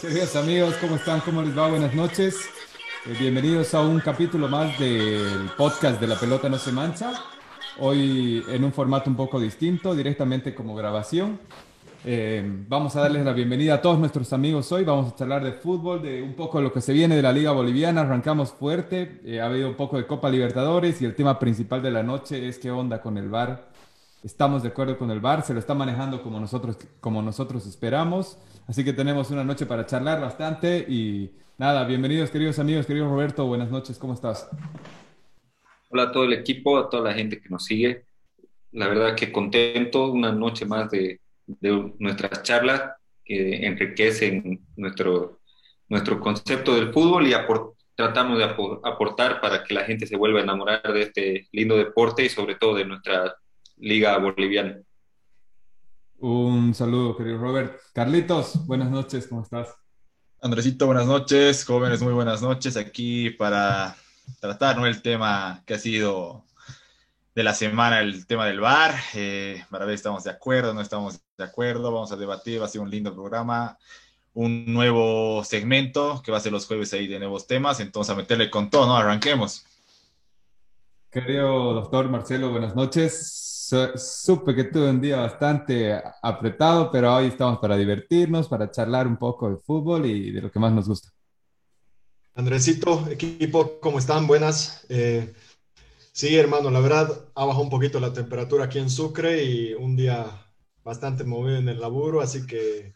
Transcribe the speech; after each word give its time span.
Queridos 0.00 0.34
amigos, 0.36 0.74
¿cómo 0.80 0.96
están? 0.96 1.20
¿Cómo 1.20 1.42
les 1.42 1.56
va? 1.56 1.68
Buenas 1.68 1.94
noches. 1.94 2.36
Eh, 3.06 3.14
bienvenidos 3.18 3.74
a 3.74 3.82
un 3.82 4.00
capítulo 4.00 4.48
más 4.48 4.78
del 4.78 5.50
podcast 5.58 6.00
de 6.00 6.06
La 6.06 6.18
Pelota 6.18 6.48
No 6.48 6.58
Se 6.58 6.72
Mancha. 6.72 7.12
Hoy 7.78 8.44
en 8.48 8.64
un 8.64 8.72
formato 8.72 9.08
un 9.08 9.16
poco 9.16 9.38
distinto, 9.38 9.94
directamente 9.94 10.54
como 10.54 10.74
grabación. 10.74 11.38
Eh, 12.02 12.42
vamos 12.66 12.96
a 12.96 13.00
darles 13.00 13.26
la 13.26 13.34
bienvenida 13.34 13.74
a 13.74 13.82
todos 13.82 13.98
nuestros 13.98 14.32
amigos 14.32 14.72
hoy. 14.72 14.84
Vamos 14.84 15.12
a 15.12 15.16
charlar 15.16 15.44
de 15.44 15.52
fútbol, 15.52 16.02
de 16.02 16.22
un 16.22 16.34
poco 16.34 16.58
de 16.58 16.64
lo 16.64 16.72
que 16.72 16.80
se 16.80 16.92
viene 16.92 17.16
de 17.16 17.22
la 17.22 17.32
Liga 17.32 17.52
Boliviana. 17.52 18.00
Arrancamos 18.00 18.52
fuerte. 18.52 19.20
Eh, 19.24 19.40
ha 19.40 19.46
habido 19.46 19.68
un 19.68 19.76
poco 19.76 19.98
de 19.98 20.06
Copa 20.06 20.30
Libertadores 20.30 21.00
y 21.02 21.04
el 21.04 21.14
tema 21.14 21.38
principal 21.38 21.82
de 21.82 21.90
la 21.90 22.02
noche 22.02 22.48
es 22.48 22.58
qué 22.58 22.70
onda 22.70 23.02
con 23.02 23.18
el 23.18 23.28
VAR. 23.28 23.69
Estamos 24.22 24.62
de 24.62 24.68
acuerdo 24.68 24.98
con 24.98 25.10
el 25.10 25.18
VAR, 25.18 25.42
se 25.42 25.54
lo 25.54 25.60
está 25.60 25.72
manejando 25.72 26.22
como 26.22 26.38
nosotros, 26.38 26.76
como 27.00 27.22
nosotros 27.22 27.66
esperamos. 27.66 28.36
Así 28.68 28.84
que 28.84 28.92
tenemos 28.92 29.30
una 29.30 29.44
noche 29.44 29.64
para 29.64 29.86
charlar 29.86 30.20
bastante 30.20 30.84
y 30.86 31.30
nada, 31.56 31.86
bienvenidos 31.86 32.30
queridos 32.30 32.58
amigos, 32.58 32.84
querido 32.84 33.08
Roberto, 33.08 33.46
buenas 33.46 33.70
noches, 33.70 33.96
¿cómo 33.98 34.12
estás? 34.12 34.46
Hola 35.88 36.02
a 36.02 36.12
todo 36.12 36.24
el 36.24 36.34
equipo, 36.34 36.76
a 36.76 36.90
toda 36.90 37.04
la 37.04 37.14
gente 37.14 37.40
que 37.40 37.48
nos 37.48 37.64
sigue. 37.64 38.04
La 38.72 38.88
verdad 38.88 39.14
que 39.14 39.32
contento, 39.32 40.12
una 40.12 40.32
noche 40.32 40.66
más 40.66 40.90
de, 40.90 41.18
de 41.46 41.94
nuestras 41.98 42.42
charlas 42.42 42.92
que 43.24 43.64
enriquecen 43.66 44.66
nuestro, 44.76 45.40
nuestro 45.88 46.20
concepto 46.20 46.74
del 46.74 46.92
fútbol 46.92 47.26
y 47.26 47.32
tratamos 47.94 48.36
de 48.36 48.44
aportar 48.44 49.40
para 49.40 49.64
que 49.64 49.72
la 49.72 49.84
gente 49.84 50.06
se 50.06 50.18
vuelva 50.18 50.40
a 50.40 50.42
enamorar 50.42 50.92
de 50.92 51.02
este 51.02 51.48
lindo 51.52 51.78
deporte 51.78 52.22
y 52.22 52.28
sobre 52.28 52.56
todo 52.56 52.74
de 52.74 52.84
nuestra 52.84 53.34
liga 53.80 54.16
boliviana. 54.18 54.80
Un 56.18 56.74
saludo, 56.74 57.16
querido 57.16 57.38
Robert. 57.38 57.80
Carlitos, 57.94 58.66
buenas 58.66 58.90
noches, 58.90 59.26
¿cómo 59.26 59.42
estás? 59.42 59.74
Andresito, 60.42 60.86
buenas 60.86 61.06
noches. 61.06 61.64
Jóvenes, 61.64 62.02
muy 62.02 62.12
buenas 62.12 62.42
noches. 62.42 62.76
Aquí 62.76 63.30
para 63.30 63.96
tratar 64.38 64.76
¿no? 64.76 64.86
el 64.86 65.00
tema 65.02 65.62
que 65.66 65.74
ha 65.74 65.78
sido 65.78 66.44
de 67.34 67.42
la 67.42 67.54
semana, 67.54 68.00
el 68.00 68.26
tema 68.26 68.46
del 68.46 68.60
bar. 68.60 68.94
Eh, 69.14 69.64
para 69.70 69.86
ver 69.86 69.96
si 69.96 70.00
estamos 70.00 70.24
de 70.24 70.30
acuerdo, 70.30 70.74
no 70.74 70.82
estamos 70.82 71.20
de 71.38 71.44
acuerdo. 71.44 71.90
Vamos 71.90 72.12
a 72.12 72.16
debatir, 72.16 72.60
va 72.60 72.66
a 72.66 72.68
ser 72.68 72.82
un 72.82 72.90
lindo 72.90 73.14
programa. 73.14 73.78
Un 74.34 74.72
nuevo 74.72 75.42
segmento 75.42 76.22
que 76.22 76.30
va 76.30 76.38
a 76.38 76.40
ser 76.40 76.52
los 76.52 76.66
jueves 76.66 76.92
ahí 76.92 77.06
de 77.06 77.18
nuevos 77.18 77.46
temas. 77.46 77.80
Entonces, 77.80 78.12
a 78.12 78.16
meterle 78.16 78.50
con 78.50 78.68
todo, 78.68 78.86
¿no? 78.86 78.96
Arranquemos. 78.96 79.64
Querido 81.10 81.72
doctor 81.72 82.08
Marcelo, 82.08 82.50
buenas 82.50 82.76
noches 82.76 83.39
supe 83.96 84.54
que 84.54 84.64
tuve 84.64 84.90
un 84.90 85.00
día 85.00 85.18
bastante 85.18 86.00
apretado, 86.22 86.90
pero 86.90 87.14
hoy 87.14 87.26
estamos 87.26 87.58
para 87.58 87.76
divertirnos, 87.76 88.48
para 88.48 88.70
charlar 88.70 89.06
un 89.06 89.16
poco 89.16 89.50
de 89.50 89.56
fútbol 89.56 90.06
y 90.06 90.30
de 90.30 90.42
lo 90.42 90.50
que 90.50 90.58
más 90.58 90.72
nos 90.72 90.88
gusta. 90.88 91.10
Andresito, 92.34 93.06
equipo, 93.10 93.80
¿cómo 93.80 93.98
están? 93.98 94.26
Buenas. 94.26 94.86
Eh, 94.88 95.32
sí, 96.12 96.36
hermano, 96.36 96.70
la 96.70 96.80
verdad 96.80 97.28
ha 97.34 97.44
bajado 97.44 97.64
un 97.64 97.70
poquito 97.70 98.00
la 98.00 98.12
temperatura 98.12 98.64
aquí 98.64 98.78
en 98.78 98.88
Sucre 98.88 99.44
y 99.44 99.74
un 99.74 99.96
día 99.96 100.26
bastante 100.84 101.24
movido 101.24 101.58
en 101.58 101.68
el 101.68 101.80
laburo, 101.80 102.20
así 102.20 102.46
que 102.46 102.94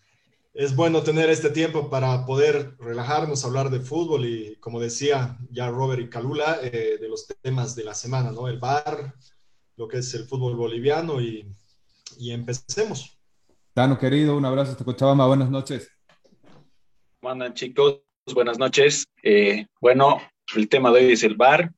es 0.55 0.77
bueno 0.77 1.03
tener 1.03 1.31
este 1.31 1.51
tiempo 1.51 1.91
para 1.91 2.25
poder 2.25 2.77
relajarnos, 2.79 3.45
hablar 3.45 3.71
de 3.71 3.81
fútbol 3.81 4.25
y, 4.25 4.57
como 4.61 4.81
decía 4.81 5.37
ya 5.51 5.69
Robert 5.69 6.01
y 6.01 6.09
Calula, 6.09 6.61
eh, 6.63 6.97
de 7.01 7.09
los 7.09 7.27
temas 7.43 7.75
de 7.75 7.85
la 7.85 7.95
semana, 7.95 8.31
¿no? 8.31 8.47
El 8.47 8.61
bar, 8.61 9.15
lo 9.77 9.89
que 9.89 9.99
es 9.99 10.15
el 10.15 10.25
fútbol 10.25 10.57
boliviano 10.57 11.21
y, 11.21 11.47
y 12.19 12.33
empecemos. 12.33 13.19
Tano, 13.73 13.99
querido, 13.99 14.37
un 14.37 14.45
abrazo 14.45 14.73
hasta 14.73 14.85
Cochabamba, 14.85 15.27
buenas 15.27 15.51
noches. 15.51 15.91
¿Cómo 17.21 17.33
andan 17.33 17.55
chicos? 17.55 18.03
Buenas 18.33 18.59
noches. 18.59 19.07
Eh, 19.23 19.67
bueno, 19.81 20.21
el 20.55 20.69
tema 20.69 20.93
de 20.93 21.05
hoy 21.05 21.13
es 21.13 21.23
el 21.25 21.35
bar. 21.35 21.73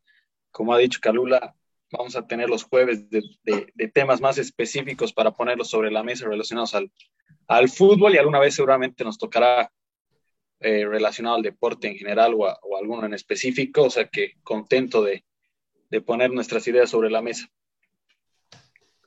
Como 0.51 0.75
ha 0.75 0.79
dicho 0.79 1.01
Calula, 1.01 1.55
vamos 1.91 2.17
a 2.17 2.27
tener 2.27 2.49
los 2.51 2.65
jueves 2.65 3.09
de, 3.09 3.23
de, 3.43 3.89
temas 3.89 4.21
más 4.21 4.39
específicos 4.39 5.13
para 5.13 5.33
ponerlos 5.33 5.69
sobre 5.69 5.91
la 5.91 6.03
mesa 6.03 6.27
relacionados 6.27 6.75
al, 6.75 6.91
al 7.49 7.69
fútbol 7.69 8.15
y 8.15 8.19
alguna 8.19 8.41
vez 8.41 8.55
seguramente 8.55 9.05
nos 9.05 9.19
tocará 9.19 9.73
eh, 10.61 10.87
relacionado 10.87 11.37
al 11.37 11.43
deporte 11.43 11.89
en 11.89 11.97
general 11.97 12.35
o, 12.35 12.41
o 12.41 12.77
alguno 12.77 13.07
en 13.07 13.15
específico. 13.15 13.85
O 13.85 13.91
sea 13.91 14.09
que 14.09 14.35
contento 14.43 15.03
de, 15.03 15.25
de 15.91 16.01
poner 16.01 16.31
nuestras 16.31 16.67
ideas 16.69 16.91
sobre 16.91 17.11
la 17.11 17.23
mesa. 17.23 17.49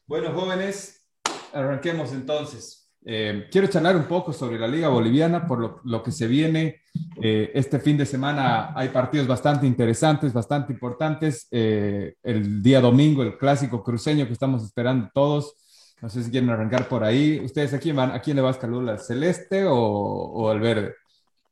Bueno, 0.09 0.33
jóvenes, 0.33 1.05
arranquemos 1.53 2.11
entonces. 2.13 2.91
Eh, 3.05 3.47
quiero 3.51 3.67
charlar 3.67 3.95
un 3.95 4.05
poco 4.05 4.33
sobre 4.33 4.57
la 4.57 4.67
Liga 4.67 4.87
Boliviana, 4.87 5.45
por 5.45 5.81
lo, 5.85 6.01
que 6.01 6.11
se 6.11 6.25
viene. 6.25 6.81
Eh, 7.21 7.51
este 7.53 7.77
fin 7.77 7.95
de 7.95 8.07
semana 8.07 8.73
hay 8.75 8.89
partidos 8.89 9.27
bastante 9.27 9.67
interesantes, 9.67 10.33
bastante 10.33 10.73
importantes. 10.73 11.47
Eh, 11.51 12.15
el 12.23 12.63
día 12.63 12.81
domingo, 12.81 13.21
el 13.21 13.37
clásico 13.37 13.83
cruceño 13.83 14.25
que 14.25 14.33
estamos 14.33 14.63
esperando 14.63 15.11
todos. 15.13 15.53
No 16.01 16.09
sé 16.09 16.23
si 16.23 16.31
quieren 16.31 16.49
arrancar 16.49 16.87
por 16.87 17.03
ahí. 17.03 17.39
¿Ustedes 17.45 17.71
a 17.75 17.79
quién 17.79 17.95
van? 17.95 18.09
¿A 18.09 18.19
quién 18.19 18.35
le 18.35 18.41
va 18.41 18.57
Calula? 18.57 18.93
¿Al 18.93 18.99
celeste 18.99 19.65
o, 19.65 19.75
o, 19.75 20.49
al 20.49 20.59
verde? 20.59 20.95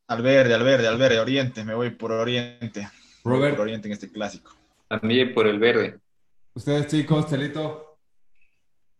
Al 0.08 0.24
verde, 0.24 0.56
al 0.56 0.64
verde, 0.64 0.88
al 0.88 0.98
verde, 0.98 1.20
Oriente. 1.20 1.64
Me 1.64 1.76
voy 1.76 1.92
por 1.92 2.12
Oriente. 2.12 2.90
Robert. 3.24 3.56
Por 3.56 3.66
Oriente 3.66 3.88
en 3.88 3.94
este 3.94 4.12
clásico. 4.12 4.52
También 4.88 5.36
por 5.36 5.46
el 5.46 5.60
verde. 5.60 6.00
¿Ustedes, 6.56 6.88
chicos, 6.88 7.30
Celito? 7.30 7.87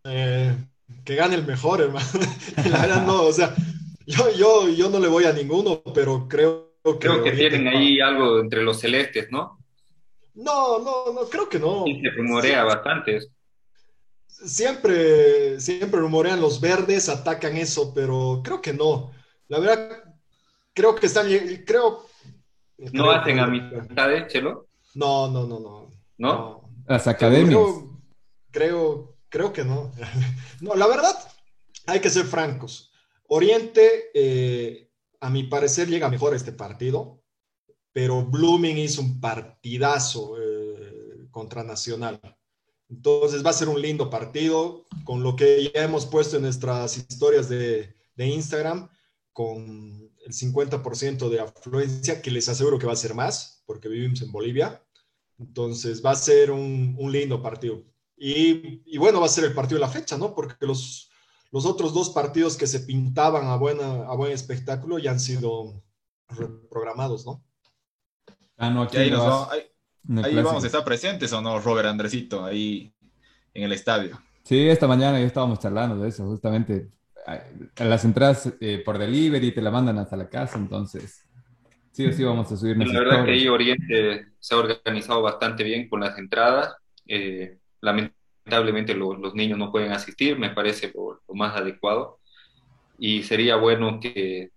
Eh, 0.08 0.56
que 1.04 1.16
gane 1.16 1.36
el 1.36 1.46
mejor, 1.46 1.82
hermano. 1.82 2.08
La 2.70 2.82
verdad 2.82 3.06
no, 3.06 3.24
o 3.24 3.34
sea, 3.34 3.54
yo, 4.06 4.32
yo, 4.32 4.70
yo 4.70 4.90
no 4.90 5.00
le 5.00 5.08
voy 5.08 5.26
a 5.26 5.34
ninguno, 5.34 5.82
pero 5.94 6.28
creo 6.28 6.76
que... 6.84 6.98
Creo 7.00 7.24
que 7.24 7.32
tienen 7.32 7.68
ahí 7.68 8.00
algo 8.00 8.40
entre 8.40 8.64
los 8.64 8.80
celestes, 8.80 9.30
¿no? 9.30 9.60
No, 10.36 10.80
no, 10.80 11.14
no, 11.14 11.22
creo 11.30 11.50
que 11.50 11.60
no. 11.60 11.84
se 11.86 12.10
rumorea 12.12 12.64
bastante 12.64 13.20
Siempre, 14.28 15.60
siempre 15.60 16.00
rumorean 16.00 16.40
los 16.40 16.62
verdes, 16.62 17.10
atacan 17.10 17.58
eso, 17.58 17.92
pero 17.94 18.42
creo 18.44 18.62
que 18.62 18.72
no. 18.72 19.12
La 19.48 19.60
verdad, 19.60 20.04
creo 20.74 20.96
que 20.96 21.08
están, 21.08 21.28
creo... 21.66 22.06
¿No 22.94 23.10
hacen 23.10 23.40
amistades, 23.40 24.32
Chelo? 24.32 24.68
No, 24.94 25.28
no, 25.28 25.48
no, 25.48 25.60
no. 25.60 25.92
¿No? 26.20 26.70
Las 26.88 27.08
academias. 27.08 27.50
creo, 27.50 28.00
Creo 28.52 29.17
que 29.30 29.64
no. 29.64 29.92
no, 30.62 30.76
la 30.76 30.88
verdad, 30.88 31.16
hay 31.86 32.00
que 32.00 32.10
ser 32.10 32.26
francos. 32.26 32.92
Oriente, 33.28 34.10
eh, 34.14 34.90
a 35.20 35.30
mi 35.30 35.44
parecer, 35.44 35.88
llega 35.88 36.10
mejor 36.10 36.34
a 36.34 36.38
este 36.38 36.52
partido, 36.52 37.24
pero 37.92 38.24
Blooming 38.24 38.78
hizo 38.78 39.02
un 39.02 39.20
partidazo 39.20 40.36
eh, 40.42 41.28
contra 41.32 41.64
Nacional. 41.64 42.20
Entonces 42.90 43.46
va 43.46 43.50
a 43.50 43.54
ser 43.54 43.68
un 43.68 43.82
lindo 43.82 44.10
partido, 44.10 44.86
con 45.04 45.24
lo 45.24 45.36
que 45.36 45.72
ya 45.74 45.84
hemos 45.84 46.06
puesto 46.06 46.38
en 46.38 46.44
nuestras 46.44 46.98
historias 46.98 47.50
de, 47.50 47.94
Instagram, 48.16 48.90
con 49.34 50.10
el 50.26 50.34
50% 50.34 51.30
de 51.30 51.40
afluencia, 51.40 52.22
que 52.22 52.32
les 52.32 52.48
aseguro 52.48 52.80
que 52.80 52.88
va 52.88 52.94
a 52.94 52.96
ser 52.96 53.14
más, 53.14 53.62
porque 53.66 53.90
vivimos 53.90 54.22
en 54.22 54.32
Bolivia. 54.32 54.82
Entonces 55.38 56.04
va 56.04 56.12
a 56.12 56.16
ser 56.16 56.50
un, 56.50 56.96
un 56.98 57.12
lindo 57.12 57.42
partido. 57.42 57.84
Y, 58.18 58.98
bueno, 58.98 59.20
va 59.20 59.28
a 59.28 59.30
ser 59.30 59.44
el 59.46 59.54
partido 59.54 59.80
de 59.80 59.86
la 59.86 59.92
fecha, 59.92 60.18
¿no? 60.18 60.34
Porque 60.34 60.66
los, 60.66 61.12
los 61.52 61.66
otros 61.66 61.94
dos 61.94 62.10
partidos 62.10 62.58
que 62.58 62.66
se 62.66 62.80
pintaban 62.82 63.48
a, 63.48 63.56
buena, 63.56 64.08
a 64.08 64.16
buen 64.16 64.32
espectáculo 64.32 64.98
ya 64.98 65.12
han 65.12 65.20
sido 65.20 65.84
reprogramados, 66.30 67.26
¿no? 67.26 67.44
Ah, 68.58 68.72
no, 68.72 68.82
aquí 68.84 68.98
ahí, 68.98 69.12
vamos, 69.12 69.50
ahí, 69.52 70.36
vamos 70.36 70.64
a 70.64 70.68
estar 70.68 70.84
presentes 70.84 71.32
o 71.32 71.42
no, 71.42 71.60
Robert 71.60 71.88
Andresito, 71.88 72.44
ahí 72.44 72.92
en 73.54 73.64
el 73.64 73.72
estadio. 73.72 74.20
Sí, 74.44 74.68
esta 74.68 74.88
mañana 74.88 75.20
ya 75.20 75.28
estábamos 75.28 75.60
charlando 75.60 76.02
de 76.02 76.10
eso, 76.10 76.26
justamente. 76.26 76.90
Las 77.76 78.06
entradas 78.06 78.54
eh, 78.62 78.82
por 78.84 78.98
delivery 78.98 79.52
te 79.52 79.62
la 79.62 79.70
mandan 79.70 80.00
hasta 80.00 80.16
la 80.16 80.30
casa, 80.30 80.58
entonces 80.58 81.28
sí 81.92 82.06
o 82.08 82.14
sí 82.14 82.24
vamos 82.24 82.52
a 82.52 82.58
subir. 82.58 82.78
La 82.78 83.00
verdad 83.00 83.26
que 83.26 83.32
ahí 83.32 83.48
Oriente 83.48 84.28
se 84.40 84.56
ha 84.56 84.58
organizado 84.58 85.22
bastante 85.22 85.64
bien 85.64 85.90
con 85.90 86.00
las 86.00 86.18
entradas. 86.18 86.76
Eh, 87.06 87.60
lamentablemente 87.82 88.94
los 88.94 89.34
niños 89.36 89.58
no 89.58 89.72
pueden 89.72 89.92
asistir, 89.92 90.38
me 90.38 90.52
parece 90.52 90.92
lo, 90.94 91.22
más 91.36 91.56
adecuado. 91.56 92.20
Y 92.98 93.24
sería 93.24 93.56
bueno 93.58 94.00
que 94.00 94.52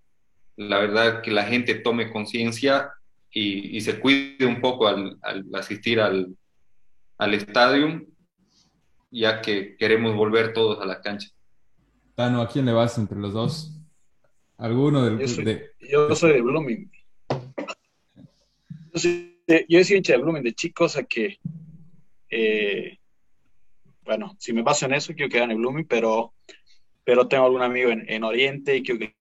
la 0.57 0.79
verdad 0.79 1.23
que 1.23 1.31
la 1.31 1.45
gente 1.45 1.75
tome 1.75 2.11
conciencia 2.11 2.93
y, 3.33 3.81
se 3.81 4.01
cuide 4.01 4.47
un 4.47 4.61
poco 4.61 4.89
al, 4.89 5.19
asistir 5.55 6.01
al, 6.01 6.37
al 7.19 7.35
estadio, 7.35 8.03
ya 9.11 9.41
que 9.41 9.77
queremos 9.77 10.17
volver 10.17 10.53
todos 10.53 10.81
a 10.81 10.87
la 10.87 11.01
cancha. 11.01 11.29
Tano, 12.15 12.41
¿a 12.41 12.49
quién 12.49 12.67
le 12.67 12.73
vas 12.73 12.99
entre 12.99 13.19
los 13.19 13.33
dos? 13.33 13.81
¿Alguno 14.59 15.05
del 15.05 15.19
Yo 15.19 15.29
soy 15.29 15.45
de, 15.45 15.71
yo 15.81 16.15
soy 16.15 16.33
de 16.35 16.43
Blooming. 16.43 16.91
Yo 18.93 19.01
soy, 19.01 19.37
yo 19.69 19.79
hincha 19.79 20.13
de 20.13 20.19
Blooming 20.19 20.43
de 20.43 20.53
chicos 20.53 20.97
a 20.97 21.05
que 21.05 21.39
eh, 22.29 23.00
bueno, 24.11 24.35
si 24.41 24.53
me 24.53 24.63
baso 24.63 24.87
en 24.87 24.95
eso, 24.95 25.15
quiero 25.15 25.31
que 25.31 25.39
gane 25.39 25.55
Blooming, 25.55 25.87
pero, 25.87 26.35
pero 27.05 27.29
tengo 27.29 27.45
algún 27.45 27.63
amigo 27.63 27.91
en, 27.93 28.25
Oriente 28.25 28.77
y 28.77 28.83
creo 28.83 28.99
que 28.99 29.15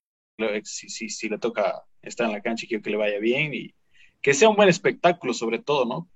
si, 0.64 0.90
si, 0.90 1.10
si, 1.10 1.30
le 1.30 1.38
toca 1.38 1.84
estar 2.02 2.26
en 2.26 2.32
la 2.32 2.42
cancha, 2.42 2.66
quiero 2.68 2.82
que 2.82 2.90
le 2.90 2.98
vaya 2.98 3.20
bien 3.20 3.54
y 3.54 3.76
que 4.20 4.34
sea 4.34 4.50
un 4.50 4.56
buen 4.56 4.68
espectáculo 4.68 5.36
sobre 5.36 5.60
todo, 5.60 5.86
¿no? 5.86 6.10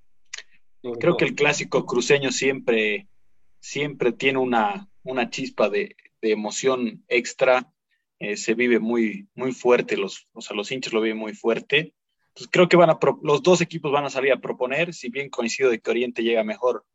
Creo 0.99 1.17
que 1.17 1.25
el 1.25 1.35
clásico 1.35 1.85
cruceño 1.85 2.31
siempre, 2.31 3.07
siempre 3.59 4.11
tiene 4.11 4.39
una, 4.39 4.89
una 5.03 5.29
chispa 5.29 5.69
de, 5.69 5.95
de 6.19 6.31
emoción 6.31 7.03
extra, 7.07 7.71
eh, 8.17 8.37
se 8.37 8.55
vive 8.55 8.79
muy, 8.79 9.27
muy 9.35 9.51
fuerte, 9.51 9.97
los, 9.97 10.27
o 10.33 10.41
sea, 10.41 10.55
los 10.55 10.71
hinchas 10.71 10.93
lo 10.93 11.01
viven 11.01 11.19
muy 11.19 11.35
fuerte. 11.35 11.93
Entonces 12.29 12.49
creo 12.51 12.67
que 12.67 12.77
van 12.77 12.89
a 12.89 12.97
los 13.21 13.43
dos 13.43 13.61
equipos 13.61 13.91
van 13.91 14.05
a 14.05 14.09
salir 14.09 14.31
a 14.33 14.41
proponer, 14.41 14.95
si 14.95 15.09
bien 15.09 15.29
coincido 15.29 15.69
de 15.69 15.79
que 15.79 15.91
Oriente 15.91 16.23
llega 16.23 16.43
mejor 16.43 16.87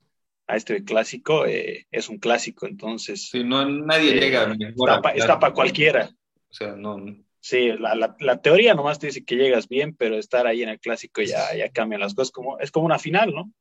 a 0.49 0.57
este 0.57 0.83
clásico, 0.83 1.47
eh, 1.47 1.87
es 1.91 2.09
un 2.09 2.19
clásico, 2.19 2.67
entonces... 2.67 3.29
Sí, 3.31 3.45
no, 3.45 3.65
nadie 3.69 4.17
eh, 4.17 4.21
llega 4.21 4.47
mejor. 4.47 5.03
Está 5.15 5.39
para 5.39 5.53
cualquiera. 5.53 6.11
O 6.51 6.55
sea, 6.55 6.75
no... 6.75 7.05
Sí, 7.41 7.71
la, 7.79 7.95
la, 7.95 8.17
la, 8.19 8.43
teoría 8.43 8.75
nomás 8.75 8.99
te 8.99 9.07
dice 9.07 9.25
que 9.25 9.37
llegas 9.37 9.69
bien, 9.69 9.95
pero 9.95 10.17
estar 10.17 10.47
ahí 10.47 10.63
en 10.63 10.71
el 10.71 10.81
clásico 10.81 11.23
ya, 11.23 11.55
ya 11.55 11.71
cambian 11.71 12.01
las 12.01 12.15
cosas, 12.15 12.33
como, 12.33 12.59
es 12.59 12.71
como 12.71 12.87
una 12.87 12.99
final, 12.99 13.33
¿no? 13.33 13.53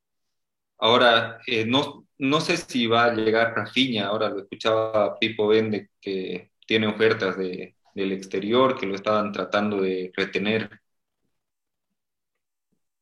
Ahora, 0.79 1.39
eh, 1.45 1.65
no, 1.65 2.07
no 2.17 2.41
sé 2.41 2.57
si 2.57 2.87
va 2.87 3.05
a 3.05 3.13
llegar 3.13 3.53
Rafinha, 3.55 4.07
ahora 4.07 4.29
lo 4.29 4.39
escuchaba 4.39 5.17
Pipo 5.19 5.47
Vende 5.47 5.89
que 6.01 6.51
tiene 6.65 6.87
ofertas 6.87 7.37
de, 7.37 7.75
del 7.93 8.11
exterior, 8.11 8.77
que 8.77 8.85
lo 8.85 8.95
estaban 8.95 9.31
tratando 9.31 9.81
de 9.81 10.11
retener. 10.15 10.69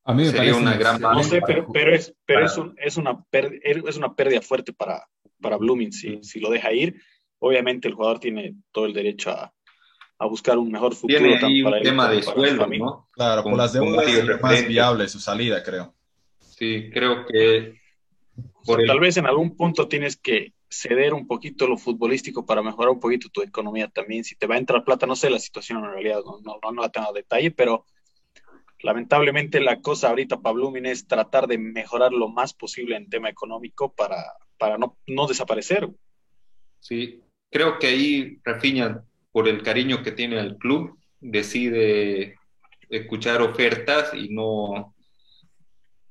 A 0.06 0.14
mí 0.14 0.24
me 0.24 0.30
Sería 0.30 0.56
una 0.56 0.78
gran 0.78 1.02
No 1.02 1.24
sé, 1.24 1.42
pero, 1.46 1.68
pero, 1.74 1.94
es, 1.94 2.14
pero 2.26 2.46
es, 2.46 2.58
un, 2.58 2.76
es, 2.78 2.96
una 2.98 3.26
es 3.32 3.98
una 3.98 4.16
pérdida 4.16 4.42
fuerte 4.42 4.72
para, 4.72 5.08
para 5.42 5.58
Blooming 5.58 5.92
si, 5.92 6.24
si 6.24 6.40
lo 6.40 6.52
deja 6.52 6.72
ir. 6.72 7.02
Obviamente 7.40 7.88
el 7.88 7.96
jugador 7.96 8.20
tiene 8.20 8.56
todo 8.72 8.86
el 8.86 8.94
derecho 8.94 9.32
a, 9.32 9.52
a 10.20 10.26
buscar 10.28 10.58
un 10.58 10.72
mejor 10.72 10.96
futuro. 10.96 11.20
Tiene 11.20 11.38
ahí 11.44 11.64
un 11.64 11.82
tema 11.82 12.10
de 12.10 12.22
sueldo, 12.22 12.68
¿no? 12.68 13.10
Claro, 13.12 13.44
con, 13.44 13.58
las 13.58 13.74
deudas 13.74 14.08
es 14.08 14.42
más 14.42 14.68
viable 14.68 15.08
su 15.08 15.20
salida, 15.20 15.64
creo. 15.64 15.96
Sí, 16.40 16.90
creo 16.94 17.26
que... 17.26 17.80
Tal 18.88 19.00
vez 19.00 19.18
en 19.18 19.26
algún 19.26 19.56
punto 19.56 19.88
tienes 19.88 20.18
que 20.18 20.54
ceder 20.70 21.14
un 21.14 21.28
poquito 21.28 21.68
lo 21.68 21.78
futbolístico 21.78 22.46
para 22.46 22.62
mejorar 22.62 22.92
un 22.92 23.00
poquito 23.00 23.30
tu 23.30 23.42
economía 23.42 23.88
también. 23.88 24.24
Si 24.24 24.36
te 24.36 24.48
va 24.48 24.56
a 24.56 24.58
entrar 24.60 24.84
plata, 24.84 25.06
no 25.06 25.16
sé 25.16 25.30
la 25.30 25.40
situación 25.40 25.84
en 25.84 25.92
realidad, 25.92 26.22
no, 26.26 26.40
no, 26.44 26.72
no 26.72 26.82
la 26.82 26.90
tengo 26.90 27.10
a 27.10 27.14
detalle, 27.14 27.52
pero 27.52 27.86
lamentablemente 28.86 29.60
la 29.60 29.82
cosa 29.82 30.10
ahorita 30.10 30.42
para 30.42 30.54
Blooming 30.54 30.86
es 30.86 31.08
tratar 31.08 31.48
de 31.48 31.58
mejorar 31.58 32.12
lo 32.14 32.30
más 32.30 32.54
posible 32.54 32.96
en 32.96 33.10
tema 33.10 33.30
económico 33.30 33.92
para, 33.92 34.18
para 34.60 34.78
no, 34.78 34.96
no 35.08 35.26
desaparecer. 35.26 35.90
Sí, 36.80 37.20
creo 37.50 37.80
que 37.80 37.88
ahí 37.88 38.40
Rafinha, 38.44 39.04
por 39.32 39.48
el 39.48 39.64
cariño 39.64 40.04
que 40.04 40.12
tiene 40.12 40.40
al 40.40 40.58
club, 40.58 41.00
decide 41.20 42.36
escuchar 42.88 43.42
ofertas 43.42 44.14
y 44.14 44.30
no, 44.30 44.94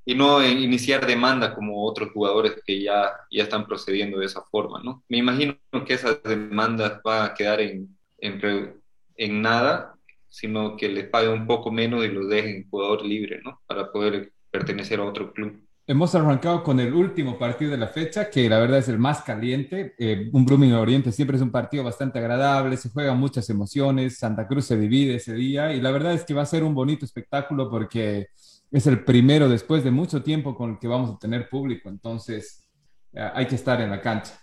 y 0.05 0.17
no 0.17 0.45
iniciar 0.45 1.07
demanda 1.07 1.55
como 1.55 1.87
otros 1.87 2.11
jugadores 2.11 2.61
que 2.67 2.83
ya, 2.83 3.13
ya 3.31 3.45
están 3.45 3.69
procediendo 3.69 4.19
de 4.19 4.27
esa 4.27 4.43
forma, 4.43 4.83
¿no? 4.83 5.05
Me 5.09 5.19
imagino 5.19 5.57
que 5.87 5.95
esas 5.95 6.21
demandas 6.25 7.01
van 7.05 7.31
a 7.31 7.35
quedar 7.35 7.61
en, 7.61 7.97
en 8.19 9.43
nada, 9.43 9.94
sino 10.35 10.77
que 10.77 10.89
les 10.89 11.09
paguen 11.09 11.31
un 11.31 11.47
poco 11.47 11.71
menos 11.71 12.05
y 12.05 12.09
los 12.09 12.29
dejen 12.29 12.69
jugador 12.69 13.05
libre, 13.05 13.41
¿no? 13.45 13.61
Para 13.69 13.93
poder 13.93 14.33
pertenecer 14.51 14.99
a 14.99 15.05
otro 15.05 15.33
club. 15.33 15.63
Hemos 15.87 16.13
arrancado 16.17 16.65
con 16.65 16.81
el 16.81 16.93
último 16.93 17.39
partido 17.39 17.71
de 17.71 17.77
la 17.77 17.87
fecha, 17.87 18.31
que 18.31 18.49
la 18.49 18.59
verdad 18.59 18.79
es 18.79 18.89
el 18.89 18.99
más 18.99 19.23
caliente. 19.23 19.95
Eh, 19.97 20.31
un 20.33 20.45
Blooming 20.45 20.73
Oriente 20.73 21.13
siempre 21.13 21.37
es 21.37 21.43
un 21.43 21.53
partido 21.53 21.85
bastante 21.85 22.19
agradable, 22.19 22.77
se 22.77 22.91
juegan 22.91 23.17
muchas 23.17 23.49
emociones, 23.49 24.19
Santa 24.19 24.49
Cruz 24.49 24.65
se 24.65 24.77
divide 24.77 25.17
ese 25.17 25.35
día 25.35 25.73
y 25.73 25.81
la 25.81 25.93
verdad 25.93 26.15
es 26.15 26.25
que 26.25 26.35
va 26.35 26.43
a 26.43 26.47
ser 26.47 26.65
un 26.65 26.75
bonito 26.75 27.05
espectáculo 27.05 27.71
porque 27.71 28.27
es 28.73 28.87
el 28.89 29.05
primero 29.05 29.49
después 29.49 29.85
de 29.85 29.93
mucho 29.93 30.21
tiempo 30.21 30.57
con 30.57 30.71
el 30.73 30.79
que 30.81 30.89
vamos 30.89 31.15
a 31.15 31.19
tener 31.19 31.49
público, 31.49 31.89
entonces 31.89 32.67
eh, 33.13 33.31
hay 33.35 33.47
que 33.47 33.55
estar 33.55 33.81
en 33.81 33.91
la 33.91 34.01
cancha. 34.01 34.35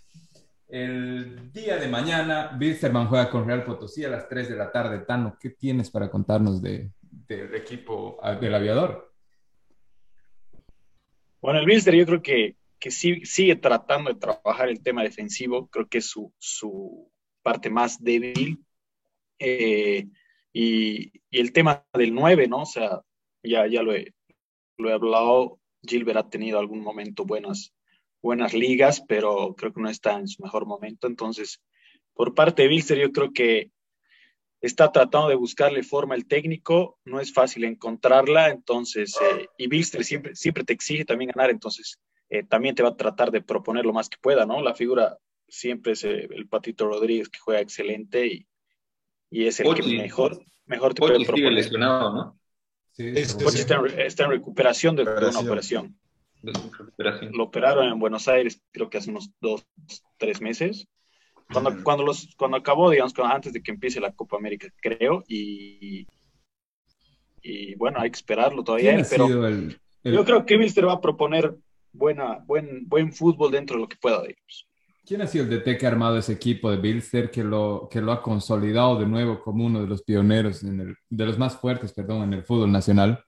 El 0.71 1.51
día 1.51 1.75
de 1.75 1.89
mañana, 1.89 2.57
Wilstermann 2.57 3.07
juega 3.07 3.29
con 3.29 3.45
Real 3.45 3.65
Potosí 3.65 4.05
a 4.05 4.09
las 4.09 4.29
3 4.29 4.51
de 4.51 4.55
la 4.55 4.71
tarde. 4.71 4.99
Tano, 4.99 5.37
¿qué 5.37 5.49
tienes 5.49 5.91
para 5.91 6.09
contarnos 6.09 6.61
de, 6.61 6.89
del 7.01 7.53
equipo 7.55 8.17
ah, 8.23 8.35
del 8.35 8.55
aviador? 8.55 9.13
Bueno, 11.41 11.59
el 11.59 11.65
Wilster 11.65 11.93
yo 11.93 12.05
creo 12.05 12.21
que, 12.21 12.55
que 12.79 12.89
sigue 12.89 13.57
tratando 13.57 14.13
de 14.13 14.19
trabajar 14.19 14.69
el 14.69 14.81
tema 14.81 15.03
defensivo, 15.03 15.67
creo 15.67 15.89
que 15.89 15.97
es 15.97 16.05
su, 16.05 16.33
su 16.37 17.11
parte 17.43 17.69
más 17.69 18.01
débil. 18.01 18.63
Eh, 19.39 20.07
y, 20.53 21.11
el 21.31 21.51
tema 21.51 21.85
del 21.93 22.15
9, 22.15 22.47
¿no? 22.47 22.61
O 22.61 22.65
sea, 22.65 23.01
ya, 23.43 23.67
ya 23.67 23.83
lo, 23.83 23.93
he, 23.93 24.13
lo 24.77 24.89
he 24.89 24.93
hablado, 24.93 25.59
Gilbert 25.83 26.17
ha 26.17 26.29
tenido 26.29 26.59
algún 26.59 26.81
momento 26.81 27.25
buenas, 27.25 27.73
buenas 28.21 28.53
ligas, 28.53 29.03
pero 29.07 29.55
creo 29.55 29.73
que 29.73 29.81
no 29.81 29.89
está 29.89 30.17
en 30.17 30.27
su 30.27 30.41
mejor 30.41 30.65
momento. 30.65 31.07
Entonces, 31.07 31.61
por 32.13 32.33
parte 32.33 32.63
de 32.63 32.67
Bilster, 32.67 32.97
yo 32.97 33.11
creo 33.11 33.33
que 33.33 33.71
está 34.61 34.91
tratando 34.91 35.29
de 35.29 35.35
buscarle 35.35 35.83
forma 35.83 36.15
el 36.15 36.27
técnico, 36.27 36.99
no 37.03 37.19
es 37.19 37.33
fácil 37.33 37.63
encontrarla, 37.63 38.49
entonces, 38.49 39.17
eh, 39.21 39.47
y 39.57 39.67
Bilster 39.67 40.03
siempre, 40.03 40.35
siempre 40.35 40.63
te 40.63 40.73
exige 40.73 41.03
también 41.03 41.31
ganar, 41.35 41.49
entonces 41.49 41.99
eh, 42.29 42.43
también 42.43 42.75
te 42.75 42.83
va 42.83 42.89
a 42.89 42.95
tratar 42.95 43.31
de 43.31 43.41
proponer 43.41 43.85
lo 43.85 43.93
más 43.93 44.07
que 44.07 44.17
pueda, 44.21 44.45
¿no? 44.45 44.61
La 44.61 44.75
figura 44.75 45.17
siempre 45.47 45.93
es 45.93 46.03
eh, 46.03 46.27
el 46.29 46.47
Patito 46.47 46.85
Rodríguez 46.87 47.29
que 47.29 47.39
juega 47.39 47.59
excelente 47.59 48.27
y, 48.27 48.47
y 49.31 49.47
es 49.47 49.59
el 49.59 49.73
que 49.73 49.83
mejor, 49.83 50.45
mejor 50.65 50.93
te 50.93 50.99
puede 50.99 51.25
proponer. 51.25 51.53
lesionado, 51.53 52.13
¿no? 52.13 52.39
está, 52.97 54.23
en, 54.23 54.29
recuperación 54.29 54.95
de, 54.95 55.03
una 55.03 55.39
operación. 55.39 55.97
Lo 56.43 57.43
operaron 57.43 57.87
en 57.87 57.99
Buenos 57.99 58.27
Aires, 58.27 58.61
creo 58.71 58.89
que 58.89 58.97
hace 58.97 59.09
unos 59.11 59.31
dos, 59.39 59.65
tres 60.17 60.41
meses. 60.41 60.87
Cuando, 61.51 61.83
cuando, 61.83 62.03
los, 62.03 62.33
cuando 62.37 62.57
acabó, 62.57 62.89
digamos, 62.89 63.13
antes 63.19 63.53
de 63.53 63.61
que 63.61 63.71
empiece 63.71 63.99
la 63.99 64.13
Copa 64.13 64.37
América, 64.37 64.67
creo, 64.81 65.23
y, 65.27 66.07
y 67.41 67.75
bueno, 67.75 67.99
hay 67.99 68.09
que 68.09 68.15
esperarlo 68.15 68.63
todavía, 68.63 69.03
pero 69.09 69.27
yo 70.03 70.25
creo 70.25 70.45
que 70.45 70.57
Wilster 70.57 70.87
va 70.87 70.93
a 70.93 71.01
proponer 71.01 71.55
buena, 71.91 72.39
buen, 72.45 72.87
buen 72.87 73.11
fútbol 73.11 73.51
dentro 73.51 73.75
de 73.75 73.81
lo 73.81 73.89
que 73.89 73.97
pueda, 73.97 74.21
digamos. 74.21 74.67
¿Quién 75.05 75.21
ha 75.21 75.27
sido 75.27 75.45
el 75.45 75.49
DT 75.49 75.77
que 75.77 75.85
ha 75.85 75.89
armado 75.89 76.17
ese 76.17 76.33
equipo 76.33 76.71
de 76.71 76.77
Bilster 76.77 77.31
que 77.31 77.43
lo, 77.43 77.89
que 77.91 78.01
lo 78.01 78.11
ha 78.11 78.21
consolidado 78.21 78.99
de 78.99 79.07
nuevo 79.07 79.41
como 79.41 79.65
uno 79.65 79.81
de 79.81 79.87
los 79.87 80.03
pioneros, 80.03 80.63
en 80.63 80.79
el, 80.79 80.95
de 81.09 81.25
los 81.25 81.37
más 81.37 81.57
fuertes, 81.57 81.91
perdón, 81.91 82.23
en 82.23 82.33
el 82.33 82.43
fútbol 82.43 82.71
nacional? 82.71 83.23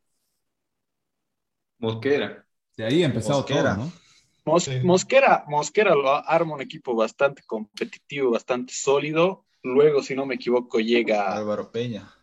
Mosquera. 1.80 2.46
De 2.78 2.86
ahí 2.86 3.04
ha 3.04 3.06
empezado 3.06 3.40
Mosquera. 3.40 3.76
todo, 3.76 3.86
¿no? 3.86 4.84
Mosquera, 4.84 5.46
Mosquera 5.48 5.96
lo 5.96 6.10
arma 6.10 6.56
un 6.56 6.62
equipo 6.62 6.96
bastante 6.96 7.44
competitivo, 7.46 8.32
bastante 8.32 8.74
sólido. 8.74 9.46
Luego, 9.62 10.04
si 10.04 10.16
no 10.16 10.26
me 10.26 10.36
equivoco, 10.36 10.80
llega 10.80 11.34
Álvaro 11.36 11.72
Peña. 11.72 12.14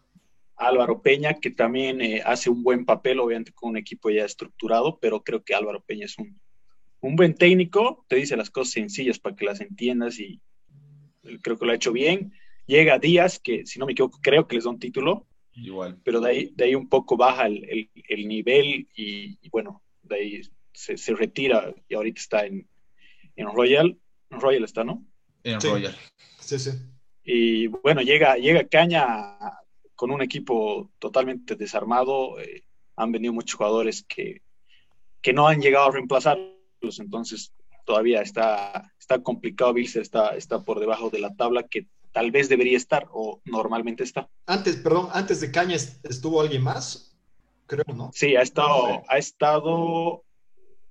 Álvaro 0.56 1.00
Peña, 1.00 1.34
que 1.34 1.50
también 1.50 2.02
eh, 2.02 2.22
hace 2.24 2.50
un 2.50 2.62
buen 2.62 2.84
papel, 2.84 3.20
obviamente 3.20 3.52
con 3.52 3.70
un 3.70 3.76
equipo 3.78 4.10
ya 4.10 4.26
estructurado, 4.26 4.98
pero 5.00 5.22
creo 5.22 5.42
que 5.42 5.54
Álvaro 5.54 5.80
Peña 5.80 6.04
es 6.04 6.18
un, 6.18 6.38
un 7.00 7.16
buen 7.16 7.34
técnico 7.34 8.04
te 8.08 8.16
dice 8.16 8.36
las 8.36 8.50
cosas 8.50 8.74
sencillas 8.74 9.18
para 9.18 9.34
que 9.34 9.44
las 9.44 9.60
entiendas 9.60 10.18
y 10.18 10.40
creo 11.42 11.58
que 11.58 11.66
lo 11.66 11.72
ha 11.72 11.76
hecho 11.76 11.92
bien. 11.92 12.32
Llega 12.66 12.98
Díaz, 12.98 13.40
que 13.40 13.66
si 13.66 13.78
no 13.78 13.86
me 13.86 13.92
equivoco, 13.92 14.18
creo 14.22 14.46
que 14.46 14.54
les 14.54 14.64
da 14.64 14.70
un 14.70 14.78
título. 14.78 15.26
Igual. 15.54 15.98
Pero 16.04 16.20
de 16.20 16.30
ahí, 16.30 16.52
de 16.54 16.64
ahí 16.64 16.74
un 16.74 16.88
poco 16.88 17.16
baja 17.16 17.46
el, 17.46 17.90
el, 18.08 18.28
nivel 18.28 18.88
y, 18.94 19.36
bueno, 19.50 19.82
de 20.10 20.16
ahí 20.16 20.42
se, 20.72 20.96
se, 20.96 21.14
retira 21.14 21.74
y 21.88 21.94
ahorita 21.94 22.20
está 22.20 22.46
en, 22.46 22.68
en 23.36 23.46
Royal. 23.46 23.98
En 24.30 24.40
Royal 24.40 24.64
está, 24.64 24.84
¿no? 24.84 25.04
En 25.42 25.60
Royal. 25.60 25.96
Sí, 26.38 26.58
sí. 26.58 26.70
Y 27.24 27.66
bueno, 27.68 28.02
llega, 28.02 28.36
llega 28.36 28.68
Caña 28.68 29.38
con 29.94 30.10
un 30.10 30.22
equipo 30.22 30.90
totalmente 30.98 31.56
desarmado. 31.56 32.38
Eh, 32.40 32.64
han 32.96 33.12
venido 33.12 33.32
muchos 33.32 33.56
jugadores 33.56 34.04
que, 34.06 34.42
que 35.22 35.32
no 35.32 35.48
han 35.48 35.60
llegado 35.60 35.86
a 35.86 35.92
reemplazar 35.92 36.38
entonces 36.82 37.52
todavía 37.84 38.22
está, 38.22 38.92
está 38.98 39.22
complicado. 39.22 39.74
Bills 39.74 39.96
está, 39.96 40.36
está 40.36 40.62
por 40.62 40.80
debajo 40.80 41.10
de 41.10 41.18
la 41.18 41.34
tabla 41.34 41.64
que 41.68 41.86
tal 42.12 42.30
vez 42.30 42.48
debería 42.48 42.76
estar 42.76 43.06
o 43.12 43.40
normalmente 43.44 44.02
está. 44.02 44.28
Antes, 44.46 44.76
perdón, 44.76 45.08
antes 45.12 45.40
de 45.40 45.50
Caña 45.50 45.76
estuvo 45.76 46.40
alguien 46.40 46.62
más, 46.62 47.09
creo, 47.70 47.94
¿no? 47.94 48.10
Sí, 48.12 48.34
ha 48.34 48.42
estado, 48.42 49.02
ha 49.08 49.18
estado, 49.18 50.24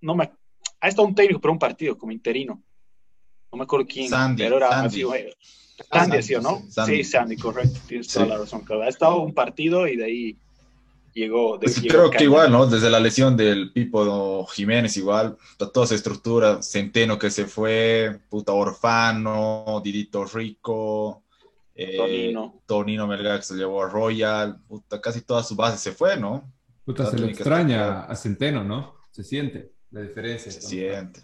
no 0.02 0.16
me, 0.16 0.32
ha 0.80 0.88
estado 0.88 1.08
un 1.08 1.16
técnico 1.16 1.42
pero 1.42 1.52
un 1.52 1.60
partido 1.60 1.98
como 1.98 2.14
interino. 2.14 2.64
No 3.52 3.58
me 3.58 3.64
acuerdo 3.64 3.86
quién, 3.86 4.10
Sandy, 4.10 4.44
pero 4.44 4.58
era 4.58 4.70
Sandy. 4.70 5.04
Sandy, 5.92 6.22
¿sí 6.24 6.36
o 6.36 6.42
no? 6.42 6.62
Sí, 6.86 7.04
Sandy, 7.04 7.36
correcto, 7.36 7.80
tienes 7.88 8.08
toda 8.08 8.28
la 8.28 8.38
razón. 8.38 8.64
Ha 8.84 8.88
estado 8.88 9.22
un 9.22 9.34
partido 9.34 9.88
y 9.88 9.98
de 9.98 10.06
ahí 10.06 10.38
llegó. 11.14 11.58
De, 11.58 11.66
pues 11.66 11.82
creo 11.82 12.10
que 12.10 12.24
igual, 12.24 12.52
¿no? 12.52 12.66
Desde 12.68 12.90
la 12.90 13.00
lesión 13.00 13.36
del 13.36 13.74
Pipo 13.74 14.46
Jiménez, 14.48 14.96
igual, 14.98 15.38
toda 15.58 15.86
esa 15.86 15.96
estructura, 15.96 16.62
Centeno 16.62 17.18
que 17.18 17.32
se 17.32 17.46
fue, 17.46 18.20
puta 18.30 18.54
Orfano, 18.54 19.82
Didito 19.84 20.26
Rico, 20.26 21.24
eh, 21.76 21.98
Tonino. 21.98 22.62
Tonino 22.66 23.08
Melgar 23.08 23.40
que 23.40 23.46
se 23.46 23.56
llevó 23.56 23.84
a 23.84 23.90
Royal, 23.90 24.62
puta, 24.68 25.02
casi 25.02 25.22
toda 25.22 25.44
su 25.44 25.56
base 25.56 25.78
se 25.78 25.92
fue, 25.92 26.18
¿no? 26.18 26.44
Puta, 26.90 27.06
se 27.06 27.20
le 27.20 27.28
extraña 27.28 28.06
a 28.06 28.16
Centeno, 28.16 28.64
¿no? 28.64 28.96
Se 29.12 29.24
siente 29.24 29.74
la 29.92 30.02
diferencia. 30.02 30.52
Se 30.52 30.60
siente. 30.60 31.22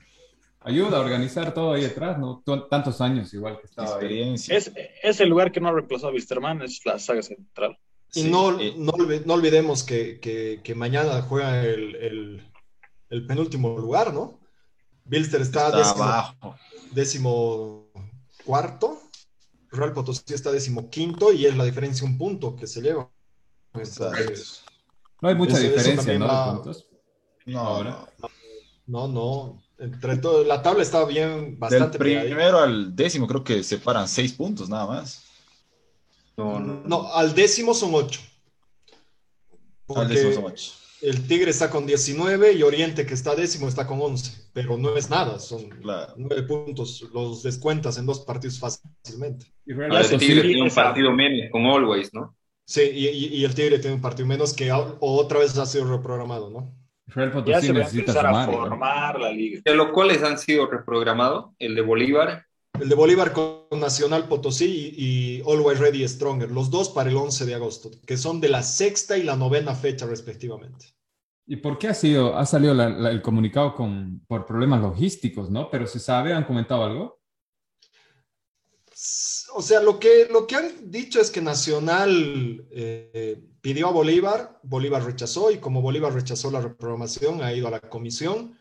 Ayuda 0.59 0.97
a 0.97 0.99
organizar 0.99 1.55
todo 1.55 1.73
ahí 1.73 1.83
atrás, 1.83 2.19
¿no? 2.19 2.43
Tantos 2.69 3.01
años 3.01 3.33
igual 3.33 3.59
que 3.59 3.65
estaba 3.65 3.87
Experiencia. 3.87 4.55
Es, 4.55 4.71
es, 5.01 5.19
el 5.21 5.27
lugar 5.27 5.51
que 5.51 5.59
no 5.59 5.69
ha 5.69 5.71
reemplazado 5.71 6.09
a 6.09 6.13
Wisterman, 6.13 6.61
es 6.61 6.85
la 6.85 6.99
saga 6.99 7.23
central. 7.23 7.79
Y 8.13 8.25
no, 8.25 8.59
eh, 8.59 8.75
no, 8.77 8.93
no, 9.25 9.33
olvidemos 9.33 9.83
que, 9.83 10.19
que, 10.19 10.61
que, 10.63 10.75
mañana 10.75 11.23
juega 11.23 11.65
el, 11.65 11.95
el, 11.95 12.43
el, 13.09 13.25
penúltimo 13.25 13.75
lugar, 13.79 14.13
¿no? 14.13 14.39
Bilster 15.03 15.41
está, 15.41 15.69
está 15.69 15.77
décimo, 15.79 16.03
abajo. 16.03 16.55
décimo 16.91 17.91
cuarto, 18.45 19.01
Real 19.71 19.93
Potosí 19.93 20.31
está 20.31 20.51
décimo 20.51 20.91
quinto 20.91 21.33
y 21.33 21.47
es 21.47 21.57
la 21.57 21.65
diferencia 21.65 22.05
un 22.05 22.19
punto 22.19 22.55
que 22.55 22.67
se 22.67 22.83
lleva. 22.83 23.09
No 25.25 25.29
hay 25.29 25.35
mucha 25.35 25.57
diferencia, 25.57 26.19
¿no? 26.19 26.63
No, 27.47 27.83
no, 27.83 28.07
no, 28.85 29.07
no. 29.07 29.63
Entre 29.79 30.17
todo, 30.17 30.43
la 30.43 30.61
tabla 30.61 30.83
está 30.83 31.03
bien, 31.03 31.57
bastante. 31.59 31.97
Del 31.97 32.27
primero 32.27 32.59
al 32.59 32.95
décimo 32.95 33.27
creo 33.27 33.43
que 33.43 33.63
separan 33.63 34.07
seis 34.07 34.33
puntos 34.33 34.69
nada 34.69 34.85
más. 34.85 35.23
No, 36.37 36.59
no. 36.59 36.83
no 36.85 37.13
al 37.13 37.33
décimo 37.33 37.73
son 37.73 37.95
ocho. 37.95 38.21
Al 39.95 40.07
décimo 40.07 40.31
son 40.31 40.45
ocho. 40.45 40.73
El 41.01 41.27
Tigre 41.27 41.51
está 41.51 41.69
con 41.69 41.85
19 41.85 42.53
y 42.53 42.63
Oriente, 42.63 43.05
que 43.05 43.13
está 43.15 43.35
décimo, 43.35 43.67
está 43.67 43.85
con 43.85 44.01
11. 44.01 44.49
Pero 44.53 44.77
no 44.77 44.95
es 44.95 45.09
nada, 45.09 45.39
son 45.39 45.69
nueve 46.15 46.43
puntos. 46.43 47.03
Los 47.13 47.41
descuentas 47.41 47.97
en 47.97 48.05
dos 48.05 48.19
partidos 48.19 48.59
fácilmente. 48.59 49.47
Y 49.65 49.73
el 49.73 50.17
Tigre 50.19 50.41
tiene 50.43 50.61
un 50.61 50.69
partido 50.69 51.11
menos 51.11 51.49
con 51.51 51.65
Always, 51.65 52.13
¿no? 52.13 52.35
Sí, 52.65 52.81
y, 52.81 53.07
y, 53.07 53.45
el 53.45 53.53
Tigre 53.53 53.77
tiene 53.77 53.95
un 53.95 54.01
partido 54.01 54.27
menos 54.27 54.53
que 54.53 54.71
otra 54.71 55.39
vez 55.39 55.55
ha 55.57 55.65
sido 55.67 55.85
reprogramado, 55.85 56.49
¿no? 56.49 56.73
ya 57.45 57.61
se 57.61 57.71
va 57.71 57.85
a 57.85 57.89
empezar 57.89 58.25
a 58.25 58.45
formar 58.45 59.19
la 59.19 59.31
liga. 59.31 59.61
¿De 59.63 59.75
los 59.75 59.89
cuales 59.89 60.23
han 60.23 60.37
sido 60.37 60.67
reprogramados? 60.67 61.51
El 61.59 61.75
de 61.75 61.81
Bolívar, 61.81 62.45
el 62.79 62.89
de 62.89 62.95
Bolívar 62.95 63.31
con 63.31 63.79
Nacional 63.79 64.27
Potosí 64.27 64.93
y, 64.97 65.41
Always 65.41 65.79
Ready 65.79 66.07
Stronger, 66.07 66.51
los 66.51 66.69
dos 66.69 66.89
para 66.89 67.09
el 67.09 67.15
11 67.15 67.45
de 67.45 67.55
agosto, 67.55 67.91
que 68.05 68.17
son 68.17 68.41
de 68.41 68.49
la 68.49 68.63
sexta 68.63 69.17
y 69.17 69.23
la 69.23 69.35
novena 69.35 69.75
fecha 69.75 70.05
respectivamente. 70.05 70.87
¿Y 71.47 71.57
por 71.57 71.77
qué 71.77 71.89
ha, 71.89 71.93
sido, 71.93 72.35
ha 72.35 72.45
salido 72.45 72.73
el 72.73 73.21
comunicado 73.21 73.75
con, 73.75 74.21
por 74.27 74.45
problemas 74.45 74.81
logísticos, 74.81 75.51
no? 75.51 75.69
Pero 75.69 75.85
se 75.85 75.99
sabe, 75.99 76.33
¿han 76.33 76.45
comentado 76.45 76.83
algo? 76.83 77.19
O 79.53 79.61
sea, 79.61 79.81
lo 79.81 79.99
que, 79.99 80.27
lo 80.31 80.47
que 80.47 80.55
han 80.55 80.89
dicho 80.89 81.19
es 81.19 81.29
que 81.29 81.41
Nacional 81.41 82.65
eh, 82.71 83.43
pidió 83.59 83.87
a 83.87 83.91
Bolívar, 83.91 84.59
Bolívar 84.63 85.03
rechazó 85.03 85.51
y 85.51 85.57
como 85.57 85.81
Bolívar 85.81 86.13
rechazó 86.13 86.49
la 86.49 86.61
reprogramación, 86.61 87.43
ha 87.43 87.53
ido 87.53 87.67
a 87.67 87.71
la 87.71 87.81
comisión 87.81 88.57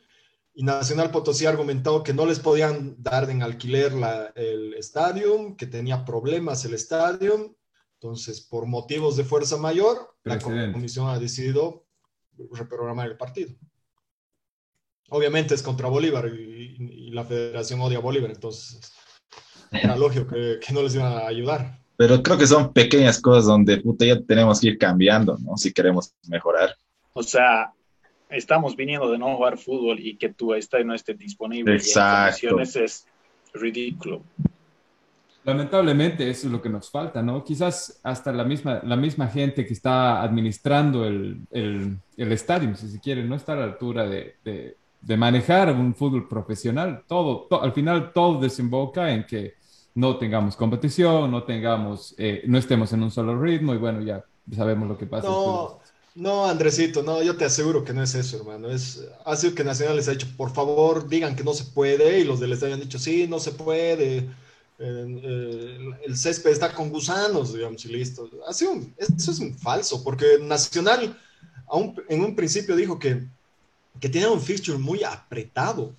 y 0.55 0.63
Nacional 0.63 1.11
Potosí 1.11 1.47
ha 1.47 1.51
argumentado 1.51 2.05
que 2.05 2.15
no 2.15 2.27
les 2.27 2.39
podían 2.39 2.95
dar 3.03 3.29
en 3.29 3.43
alquiler 3.43 3.93
el 4.37 4.75
estadio, 4.75 5.57
que 5.57 5.67
tenía 5.67 6.05
problemas 6.05 6.65
el 6.65 6.75
estadio. 6.75 7.57
Entonces, 7.95 8.41
por 8.41 8.67
motivos 8.67 9.17
de 9.17 9.25
fuerza 9.25 9.57
mayor, 9.57 10.17
la 10.23 10.39
comisión 10.39 11.09
ha 11.09 11.19
decidido 11.19 11.87
reprogramar 12.53 13.09
el 13.09 13.17
partido. 13.17 13.53
Obviamente 15.11 15.55
es 15.55 15.63
contra 15.63 15.89
Bolívar 15.89 16.29
y, 16.29 17.11
la 17.11 17.25
federación 17.25 17.81
odia 17.81 17.99
a 17.99 18.01
Bolívar, 18.01 18.33
entonces 18.33 18.93
era 19.83 19.97
lógico 19.97 20.27
que, 20.27 20.73
no 20.73 20.83
les 20.83 20.95
iban 20.95 21.13
a 21.13 21.27
ayudar. 21.27 21.79
Pero 21.97 22.23
creo 22.23 22.39
que 22.39 22.47
son 22.47 22.73
pequeñas 22.73 23.21
cosas 23.21 23.47
donde 23.47 23.83
ya 24.01 24.21
tenemos 24.23 24.61
que 24.61 24.69
ir 24.69 24.79
cambiando, 24.79 25.39
¿no? 25.39 25.57
Si 25.57 25.73
queremos 25.73 26.13
mejorar. 26.29 26.75
O 27.13 27.23
sea, 27.23 27.73
estamos 28.31 28.75
viniendo 28.75 29.11
de 29.11 29.19
no 29.19 29.37
jugar 29.37 29.59
fútbol 29.59 30.01
y 30.01 30.17
que 30.17 30.31
tu 30.31 30.55
estadio 30.55 30.85
no 30.85 30.95
esté 30.95 31.15
disponible 31.15 31.75
Exacto. 31.75 32.59
es 32.61 33.07
ridículo. 33.53 34.23
Lamentablemente 35.45 36.29
eso 36.29 36.47
es 36.47 36.53
lo 36.53 36.63
que 36.63 36.71
nos 36.71 36.91
falta, 36.91 37.23
¿no? 37.23 37.45
Quizás 37.45 38.01
hasta 38.03 38.33
la 38.33 38.45
misma, 38.45 38.81
la 38.83 38.97
misma 38.97 39.29
gente 39.29 39.67
que 39.67 39.75
está 39.75 40.23
administrando 40.23 41.05
el, 41.05 41.43
el, 41.51 41.99
el 42.17 42.33
estadio, 42.33 42.75
si 42.77 42.89
se 42.89 42.99
quiere, 42.99 43.23
no 43.25 43.37
está 43.37 43.53
a 43.53 43.57
la 43.57 43.65
altura 43.65 44.07
de, 44.07 44.37
de, 44.43 45.17
manejar 45.19 45.71
un 45.71 45.95
fútbol 45.95 46.27
profesional. 46.27 47.05
Todo, 47.07 47.47
al 47.61 47.73
final 47.73 48.11
todo 48.15 48.41
desemboca 48.41 49.13
en 49.13 49.27
que 49.27 49.55
no 49.95 50.19
tengamos 50.19 50.57
competición, 50.57 51.31
no 51.31 51.45
tengamos, 51.45 52.15
eh, 52.19 52.43
no 52.47 52.59
estemos 52.59 52.93
en 52.93 53.03
un 53.03 53.11
solo 53.11 53.41
ritmo 53.41 53.75
y 53.75 53.79
bueno, 53.79 54.03
ya 54.03 54.25
sabemos 54.55 54.89
lo 54.89 54.99
que 54.99 55.07
pasa. 55.07 55.29
No, 55.29 55.79
no, 56.17 56.47
Andresito, 56.47 57.03
no, 57.03 57.23
yo 57.23 57.37
te 57.37 57.45
aseguro 57.45 57.85
que 57.85 57.93
no 57.93 58.03
es 58.03 58.15
eso, 58.15 58.39
hermano. 58.39 58.71
Es, 58.71 59.05
ha 59.25 59.37
sido 59.37 59.55
que 59.55 59.65
Nacional 59.65 59.97
les 59.97 60.09
ha 60.09 60.13
dicho, 60.13 60.27
por 60.37 60.53
favor, 60.53 61.09
digan 61.09 61.37
que 61.37 61.45
no 61.45 61.55
se 61.55 61.65
puede, 61.65 62.21
y 62.21 62.25
los 62.25 62.41
del 62.41 62.53
estadio 62.53 62.75
han 62.75 62.81
dicho, 62.81 62.99
sí, 62.99 63.27
no 63.29 63.39
se 63.39 63.53
puede. 63.53 64.29
el 64.79 66.17
césped 66.17 66.51
está 66.51 66.73
con 66.73 66.91
gusanos, 66.91 67.55
digamos, 67.55 67.85
y 67.85 67.89
listo. 67.89 68.29
Ha 68.49 68.53
sido 68.53 68.75
eso 68.99 69.31
es 69.31 69.39
un 69.39 69.57
falso, 69.57 70.03
porque 70.03 70.39
Nacional 70.41 71.17
en 72.09 72.25
un 72.25 72.37
principio 72.37 72.77
dijo 72.77 72.99
que, 72.99 73.25
que 74.01 74.09
tenía 74.09 74.31
un 74.31 74.41
fixture 74.41 74.79
muy 74.79 75.03
apretado 75.05 75.95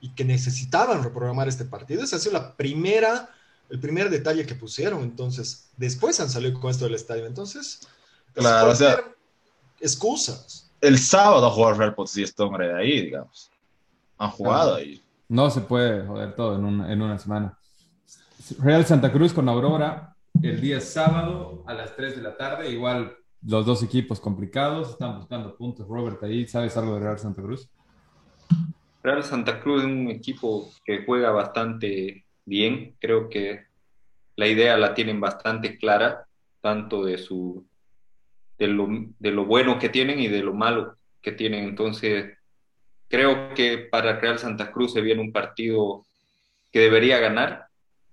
y 0.00 0.10
que 0.14 0.24
necesitaban 0.24 1.02
reprogramar 1.02 1.48
este 1.48 1.64
partido. 1.64 2.02
Esa 2.02 2.16
ha 2.16 2.18
sido 2.18 2.34
la 2.34 2.56
primera, 2.56 3.30
el 3.68 3.80
primer 3.80 4.10
detalle 4.10 4.46
que 4.46 4.54
pusieron. 4.54 5.02
Entonces, 5.02 5.70
después 5.76 6.20
han 6.20 6.30
salido 6.30 6.58
con 6.60 6.70
esto 6.70 6.84
del 6.84 6.94
estadio. 6.94 7.26
Entonces, 7.26 7.80
claro, 8.34 8.70
o 8.70 8.74
sea 8.74 8.98
excusas. 9.80 10.70
El 10.80 10.98
sábado 10.98 11.46
a 11.46 11.50
jugar 11.50 11.76
Real 11.76 11.94
Potosí 11.94 12.22
este 12.22 12.42
hombre 12.42 12.68
de 12.68 12.74
ahí, 12.74 13.02
digamos. 13.02 13.50
Han 14.18 14.30
jugado 14.30 14.76
ahí. 14.76 15.02
No 15.28 15.50
se 15.50 15.60
puede 15.60 16.06
joder 16.06 16.34
todo 16.34 16.56
en 16.56 16.64
una, 16.64 16.92
en 16.92 17.02
una 17.02 17.18
semana. 17.18 17.58
Real 18.58 18.84
Santa 18.86 19.12
Cruz 19.12 19.32
con 19.32 19.48
Aurora 19.48 20.14
el 20.42 20.60
día 20.60 20.80
sábado 20.80 21.64
a 21.66 21.74
las 21.74 21.94
3 21.96 22.16
de 22.16 22.22
la 22.22 22.36
tarde. 22.36 22.70
Igual 22.70 23.16
los 23.42 23.66
dos 23.66 23.82
equipos 23.82 24.20
complicados, 24.20 24.90
están 24.90 25.18
buscando 25.18 25.56
puntos. 25.56 25.86
Robert, 25.86 26.22
ahí, 26.22 26.46
¿sabes 26.46 26.76
algo 26.76 26.94
de 26.94 27.00
Real 27.00 27.18
Santa 27.18 27.42
Cruz? 27.42 27.68
Real 29.02 29.22
Santa 29.24 29.60
Cruz 29.60 29.80
es 29.82 29.86
un 29.86 30.10
equipo 30.10 30.70
que 30.84 31.04
juega 31.04 31.30
bastante 31.30 32.24
bien. 32.44 32.96
Creo 33.00 33.28
que 33.28 33.66
la 34.36 34.46
idea 34.46 34.76
la 34.76 34.94
tienen 34.94 35.20
bastante 35.20 35.78
clara, 35.78 36.26
tanto 36.60 37.04
de 37.04 37.18
su 37.18 37.66
de 38.58 38.66
lo, 38.66 38.88
de 39.18 39.30
lo 39.30 39.44
bueno 39.44 39.78
que 39.78 39.88
tienen 39.88 40.18
y 40.18 40.28
de 40.28 40.42
lo 40.42 40.52
malo 40.52 40.96
que 41.22 41.32
tienen. 41.32 41.64
Entonces, 41.64 42.36
creo 43.08 43.54
que 43.54 43.78
para 43.78 44.18
Real 44.18 44.38
Santa 44.38 44.72
Cruz 44.72 44.92
se 44.92 45.00
viene 45.00 45.20
un 45.20 45.32
partido 45.32 46.04
que 46.72 46.80
debería 46.80 47.18
ganar, 47.18 47.68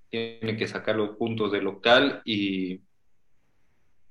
tiene 0.10 0.56
que 0.56 0.68
sacar 0.68 0.96
los 0.96 1.18
puntos 1.18 1.52
de 1.52 1.62
local 1.62 2.22
y, 2.26 2.80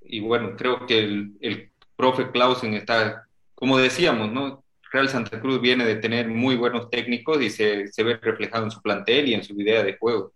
y 0.03 0.21
bueno, 0.21 0.57
creo 0.57 0.87
que 0.87 0.99
el, 0.99 1.37
el 1.41 1.71
profe 1.97 2.31
Clausen 2.31 2.75
está, 2.75 3.27
como 3.55 3.79
decíamos, 3.79 4.31
¿no? 4.33 4.64
Real 4.95 5.09
Santa 5.09 5.41
Cruz 5.41 5.61
viene 5.61 5.85
de 5.85 5.97
tener 5.97 6.29
muy 6.29 6.55
buenos 6.55 6.89
técnicos 6.89 7.43
y 7.43 7.51
se, 7.51 7.89
se 7.89 8.05
ve 8.05 8.17
reflejado 8.17 8.65
en 8.65 8.71
su 8.71 8.81
plantel 8.81 9.29
y 9.29 9.35
en 9.35 9.43
su 9.43 9.61
idea 9.61 9.83
de 9.83 9.97
juego. 9.97 10.33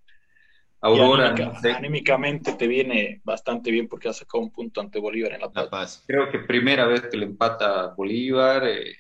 Aurora. 0.80 1.32
Anímicamente 1.76 2.54
te 2.54 2.66
viene 2.66 3.20
bastante 3.22 3.70
bien 3.70 3.86
porque 3.86 4.08
ha 4.08 4.12
sacado 4.12 4.42
un 4.42 4.50
punto 4.50 4.80
ante 4.80 4.98
Bolívar 4.98 5.32
en 5.32 5.42
La 5.42 5.70
Paz. 5.70 6.02
Creo 6.08 6.28
que 6.28 6.40
primera 6.40 6.86
vez 6.86 7.02
que 7.02 7.16
le 7.16 7.26
empata 7.26 7.94
Bolívar, 7.94 8.66
eh, 8.66 8.96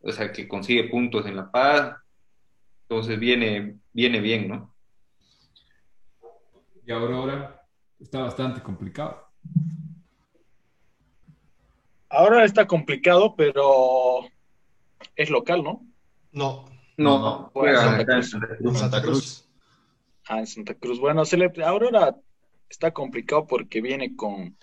o 0.00 0.10
sea, 0.12 0.32
que 0.32 0.48
consigue 0.48 0.84
puntos 0.84 1.26
en 1.26 1.36
La 1.36 1.50
Paz. 1.50 1.94
Entonces 2.88 3.18
viene, 3.18 3.80
viene 3.92 4.18
bien, 4.18 4.48
¿no? 4.48 4.74
Y 6.86 6.90
Aurora 6.90 7.62
está 8.00 8.20
bastante 8.20 8.62
complicado. 8.62 9.26
Ahora 12.08 12.44
está 12.44 12.66
complicado, 12.66 13.34
pero 13.36 14.26
es 15.16 15.30
local, 15.30 15.62
¿no? 15.62 15.86
No. 16.32 16.66
No, 16.96 17.50
no, 17.54 18.72
Santa 18.74 19.02
Cruz. 19.02 19.48
Ah, 20.28 20.40
en 20.40 20.46
Santa 20.46 20.74
Cruz. 20.74 21.00
Bueno, 21.00 21.24
se 21.24 21.36
le, 21.36 21.50
Aurora 21.64 22.16
está 22.68 22.92
complicado 22.92 23.46
porque 23.46 23.80
viene 23.80 24.14
con 24.14 24.56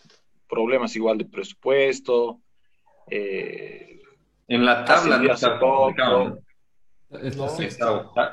problemas 0.47 0.95
igual 0.95 1.17
de 1.17 1.25
presupuesto. 1.25 2.39
Eh, 3.09 3.99
en 4.47 4.65
la 4.65 4.85
tabla 4.85 5.17
no 5.17 5.33
está 5.33 5.59
complicado. 5.59 6.39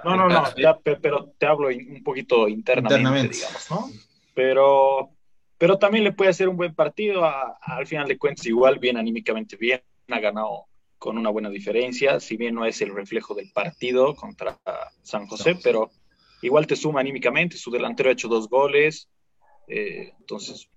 No, 0.05 0.17
no, 0.17 0.29
no, 0.29 0.45
pero 1.01 1.33
te 1.39 1.47
hablo 1.47 1.69
un 1.69 2.03
poquito 2.03 2.47
internamente, 2.49 3.37
digamos, 3.37 3.71
¿no? 3.71 3.91
Pero 4.35 5.11
pero 5.59 5.79
también 5.79 6.05
le 6.05 6.13
puede 6.13 6.31
hacer 6.31 6.49
un 6.49 6.57
buen 6.57 6.75
partido. 6.75 7.25
al 7.25 7.87
final 7.87 8.07
de 8.07 8.19
cuentas, 8.19 8.47
igual 8.47 8.79
bien 8.79 8.99
anímicamente 8.99 9.57
bien, 9.57 9.83
ha 10.11 10.21
ganado 10.21 10.67
con 10.99 11.19
una 11.19 11.31
buena 11.31 11.51
diferencia, 11.51 12.21
si 12.21 12.37
bien 12.37 12.55
no 12.55 12.65
es 12.65 12.81
el 12.81 12.95
reflejo 12.95 13.35
del 13.35 13.51
partido 13.53 14.15
contra 14.15 14.59
San 15.03 15.27
José, 15.27 15.57
pero 15.63 15.91
igual 16.43 16.67
te 16.67 16.77
suma 16.77 17.01
anímicamente. 17.01 17.57
Su 17.57 17.71
delantero 17.71 18.09
ha 18.09 18.13
hecho 18.13 18.29
dos 18.29 18.49
goles, 18.49 19.09
eh, 19.69 20.13
entonces 20.19 20.69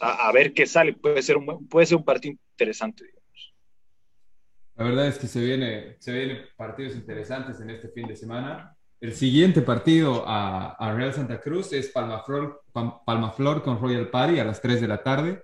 a, 0.00 0.30
ver 0.32 0.52
qué 0.54 0.66
sale. 0.66 0.92
Puede 0.92 1.22
ser 1.22 1.36
un, 1.36 1.68
puede 1.68 1.86
ser 1.86 1.98
un 1.98 2.04
partido 2.04 2.36
interesante. 2.52 3.04
Digamos. 3.04 3.54
La 4.76 4.84
verdad 4.84 5.06
es 5.06 5.18
que 5.18 5.26
se 5.26 5.40
viene, 5.40 5.96
se 5.98 6.12
vienen 6.12 6.42
partidos 6.56 6.94
interesantes 6.94 7.60
en 7.60 7.70
este 7.70 7.88
fin 7.88 8.06
de 8.06 8.16
semana. 8.16 8.76
El 9.00 9.14
siguiente 9.14 9.60
partido 9.60 10.24
a, 10.26 10.92
Real 10.96 11.12
Santa 11.12 11.40
Cruz 11.40 11.72
es 11.72 11.88
Palmaflor, 11.88 12.64
Palmaflor 12.72 13.62
con 13.62 13.78
Royal 13.78 14.08
Party 14.08 14.38
a 14.38 14.44
las 14.44 14.62
3 14.62 14.80
de 14.80 14.88
la 14.88 15.02
tarde 15.02 15.42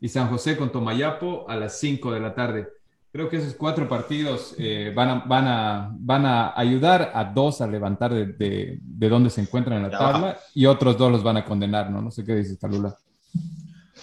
y 0.00 0.08
San 0.08 0.28
José 0.28 0.56
con 0.56 0.70
Tomayapo 0.70 1.48
a 1.48 1.56
las 1.56 1.80
5 1.80 2.12
de 2.12 2.20
la 2.20 2.34
tarde. 2.34 2.68
Creo 3.10 3.28
que 3.28 3.38
esos 3.38 3.54
cuatro 3.54 3.88
partidos 3.88 4.54
eh, 4.58 4.92
van, 4.94 5.08
a, 5.08 5.14
van, 5.26 5.48
a, 5.48 5.90
van 5.98 6.26
a 6.26 6.52
ayudar 6.58 7.10
a 7.14 7.24
dos 7.24 7.60
a 7.60 7.66
levantar 7.66 8.12
de, 8.12 8.26
de, 8.26 8.78
de 8.80 9.08
donde 9.08 9.30
se 9.30 9.40
encuentran 9.40 9.78
en 9.78 9.90
la 9.90 9.98
tabla 9.98 10.38
y 10.54 10.66
otros 10.66 10.98
dos 10.98 11.10
los 11.10 11.22
van 11.22 11.38
a 11.38 11.44
condenar, 11.44 11.90
¿no? 11.90 12.02
No 12.02 12.10
sé 12.10 12.24
qué 12.24 12.34
dices, 12.34 12.58
Talula. 12.58 12.96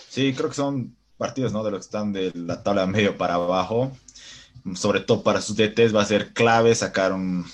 Sí, 0.10 0.34
creo 0.34 0.50
que 0.50 0.56
son 0.56 0.96
partidos, 1.18 1.54
¿no? 1.54 1.64
De 1.64 1.72
los 1.72 1.82
que 1.82 1.86
están 1.86 2.14
de 2.14 2.32
la 2.34 2.64
tabla 2.64 2.88
medio 2.88 3.16
para 3.16 3.36
abajo 3.36 3.92
sobre 4.74 5.02
todo 5.02 5.22
para 5.22 5.42
sus 5.42 5.56
DTs 5.56 5.96
va 5.96 6.02
a 6.02 6.06
ser 6.06 6.34
clave 6.34 6.74
sacar 6.74 7.14
un, 7.14 7.46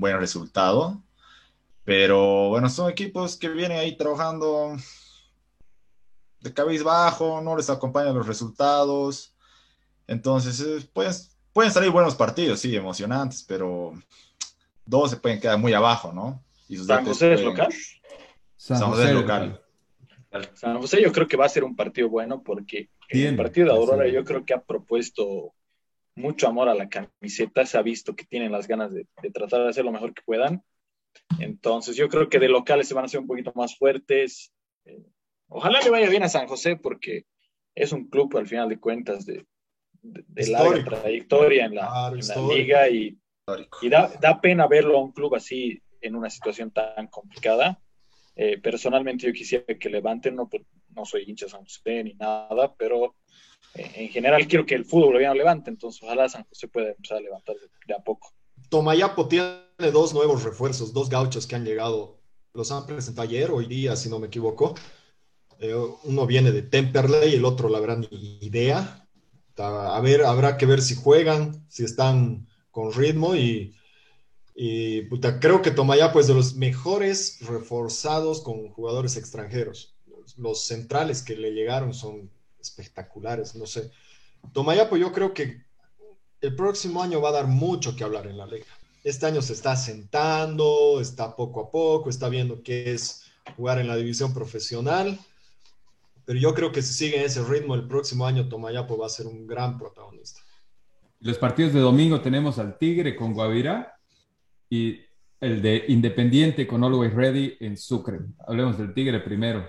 buen 0.00 0.18
resultado. 0.18 1.00
Pero 1.84 2.48
bueno, 2.48 2.68
son 2.68 2.90
equipos 2.90 3.36
que 3.36 3.48
vienen 3.48 3.78
ahí 3.78 3.96
trabajando 3.96 4.76
de 6.40 6.52
cabizbajo, 6.52 7.40
no 7.40 7.56
les 7.56 7.70
acompañan 7.70 8.14
los 8.14 8.26
resultados. 8.26 9.34
Entonces, 10.10 10.90
pues, 10.92 11.38
pueden 11.52 11.70
salir 11.70 11.90
buenos 11.90 12.16
partidos, 12.16 12.58
sí, 12.58 12.74
emocionantes, 12.74 13.44
pero 13.46 13.92
dos 14.84 15.10
se 15.10 15.16
pueden 15.16 15.38
quedar 15.38 15.56
muy 15.56 15.72
abajo, 15.72 16.12
¿no? 16.12 16.42
Y 16.68 16.78
San 16.78 17.06
José 17.06 17.34
es 17.34 17.42
local. 17.44 17.72
San, 18.56 18.80
José 18.90 19.04
es 19.04 19.14
local. 19.14 19.62
San 20.54 20.80
José 20.80 21.00
yo 21.00 21.12
creo 21.12 21.28
que 21.28 21.36
va 21.36 21.46
a 21.46 21.48
ser 21.48 21.62
un 21.62 21.76
partido 21.76 22.08
bueno 22.08 22.42
porque 22.42 22.88
el 23.08 23.36
partido 23.36 23.68
de 23.68 23.72
Aurora 23.72 24.08
yo 24.08 24.24
creo 24.24 24.44
que 24.44 24.52
ha 24.52 24.60
propuesto 24.60 25.54
mucho 26.16 26.48
amor 26.48 26.68
a 26.68 26.74
la 26.74 26.88
camiseta, 26.88 27.64
se 27.64 27.78
ha 27.78 27.82
visto 27.82 28.16
que 28.16 28.24
tienen 28.24 28.50
las 28.50 28.66
ganas 28.66 28.92
de, 28.92 29.06
tratar 29.32 29.62
de 29.62 29.68
hacer 29.68 29.84
lo 29.84 29.92
mejor 29.92 30.12
que 30.12 30.22
puedan. 30.26 30.64
Entonces 31.38 31.94
yo 31.94 32.08
creo 32.08 32.28
que 32.28 32.40
de 32.40 32.48
locales 32.48 32.88
se 32.88 32.94
van 32.94 33.04
a 33.04 33.08
ser 33.08 33.20
un 33.20 33.28
poquito 33.28 33.52
más 33.54 33.78
fuertes. 33.78 34.52
Eh, 34.86 35.06
ojalá 35.46 35.80
le 35.80 35.90
vaya 35.90 36.10
bien 36.10 36.24
a 36.24 36.28
San 36.28 36.48
José 36.48 36.74
porque 36.74 37.26
es 37.76 37.92
un 37.92 38.08
club 38.08 38.36
al 38.36 38.48
final 38.48 38.68
de 38.68 38.80
cuentas 38.80 39.24
de, 39.24 39.46
de, 40.02 40.48
larga 40.48 40.84
trayectoria 40.84 41.66
en 41.66 41.74
la, 41.74 42.12
liga 42.48 42.88
y, 42.88 43.18
y 43.82 43.88
da, 43.88 44.10
da, 44.20 44.40
pena 44.40 44.66
verlo 44.66 44.98
a 44.98 45.02
un 45.02 45.12
club 45.12 45.34
así 45.34 45.82
en 46.00 46.16
una 46.16 46.30
situación 46.30 46.70
tan 46.70 47.08
complicada. 47.08 47.80
Eh, 48.36 48.58
personalmente 48.58 49.26
yo 49.26 49.32
quisiera 49.32 49.66
que 49.78 49.90
levanten, 49.90 50.34
no, 50.36 50.48
no 50.94 51.04
soy 51.04 51.24
hincha 51.26 51.46
de 51.46 51.50
San 51.50 51.62
José 51.62 52.04
ni 52.04 52.14
nada, 52.14 52.74
pero 52.74 53.16
en 53.74 54.08
general 54.08 54.46
quiero 54.46 54.66
que 54.66 54.74
el 54.74 54.84
fútbol 54.84 55.22
lo 55.22 55.34
levante, 55.34 55.70
entonces 55.70 56.02
ojalá 56.02 56.28
San 56.28 56.44
José 56.44 56.68
pueda 56.68 56.90
empezar 56.90 57.18
a 57.18 57.20
levantar 57.20 57.56
de, 57.86 57.94
a 57.94 57.98
poco. 57.98 58.32
Tomayapo 58.68 59.28
tiene 59.28 59.60
dos 59.92 60.14
nuevos 60.14 60.42
refuerzos, 60.42 60.92
dos 60.92 61.08
gauchos 61.08 61.46
que 61.46 61.56
han 61.56 61.64
llegado, 61.64 62.20
los 62.54 62.72
han 62.72 62.86
presentado 62.86 63.28
ayer, 63.28 63.50
hoy 63.50 63.66
día, 63.66 63.96
si 63.96 64.08
no 64.08 64.18
me 64.18 64.28
equivoco. 64.28 64.74
Eh, 65.58 65.74
uno 66.04 66.26
viene 66.26 66.52
de 66.52 66.62
Temperley, 66.62 67.34
el 67.34 67.44
otro, 67.44 67.68
la 67.68 67.80
gran 67.80 68.06
idea. 68.10 69.06
A 69.56 70.00
ver, 70.00 70.24
habrá 70.24 70.56
que 70.56 70.66
ver 70.66 70.80
si 70.80 70.94
juegan, 70.94 71.66
si 71.68 71.84
están 71.84 72.48
con 72.70 72.92
ritmo 72.92 73.34
y, 73.34 73.74
y 74.54 75.08
creo 75.40 75.62
que 75.62 75.70
Tomayapo 75.70 76.20
es 76.20 76.26
de 76.26 76.34
los 76.34 76.54
mejores 76.54 77.38
reforzados 77.40 78.40
con 78.40 78.68
jugadores 78.70 79.16
extranjeros. 79.16 79.94
Los 80.36 80.64
centrales 80.64 81.22
que 81.22 81.36
le 81.36 81.52
llegaron 81.52 81.92
son 81.92 82.30
espectaculares, 82.60 83.54
no 83.54 83.66
sé. 83.66 83.90
Tomayapo 84.52 84.96
yo 84.96 85.12
creo 85.12 85.34
que 85.34 85.62
el 86.40 86.54
próximo 86.56 87.02
año 87.02 87.20
va 87.20 87.30
a 87.30 87.32
dar 87.32 87.46
mucho 87.46 87.94
que 87.96 88.04
hablar 88.04 88.26
en 88.26 88.38
la 88.38 88.46
liga. 88.46 88.66
Este 89.04 89.26
año 89.26 89.42
se 89.42 89.54
está 89.54 89.76
sentando, 89.76 91.00
está 91.00 91.34
poco 91.34 91.60
a 91.60 91.70
poco, 91.70 92.10
está 92.10 92.28
viendo 92.28 92.62
qué 92.62 92.92
es 92.92 93.24
jugar 93.56 93.78
en 93.78 93.88
la 93.88 93.96
división 93.96 94.32
profesional, 94.34 95.18
pero 96.30 96.38
yo 96.38 96.54
creo 96.54 96.70
que 96.70 96.80
si 96.80 96.92
sigue 96.94 97.18
en 97.18 97.24
ese 97.24 97.42
ritmo 97.42 97.74
el 97.74 97.88
próximo 97.88 98.24
año 98.24 98.48
Tomayapo 98.48 98.96
va 98.96 99.06
a 99.06 99.08
ser 99.08 99.26
un 99.26 99.48
gran 99.48 99.76
protagonista. 99.76 100.40
Los 101.18 101.36
partidos 101.38 101.72
de 101.72 101.80
domingo 101.80 102.20
tenemos 102.20 102.56
al 102.60 102.78
Tigre 102.78 103.16
con 103.16 103.34
Guavirá 103.34 103.98
y 104.68 105.00
el 105.40 105.60
de 105.60 105.86
Independiente 105.88 106.68
con 106.68 106.84
Always 106.84 107.12
Ready 107.12 107.56
en 107.58 107.76
Sucre. 107.76 108.20
Hablemos 108.46 108.78
del 108.78 108.94
Tigre 108.94 109.18
primero. 109.18 109.68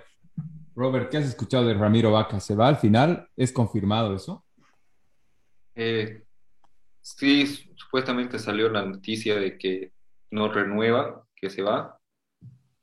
Robert, 0.76 1.10
¿qué 1.10 1.18
has 1.18 1.26
escuchado 1.26 1.66
de 1.66 1.74
Ramiro 1.74 2.12
Vaca? 2.12 2.40
¿Se 2.40 2.54
va 2.54 2.68
al 2.68 2.78
final? 2.78 3.28
¿Es 3.36 3.52
confirmado 3.52 4.16
eso? 4.16 4.46
Eh, 5.74 6.26
sí, 7.02 7.74
supuestamente 7.76 8.38
salió 8.38 8.70
la 8.70 8.86
noticia 8.86 9.36
de 9.40 9.58
que 9.58 9.94
no 10.30 10.48
renueva, 10.54 11.26
que 11.36 11.50
se 11.50 11.64
va. 11.64 12.00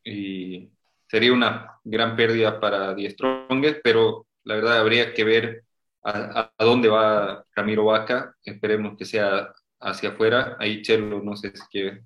Y 0.03 0.69
sería 1.09 1.33
una 1.33 1.81
gran 1.85 2.17
pérdida 2.17 2.61
para 2.61 2.95
Die 2.95 3.11
Strongest, 3.11 3.81
pero 3.83 4.27
la 4.45 4.55
verdad 4.57 4.79
habría 4.79 5.15
que 5.15 5.25
ver 5.25 5.65
a, 6.05 6.53
dónde 6.59 6.89
va 6.89 7.45
Ramiro 7.55 7.85
Vaca. 7.85 8.35
Esperemos 8.43 8.97
que 8.97 9.05
sea 9.05 9.53
hacia 9.81 10.11
afuera. 10.11 10.57
Ahí 10.59 10.83
Chelo, 10.83 11.23
no 11.23 11.37
sé 11.37 11.53
si 11.55 11.63
quiere. 11.71 12.05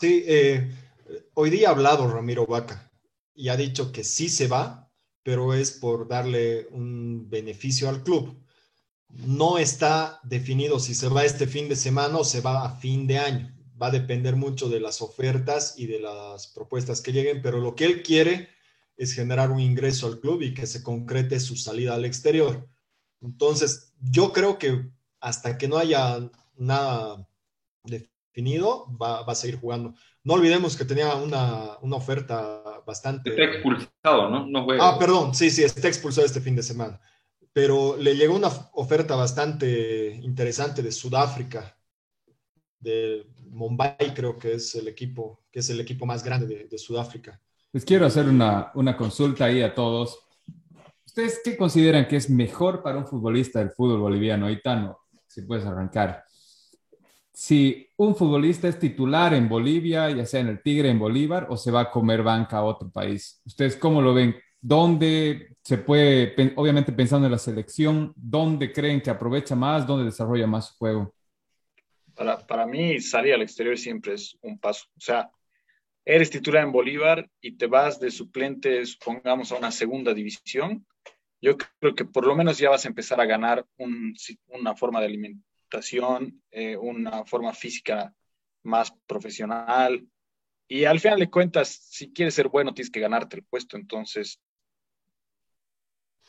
Sí, 0.00 0.24
eh, 0.26 0.70
hoy 1.34 1.50
día 1.50 1.68
ha 1.68 1.72
hablado 1.72 2.10
Ramiro 2.10 2.46
Vaca 2.46 2.90
y 3.34 3.48
ha 3.48 3.56
dicho 3.56 3.92
que 3.92 4.04
sí 4.04 4.28
se 4.28 4.48
va, 4.48 4.90
pero 5.22 5.54
es 5.54 5.72
por 5.72 6.08
darle 6.08 6.66
un 6.70 7.28
beneficio 7.28 7.88
al 7.88 8.02
club. 8.02 8.42
No 9.08 9.58
está 9.58 10.20
definido 10.22 10.78
si 10.78 10.94
se 10.94 11.08
va 11.08 11.24
este 11.24 11.46
fin 11.46 11.68
de 11.68 11.76
semana 11.76 12.18
o 12.18 12.24
se 12.24 12.40
va 12.40 12.64
a 12.64 12.76
fin 12.76 13.06
de 13.06 13.18
año. 13.18 13.53
Va 13.80 13.88
a 13.88 13.90
depender 13.90 14.36
mucho 14.36 14.68
de 14.68 14.80
las 14.80 15.02
ofertas 15.02 15.74
y 15.78 15.86
de 15.86 16.00
las 16.00 16.48
propuestas 16.48 17.00
que 17.00 17.12
lleguen, 17.12 17.42
pero 17.42 17.58
lo 17.58 17.74
que 17.74 17.84
él 17.84 18.02
quiere 18.02 18.48
es 18.96 19.12
generar 19.14 19.50
un 19.50 19.60
ingreso 19.60 20.06
al 20.06 20.20
club 20.20 20.42
y 20.42 20.54
que 20.54 20.66
se 20.66 20.82
concrete 20.82 21.40
su 21.40 21.56
salida 21.56 21.94
al 21.94 22.04
exterior. 22.04 22.68
Entonces, 23.20 23.92
yo 24.00 24.32
creo 24.32 24.58
que 24.58 24.90
hasta 25.20 25.58
que 25.58 25.66
no 25.66 25.78
haya 25.78 26.30
nada 26.56 27.26
definido, 27.82 28.86
va, 28.96 29.22
va 29.22 29.32
a 29.32 29.36
seguir 29.36 29.58
jugando. 29.58 29.94
No 30.22 30.34
olvidemos 30.34 30.76
que 30.76 30.84
tenía 30.84 31.14
una, 31.16 31.78
una 31.82 31.96
oferta 31.96 32.82
bastante... 32.86 33.30
Está 33.30 33.44
expulsado, 33.44 34.30
¿no? 34.30 34.46
No 34.46 34.64
juega. 34.64 34.88
Ah, 34.88 34.98
perdón, 34.98 35.34
sí, 35.34 35.50
sí, 35.50 35.62
está 35.62 35.88
expulsado 35.88 36.26
este 36.26 36.40
fin 36.40 36.56
de 36.56 36.62
semana. 36.62 37.00
Pero 37.52 37.96
le 37.96 38.16
llegó 38.16 38.34
una 38.34 38.48
oferta 38.72 39.16
bastante 39.16 40.18
interesante 40.22 40.82
de 40.82 40.92
Sudáfrica, 40.92 41.76
de 42.84 43.26
Mumbai, 43.50 44.14
creo 44.14 44.38
que 44.38 44.54
es 44.54 44.74
el 44.76 44.86
equipo, 44.86 45.40
que 45.50 45.58
es 45.60 45.70
el 45.70 45.80
equipo 45.80 46.06
más 46.06 46.22
grande 46.22 46.46
de, 46.46 46.64
de 46.68 46.78
Sudáfrica. 46.78 47.40
Les 47.72 47.84
quiero 47.84 48.06
hacer 48.06 48.28
una, 48.28 48.70
una 48.74 48.96
consulta 48.96 49.46
ahí 49.46 49.62
a 49.62 49.74
todos. 49.74 50.20
¿Ustedes 51.04 51.40
qué 51.42 51.56
consideran 51.56 52.06
que 52.06 52.16
es 52.16 52.30
mejor 52.30 52.82
para 52.82 52.98
un 52.98 53.06
futbolista 53.06 53.58
del 53.58 53.70
fútbol 53.70 54.00
boliviano? 54.00 54.48
Itano, 54.48 54.98
si 55.26 55.42
puedes 55.42 55.64
arrancar 55.64 56.24
si 57.34 57.88
un 57.96 58.14
futbolista 58.14 58.68
es 58.68 58.78
titular 58.78 59.34
en 59.34 59.48
Bolivia, 59.48 60.08
ya 60.10 60.24
sea 60.24 60.40
en 60.40 60.48
el 60.48 60.62
Tigre, 60.62 60.88
en 60.88 61.00
Bolívar, 61.00 61.48
o 61.50 61.56
se 61.56 61.72
va 61.72 61.80
a 61.80 61.90
comer 61.90 62.22
banca 62.22 62.58
a 62.58 62.62
otro 62.62 62.88
país. 62.90 63.42
¿Ustedes 63.44 63.76
cómo 63.76 64.00
lo 64.00 64.14
ven? 64.14 64.36
¿Dónde 64.60 65.56
se 65.60 65.78
puede, 65.78 66.54
obviamente 66.56 66.92
pensando 66.92 67.26
en 67.26 67.32
la 67.32 67.38
selección, 67.38 68.12
dónde 68.16 68.72
creen 68.72 69.02
que 69.02 69.10
aprovecha 69.10 69.56
más, 69.56 69.84
dónde 69.84 70.04
desarrolla 70.04 70.46
más 70.46 70.68
su 70.68 70.74
juego? 70.76 71.13
Para, 72.14 72.46
para 72.46 72.66
mí, 72.66 73.00
salir 73.00 73.34
al 73.34 73.42
exterior 73.42 73.76
siempre 73.78 74.14
es 74.14 74.36
un 74.42 74.58
paso. 74.58 74.86
O 74.96 75.00
sea, 75.00 75.30
eres 76.04 76.30
titular 76.30 76.64
en 76.64 76.72
Bolívar 76.72 77.28
y 77.40 77.56
te 77.56 77.66
vas 77.66 77.98
de 77.98 78.10
suplente, 78.10 78.84
supongamos, 78.86 79.52
a 79.52 79.56
una 79.56 79.70
segunda 79.70 80.14
división, 80.14 80.86
yo 81.40 81.56
creo 81.58 81.94
que 81.94 82.06
por 82.06 82.26
lo 82.26 82.34
menos 82.34 82.56
ya 82.58 82.70
vas 82.70 82.84
a 82.84 82.88
empezar 82.88 83.20
a 83.20 83.26
ganar 83.26 83.66
una 83.76 84.74
forma 84.74 85.00
de 85.00 85.06
alimentación 85.06 85.44
eh, 86.50 86.76
una 86.76 87.24
forma 87.24 87.52
física 87.52 88.14
más 88.62 88.92
profesional. 89.06 90.06
Y 90.68 90.84
al 90.84 91.00
final 91.00 91.18
de 91.18 91.30
cuentas, 91.30 91.68
si 91.68 92.12
quieres 92.12 92.34
ser 92.34 92.48
bueno, 92.48 92.72
tienes 92.72 92.90
que 92.90 93.00
ganarte 93.00 93.36
el 93.36 93.44
puesto. 93.44 93.76
Entonces, 93.76 94.40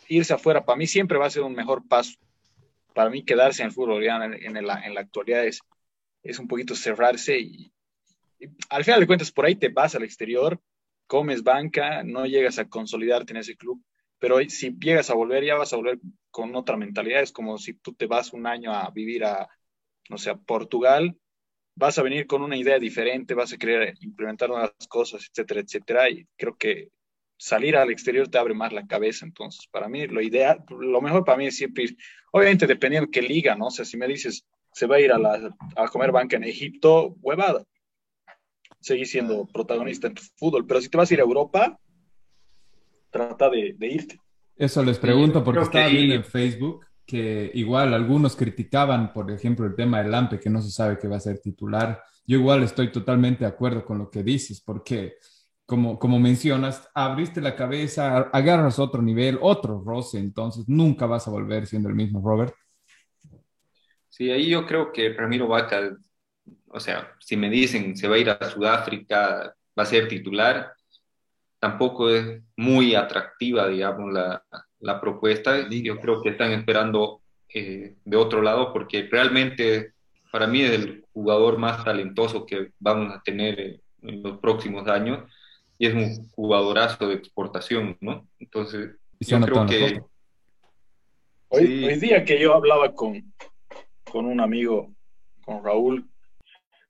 irse 0.07 0.33
afuera 0.33 0.65
para 0.65 0.77
mí 0.77 0.87
siempre 0.87 1.17
va 1.17 1.27
a 1.27 1.29
ser 1.29 1.43
un 1.43 1.53
mejor 1.53 1.87
paso. 1.87 2.13
Para 2.93 3.09
mí, 3.09 3.23
quedarse 3.23 3.61
en 3.61 3.67
el 3.67 3.73
fútbol 3.73 4.03
en, 4.03 4.57
en, 4.57 4.67
la, 4.67 4.85
en 4.85 4.93
la 4.93 5.01
actualidad 5.01 5.45
es, 5.45 5.61
es 6.25 6.39
un 6.39 6.47
poquito 6.47 6.75
cerrarse 6.75 7.39
y, 7.39 7.71
al 8.69 8.83
final 8.83 8.99
de 8.99 9.07
cuentas, 9.07 9.31
por 9.31 9.45
ahí 9.45 9.55
te 9.55 9.69
vas 9.69 9.95
al 9.95 10.03
exterior, 10.03 10.59
comes 11.07 11.43
banca, 11.43 12.03
no 12.03 12.25
llegas 12.25 12.59
a 12.59 12.67
consolidarte 12.67 13.33
en 13.33 13.37
ese 13.37 13.55
club 13.55 13.81
pero 14.19 14.39
si 14.49 14.75
llegas 14.79 15.09
a 15.09 15.13
volver, 15.13 15.43
ya 15.43 15.55
vas 15.55 15.73
a 15.73 15.75
volver 15.75 15.99
con 16.31 16.55
otra 16.55 16.77
mentalidad. 16.77 17.21
Es 17.21 17.31
como 17.31 17.57
si 17.57 17.73
tú 17.73 17.93
te 17.93 18.07
vas 18.07 18.33
un 18.33 18.47
año 18.47 18.73
a 18.73 18.89
vivir 18.89 19.23
a, 19.25 19.47
no 20.09 20.17
sé, 20.17 20.29
a 20.29 20.35
Portugal, 20.35 21.15
vas 21.75 21.99
a 21.99 22.03
venir 22.03 22.25
con 22.25 22.41
una 22.41 22.57
idea 22.57 22.79
diferente, 22.79 23.33
vas 23.33 23.53
a 23.53 23.57
querer 23.57 23.95
implementar 24.01 24.49
nuevas 24.49 24.71
cosas, 24.89 25.27
etcétera, 25.29 25.61
etcétera. 25.61 26.09
Y 26.09 26.27
creo 26.37 26.57
que 26.57 26.89
salir 27.37 27.75
al 27.75 27.91
exterior 27.91 28.27
te 28.27 28.37
abre 28.37 28.53
más 28.53 28.73
la 28.73 28.87
cabeza. 28.87 29.25
Entonces, 29.25 29.67
para 29.67 29.89
mí, 29.89 30.07
lo 30.07 30.21
ideal, 30.21 30.63
lo 30.69 31.01
mejor 31.01 31.25
para 31.25 31.37
mí 31.37 31.47
es 31.47 31.57
siempre 31.57 31.83
ir, 31.83 31.97
obviamente 32.31 32.67
dependiendo 32.67 33.07
de 33.07 33.11
qué 33.11 33.21
liga, 33.21 33.55
¿no? 33.55 33.67
O 33.67 33.71
si 33.71 33.97
me 33.97 34.07
dices, 34.07 34.45
se 34.75 34.87
va 34.87 34.97
a 34.97 34.99
ir 34.99 35.13
a, 35.13 35.17
la, 35.17 35.55
a 35.77 35.87
comer 35.87 36.11
banca 36.11 36.35
en 36.35 36.43
Egipto, 36.43 37.15
huevada. 37.21 37.63
Seguir 38.81 39.07
siendo 39.07 39.45
protagonista 39.45 40.07
en 40.07 40.15
tu 40.15 40.21
fútbol. 40.35 40.67
Pero 40.67 40.81
si 40.81 40.89
te 40.89 40.97
vas 40.97 41.09
a 41.09 41.13
ir 41.13 41.21
a 41.21 41.23
Europa, 41.23 41.79
trata 43.09 43.49
de, 43.49 43.73
irte. 43.79 44.19
Eso 44.57 44.83
les 44.83 44.99
pregunto 44.99 45.45
porque 45.45 45.61
estaba 45.61 45.87
viendo 45.87 46.15
en 46.15 46.25
Facebook 46.25 46.85
que 47.05 47.51
igual 47.53 47.93
algunos 47.93 48.35
criticaban, 48.35 49.13
por 49.13 49.31
ejemplo, 49.31 49.65
el 49.65 49.75
tema 49.75 50.01
del 50.01 50.11
Lampe, 50.11 50.41
que 50.41 50.49
no 50.49 50.61
se 50.61 50.71
sabe 50.71 50.99
que 50.99 51.07
va 51.07 51.15
a 51.15 51.21
ser 51.21 51.39
titular. 51.39 52.03
Yo 52.27 52.39
igual 52.39 52.61
estoy 52.63 52.91
totalmente 52.91 53.45
de 53.45 53.51
acuerdo 53.51 53.85
con 53.85 53.97
lo 53.97 54.09
que 54.09 54.23
dices, 54.23 54.59
porque 54.59 55.13
como, 55.65 55.97
como 55.97 56.19
mencionas, 56.19 56.89
abriste 56.93 57.39
la 57.39 57.55
cabeza, 57.55 58.17
agarras 58.33 58.77
otro 58.79 59.01
nivel, 59.01 59.39
otro 59.41 59.81
roce, 59.85 60.19
entonces 60.19 60.65
nunca 60.67 61.05
vas 61.05 61.29
a 61.29 61.31
volver 61.31 61.65
siendo 61.65 61.87
el 61.87 61.95
mismo 61.95 62.21
Robert. 62.21 62.53
Sí, 64.15 64.31
ahí 64.31 64.47
yo 64.47 64.65
creo 64.65 64.93
que 64.93 65.13
Ramiro 65.13 65.45
Vaca, 65.45 65.93
o 66.69 66.79
sea, 66.79 67.11
si 67.19 67.35
me 67.35 67.49
dicen 67.49 67.97
se 67.97 68.07
va 68.07 68.15
a 68.15 68.19
ir 68.19 68.29
a 68.29 68.49
Sudáfrica, 68.49 69.53
va 69.77 69.83
a 69.83 69.85
ser 69.85 70.07
titular, 70.07 70.71
tampoco 71.59 72.09
es 72.09 72.41
muy 72.55 72.95
atractiva, 72.95 73.67
digamos, 73.67 74.13
la, 74.13 74.41
la 74.79 75.01
propuesta. 75.01 75.67
Yo 75.69 75.99
creo 75.99 76.21
que 76.21 76.29
están 76.29 76.53
esperando 76.53 77.19
eh, 77.53 77.97
de 78.05 78.15
otro 78.15 78.41
lado 78.41 78.71
porque 78.71 79.05
realmente 79.11 79.91
para 80.31 80.47
mí 80.47 80.61
es 80.61 80.71
el 80.71 81.03
jugador 81.11 81.57
más 81.57 81.83
talentoso 81.83 82.45
que 82.45 82.71
vamos 82.79 83.13
a 83.13 83.21
tener 83.21 83.81
en 84.01 84.23
los 84.23 84.37
próximos 84.37 84.87
años 84.87 85.29
y 85.77 85.87
es 85.87 85.93
un 85.93 86.29
jugadorazo 86.29 87.09
de 87.09 87.15
exportación, 87.15 87.97
¿no? 87.99 88.25
Entonces, 88.39 88.91
yo 89.19 89.41
creo 89.41 89.65
que... 89.65 90.01
Hoy, 91.49 91.83
hoy, 91.83 91.99
día 91.99 92.23
que 92.23 92.39
yo 92.39 92.53
hablaba 92.53 92.93
con, 92.93 93.21
con 94.11 94.25
un 94.25 94.39
amigo, 94.39 94.93
con 95.41 95.63
Raúl, 95.63 96.09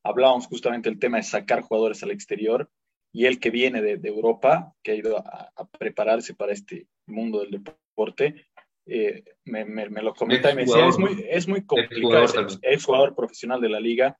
hablábamos 0.04 0.48
justamente 0.48 0.90
del 0.90 1.00
tema 1.00 1.18
de 1.18 1.24
sacar 1.24 1.62
jugadores 1.62 2.04
al 2.04 2.12
exterior 2.12 2.70
y 3.12 3.26
él 3.26 3.40
que 3.40 3.50
viene 3.50 3.82
de, 3.82 3.98
de 3.98 4.10
Europa, 4.10 4.74
que 4.84 4.92
ha 4.92 4.96
ido 4.96 5.18
a, 5.18 5.52
prepararse 5.80 6.34
para 6.34 6.54
este 6.54 6.88
mundo 7.06 7.40
del 7.40 7.52
deporte, 7.52 8.48
eh, 8.86 9.24
me, 9.46 9.66
me, 9.66 10.02
lo 10.02 10.14
comenta 10.14 10.52
y 10.52 10.56
me 10.56 10.66
decía, 10.66 10.88
es 10.88 11.00
muy, 11.00 11.26
es 11.28 11.48
muy 11.48 11.66
complicado, 11.66 12.48
es 12.62 12.86
jugador 12.86 13.16
profesional 13.16 13.62
de 13.62 13.70
la 13.70 13.80
liga, 13.80 14.20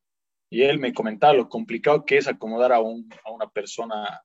y 0.50 0.64
él 0.64 0.80
me 0.80 0.94
comentaba 0.94 1.34
lo 1.34 1.50
complicado 1.50 2.06
que 2.06 2.18
es 2.18 2.28
acomodar 2.28 2.72
a, 2.72 2.80
un, 2.80 3.10
a 3.26 3.32
una 3.32 3.50
persona 3.50 4.22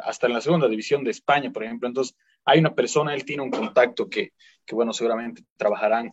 hasta 0.00 0.26
en 0.26 0.32
la 0.32 0.40
segunda 0.40 0.68
división 0.68 1.04
de 1.04 1.10
España, 1.10 1.52
por 1.52 1.64
ejemplo. 1.64 1.88
Entonces, 1.88 2.16
hay 2.44 2.58
una 2.58 2.74
persona, 2.74 3.14
él 3.14 3.24
tiene 3.24 3.42
un 3.42 3.50
contacto 3.50 4.08
que, 4.08 4.32
que 4.64 4.74
bueno, 4.74 4.92
seguramente 4.92 5.44
trabajarán 5.56 6.12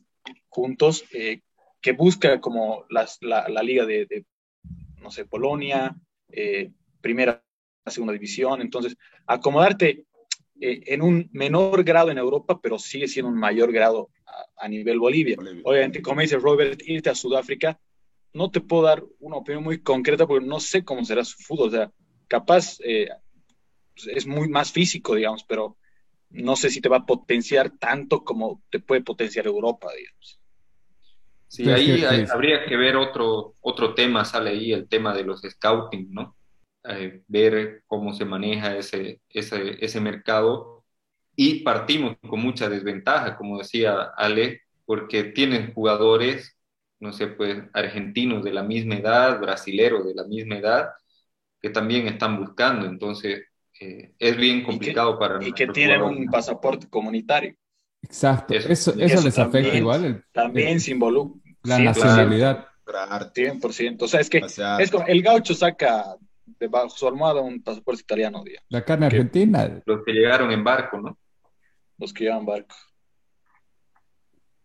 juntos, 0.49 1.06
eh, 1.12 1.41
que 1.82 1.94
busca 1.94 2.39
como 2.42 2.86
las, 2.89 3.18
la, 3.22 3.48
la, 3.48 3.63
liga 3.63 3.86
de, 3.86 4.06
de, 4.06 4.26
no 5.02 5.12
sé, 5.12 5.26
Polonia, 5.26 5.96
eh, 6.32 6.72
primera, 7.02 7.44
segunda 7.88 8.13
división. 8.13 8.62
Entonces, 8.62 8.96
acomodarte 9.26 10.06
eh, 10.60 10.84
en 10.88 11.02
un 11.02 11.30
menor 11.32 11.84
grado 11.84 12.12
en 12.12 12.18
Europa, 12.18 12.60
pero 12.62 12.78
sigue 12.78 13.08
siendo 13.08 13.32
un 13.32 13.39
mayor 13.39 13.72
grado 13.72 14.10
a, 14.26 14.65
a 14.65 14.68
nivel 14.68 15.00
Bolivia. 15.00 15.36
Bolivia. 15.38 15.62
Obviamente, 15.65 16.02
como 16.02 16.22
dice 16.22 16.38
Robert, 16.38 16.82
irte 16.86 17.10
a 17.10 17.15
Sudáfrica, 17.15 17.80
no 18.34 18.52
te 18.52 18.62
puedo 18.62 18.84
dar 18.84 19.04
una 19.20 19.38
opinión 19.38 19.63
muy 19.63 19.82
concreta 19.82 20.28
porque 20.28 20.46
no 20.46 20.60
sé 20.60 20.84
cómo 20.84 21.04
será 21.06 21.24
su 21.24 21.38
fútbol. 21.38 21.70
O 21.70 21.72
sea, 21.72 21.92
capaz 22.28 22.78
eh, 22.84 23.10
es 23.96 24.28
muy 24.28 24.50
más 24.50 24.72
físico, 24.72 25.15
digamos, 25.15 25.44
pero 25.44 25.78
no 26.30 26.56
sé 26.56 26.70
si 26.70 26.82
te 26.82 26.89
va 26.89 26.98
a 26.98 27.06
potenciar 27.06 27.72
tanto 27.72 28.24
como 28.24 28.62
te 28.70 28.80
puede 28.80 29.02
potenciar 29.02 29.48
Europa, 29.48 29.89
digamos. 29.98 30.38
Sí, 31.50 31.70
ahí 31.70 32.04
habría 32.32 32.66
que 32.66 32.78
ver 32.78 32.96
otro, 32.96 33.56
otro 33.62 33.96
tema, 33.96 34.24
sale 34.24 34.52
ahí 34.52 34.72
el 34.72 34.88
tema 34.88 35.14
de 35.16 35.24
los 35.24 35.42
scouting, 35.42 36.14
¿no? 36.14 36.36
Eh, 36.84 37.24
ver 37.28 37.84
cómo 37.88 38.14
se 38.14 38.24
maneja 38.24 38.78
ese, 38.78 39.20
ese, 39.30 39.84
ese 39.84 40.00
mercado 40.00 40.86
y 41.36 41.62
partimos 41.64 42.18
con 42.30 42.40
mucha 42.42 42.70
desventaja, 42.70 43.36
como 43.36 43.58
decía 43.58 44.12
Ale, 44.16 44.62
porque 44.86 45.24
tienen 45.24 45.74
jugadores, 45.74 46.58
no 47.00 47.14
sé, 47.14 47.28
pues 47.28 47.64
argentinos 47.74 48.44
de 48.44 48.54
la 48.54 48.62
misma 48.62 48.96
edad, 48.96 49.40
brasileros 49.40 50.06
de 50.06 50.14
la 50.16 50.26
misma 50.26 50.58
edad, 50.58 50.90
que 51.62 51.70
también 51.70 52.08
están 52.08 52.40
buscando. 52.40 52.86
Entonces, 52.86 53.46
eh, 53.80 54.14
es 54.20 54.38
bien 54.38 54.64
complicado 54.64 55.18
para 55.18 55.44
Y 55.44 55.52
que 55.54 55.68
tienen 55.68 56.02
un 56.02 56.26
pasaporte 56.28 56.88
comunitario. 56.90 57.56
Exacto, 58.02 58.54
eso, 58.54 58.94
eso, 58.98 59.22
les 59.22 59.38
afecta 59.38 59.76
igual. 59.76 60.26
también 60.32 60.80
se 60.80 60.92
involucra. 60.92 61.40
La 61.64 61.80
nacionalidad. 61.80 62.68
100%. 62.86 64.02
O 64.02 64.08
sea, 64.08 64.20
es 64.20 64.30
que 64.30 64.42
es 64.80 64.92
como, 64.92 65.06
el 65.06 65.22
gaucho 65.22 65.54
saca 65.54 66.16
debajo 66.60 66.90
su 66.90 67.08
almohada 67.08 67.42
un 67.42 67.62
pasaporte 67.62 68.02
italiano. 68.02 68.44
Digamos. 68.44 68.66
La 68.70 68.84
carne 68.84 69.06
argentina. 69.08 69.82
Los 69.86 70.04
que 70.04 70.12
llegaron 70.14 70.52
en 70.52 70.64
barco, 70.64 71.00
¿no? 71.00 71.18
Los 71.98 72.14
que 72.14 72.26
llevan 72.26 72.46
barco. 72.46 72.76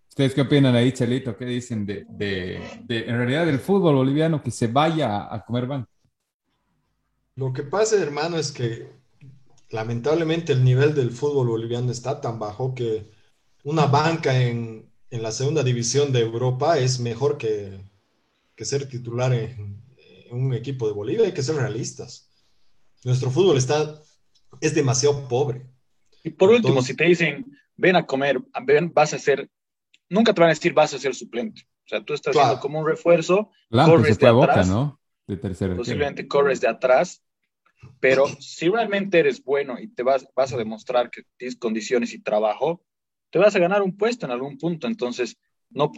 ¿Ustedes 0.09 0.35
qué 0.35 0.43
opinan 0.43 0.77
ahí, 0.77 0.93
Chelito? 0.93 1.37
¿Qué 1.37 1.45
dicen 1.45 1.85
de, 1.85 2.07
de, 2.09 2.61
de 2.85 3.01
en 3.01 3.17
realidad, 3.17 3.47
del 3.47 3.59
fútbol 3.59 3.97
boliviano 3.97 4.41
que 4.43 4.53
se 4.53 4.69
vaya 4.69 5.33
a 5.33 5.45
comer 5.45 5.67
banco? 5.67 5.91
Lo 7.35 7.53
que 7.53 7.65
pasa, 7.65 8.01
hermano, 8.01 8.37
es 8.37 8.53
que 8.53 8.89
lamentablemente 9.71 10.53
el 10.53 10.63
nivel 10.63 10.95
del 10.95 11.11
fútbol 11.11 11.49
boliviano 11.49 11.91
está 11.91 12.21
tan 12.21 12.39
bajo 12.39 12.77
que 12.77 13.11
una 13.65 13.87
banca 13.87 14.41
en, 14.41 14.91
la 15.11 15.31
segunda 15.31 15.63
división 15.63 16.13
de 16.13 16.21
Europa 16.21 16.79
es 16.79 16.99
mejor 16.99 17.39
que, 17.39 17.79
ser 18.59 18.89
titular 18.89 19.33
en, 19.33 19.83
un 20.31 20.55
equipo 20.55 20.89
de 20.89 20.95
Bolivia. 20.95 21.27
Hay 21.27 21.33
que 21.33 21.43
ser 21.43 21.57
realistas. 21.57 22.29
Nuestro 23.05 23.31
fútbol 23.31 23.57
está, 23.57 24.01
es 24.61 24.75
demasiado 24.75 25.29
pobre. 25.29 25.67
Y 26.25 26.31
por 26.31 26.51
último, 26.51 26.83
si 26.83 26.97
te 26.97 27.05
dicen, 27.05 27.47
ven 27.77 27.97
a 27.97 28.07
comer, 28.07 28.41
ven, 28.65 28.93
vas 28.93 29.15
a 29.15 29.19
ser, 29.19 29.49
nunca 30.09 30.35
te 30.35 30.41
van 30.41 30.51
a 30.51 30.55
decir 30.55 30.73
vas 30.73 30.95
a 30.95 30.99
ser 30.99 31.15
suplente. 31.15 31.63
O 31.85 31.89
sea, 31.89 32.05
tú 32.05 32.15
estás 32.15 32.35
como 32.61 32.81
un 32.81 32.87
refuerzo, 32.87 33.51
corres 33.71 34.19
de 34.19 34.27
atrás, 34.27 34.69
¿no? 34.69 34.99
De 35.27 35.37
tercera 35.37 35.77
posiblemente 35.77 36.27
corres 36.27 36.61
de 36.61 36.69
atrás 36.69 37.23
pero 38.01 38.27
si 38.41 38.69
realmente 38.69 39.19
eres 39.19 39.43
bueno 39.43 39.79
y 39.79 39.89
te 39.89 40.03
vas, 40.03 40.27
vas 40.35 40.53
a 40.53 40.57
demostrar 40.57 41.11
que 41.11 41.23
tienes 41.37 41.57
condiciones 41.57 42.13
y 42.13 42.23
trabajo, 42.23 42.85
te 43.35 43.41
vas 43.41 43.57
a 43.57 43.59
ganar 43.59 43.83
un 43.83 43.97
puesto 43.97 44.27
en 44.27 44.31
algún 44.31 44.57
punto. 44.57 44.87
Entonces, 44.87 45.37
no, 45.69 45.91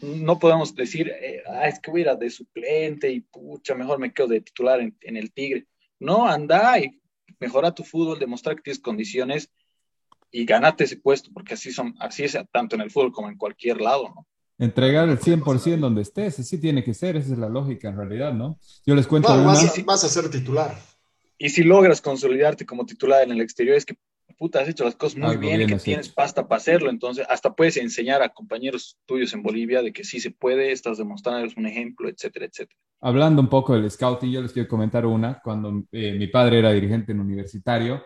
no 0.00 0.38
podemos 0.38 0.72
decir, 0.76 1.08
eh, 1.08 1.42
ah, 1.48 1.66
es 1.66 1.80
que 1.80 1.90
voy 1.90 2.04
a 2.04 2.12
ir 2.12 2.18
de 2.18 2.30
suplente 2.30 3.10
y 3.10 3.20
pucha, 3.20 3.74
mejor 3.74 3.98
me 3.98 4.12
quedo 4.12 4.28
de 4.28 4.42
titular 4.42 4.78
en, 4.78 4.96
en, 5.00 5.16
el 5.16 5.32
Tigre. 5.32 5.66
No, 5.98 6.28
anda 6.28 6.78
y 6.78 7.00
mejora 7.40 7.74
tu 7.74 7.82
fútbol, 7.82 8.20
demostrar 8.20 8.54
que 8.54 8.62
tienes 8.62 8.78
condiciones 8.78 9.50
y 10.30 10.44
ganate 10.44 10.84
ese 10.84 10.98
puesto, 10.98 11.32
porque 11.34 11.54
así, 11.54 11.72
son, 11.72 11.96
así 11.98 12.22
es 12.22 12.38
tanto 12.52 12.76
en 12.76 12.82
el 12.82 12.92
fútbol 12.92 13.10
como 13.10 13.28
en 13.28 13.36
cualquier 13.36 13.80
lado, 13.80 14.12
¿no? 14.14 14.28
Entregar 14.56 15.08
el 15.08 15.18
100% 15.18 15.80
donde 15.80 16.02
estés, 16.02 16.38
así 16.38 16.58
tiene 16.58 16.84
que 16.84 16.94
ser, 16.94 17.16
esa 17.16 17.32
es 17.32 17.38
la 17.40 17.48
lógica 17.48 17.88
en 17.88 17.96
realidad, 17.96 18.32
¿no? 18.32 18.60
Yo 18.86 18.94
les 18.94 19.08
cuento. 19.08 19.36
No, 19.36 19.46
vas, 19.46 19.76
a, 19.76 19.82
vas 19.82 20.04
a 20.04 20.08
ser 20.08 20.30
titular. 20.30 20.78
Y 21.38 21.48
si 21.48 21.64
logras 21.64 22.00
consolidarte 22.00 22.64
como 22.64 22.86
titular 22.86 23.24
en 23.24 23.32
el 23.32 23.40
exterior, 23.40 23.76
es 23.76 23.84
que 23.84 23.96
puta, 24.38 24.60
has 24.60 24.68
hecho 24.68 24.84
las 24.84 24.94
cosas 24.94 25.18
muy 25.18 25.36
bien, 25.36 25.62
y 25.62 25.66
que 25.66 25.76
tienes 25.76 26.08
pasta 26.08 26.46
para 26.46 26.58
hacerlo. 26.58 26.88
Entonces, 26.88 27.26
hasta 27.28 27.54
puedes 27.54 27.76
enseñar 27.76 28.22
a 28.22 28.28
compañeros 28.28 28.96
tuyos 29.04 29.34
en 29.34 29.42
Bolivia 29.42 29.82
de 29.82 29.92
que 29.92 30.04
sí 30.04 30.20
se 30.20 30.30
puede, 30.30 30.72
estás 30.72 30.98
demostrándoles 30.98 31.56
un 31.56 31.66
ejemplo, 31.66 32.08
etcétera, 32.08 32.46
etcétera. 32.46 32.78
Hablando 33.00 33.42
un 33.42 33.48
poco 33.48 33.74
del 33.74 33.90
scouting, 33.90 34.30
yo 34.30 34.40
les 34.40 34.52
quiero 34.52 34.68
comentar 34.68 35.04
una. 35.04 35.40
Cuando 35.42 35.84
eh, 35.92 36.12
mi 36.12 36.28
padre 36.28 36.60
era 36.60 36.70
dirigente 36.72 37.12
en 37.12 37.20
universitario, 37.20 38.02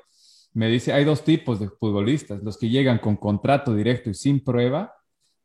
me 0.54 0.68
dice, 0.68 0.92
hay 0.92 1.04
dos 1.04 1.24
tipos 1.24 1.60
de 1.60 1.68
futbolistas, 1.68 2.42
los 2.42 2.58
que 2.58 2.68
llegan 2.68 2.98
con 2.98 3.16
contrato 3.16 3.74
directo 3.74 4.10
y 4.10 4.14
sin 4.14 4.42
prueba, 4.42 4.94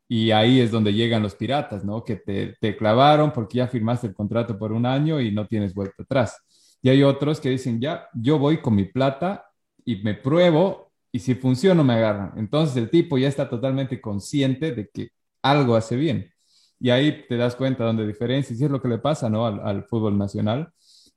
y 0.08 0.30
ahí 0.30 0.60
es 0.60 0.70
donde 0.70 0.94
llegan 0.94 1.22
los 1.22 1.34
piratas, 1.34 1.84
¿no? 1.84 2.02
Que 2.02 2.16
te, 2.16 2.56
te 2.60 2.76
clavaron 2.76 3.32
porque 3.32 3.58
ya 3.58 3.68
firmaste 3.68 4.06
el 4.06 4.14
contrato 4.14 4.58
por 4.58 4.72
un 4.72 4.86
año 4.86 5.20
y 5.20 5.32
no 5.32 5.46
tienes 5.46 5.74
vuelta 5.74 6.02
atrás. 6.02 6.38
Y 6.80 6.88
hay 6.88 7.02
otros 7.02 7.40
que 7.40 7.50
dicen, 7.50 7.80
ya, 7.80 8.08
yo 8.14 8.38
voy 8.38 8.58
con 8.58 8.74
mi 8.74 8.84
plata 8.84 9.47
y 9.88 9.96
me 10.02 10.12
pruebo 10.12 10.92
y 11.10 11.18
si 11.18 11.34
funciona 11.34 11.82
me 11.82 11.94
agarran. 11.94 12.32
Entonces 12.36 12.76
el 12.76 12.90
tipo 12.90 13.16
ya 13.16 13.26
está 13.26 13.48
totalmente 13.48 14.02
consciente 14.02 14.72
de 14.72 14.90
que 14.90 15.12
algo 15.40 15.76
hace 15.76 15.96
bien. 15.96 16.30
Y 16.78 16.90
ahí 16.90 17.24
te 17.26 17.38
das 17.38 17.56
cuenta 17.56 17.84
donde 17.84 18.06
diferencia, 18.06 18.54
y 18.54 18.62
es 18.62 18.70
lo 18.70 18.82
que 18.82 18.88
le 18.88 18.98
pasa 18.98 19.30
¿no? 19.30 19.46
al, 19.46 19.84
fútbol 19.84 20.18
nacional. 20.18 20.68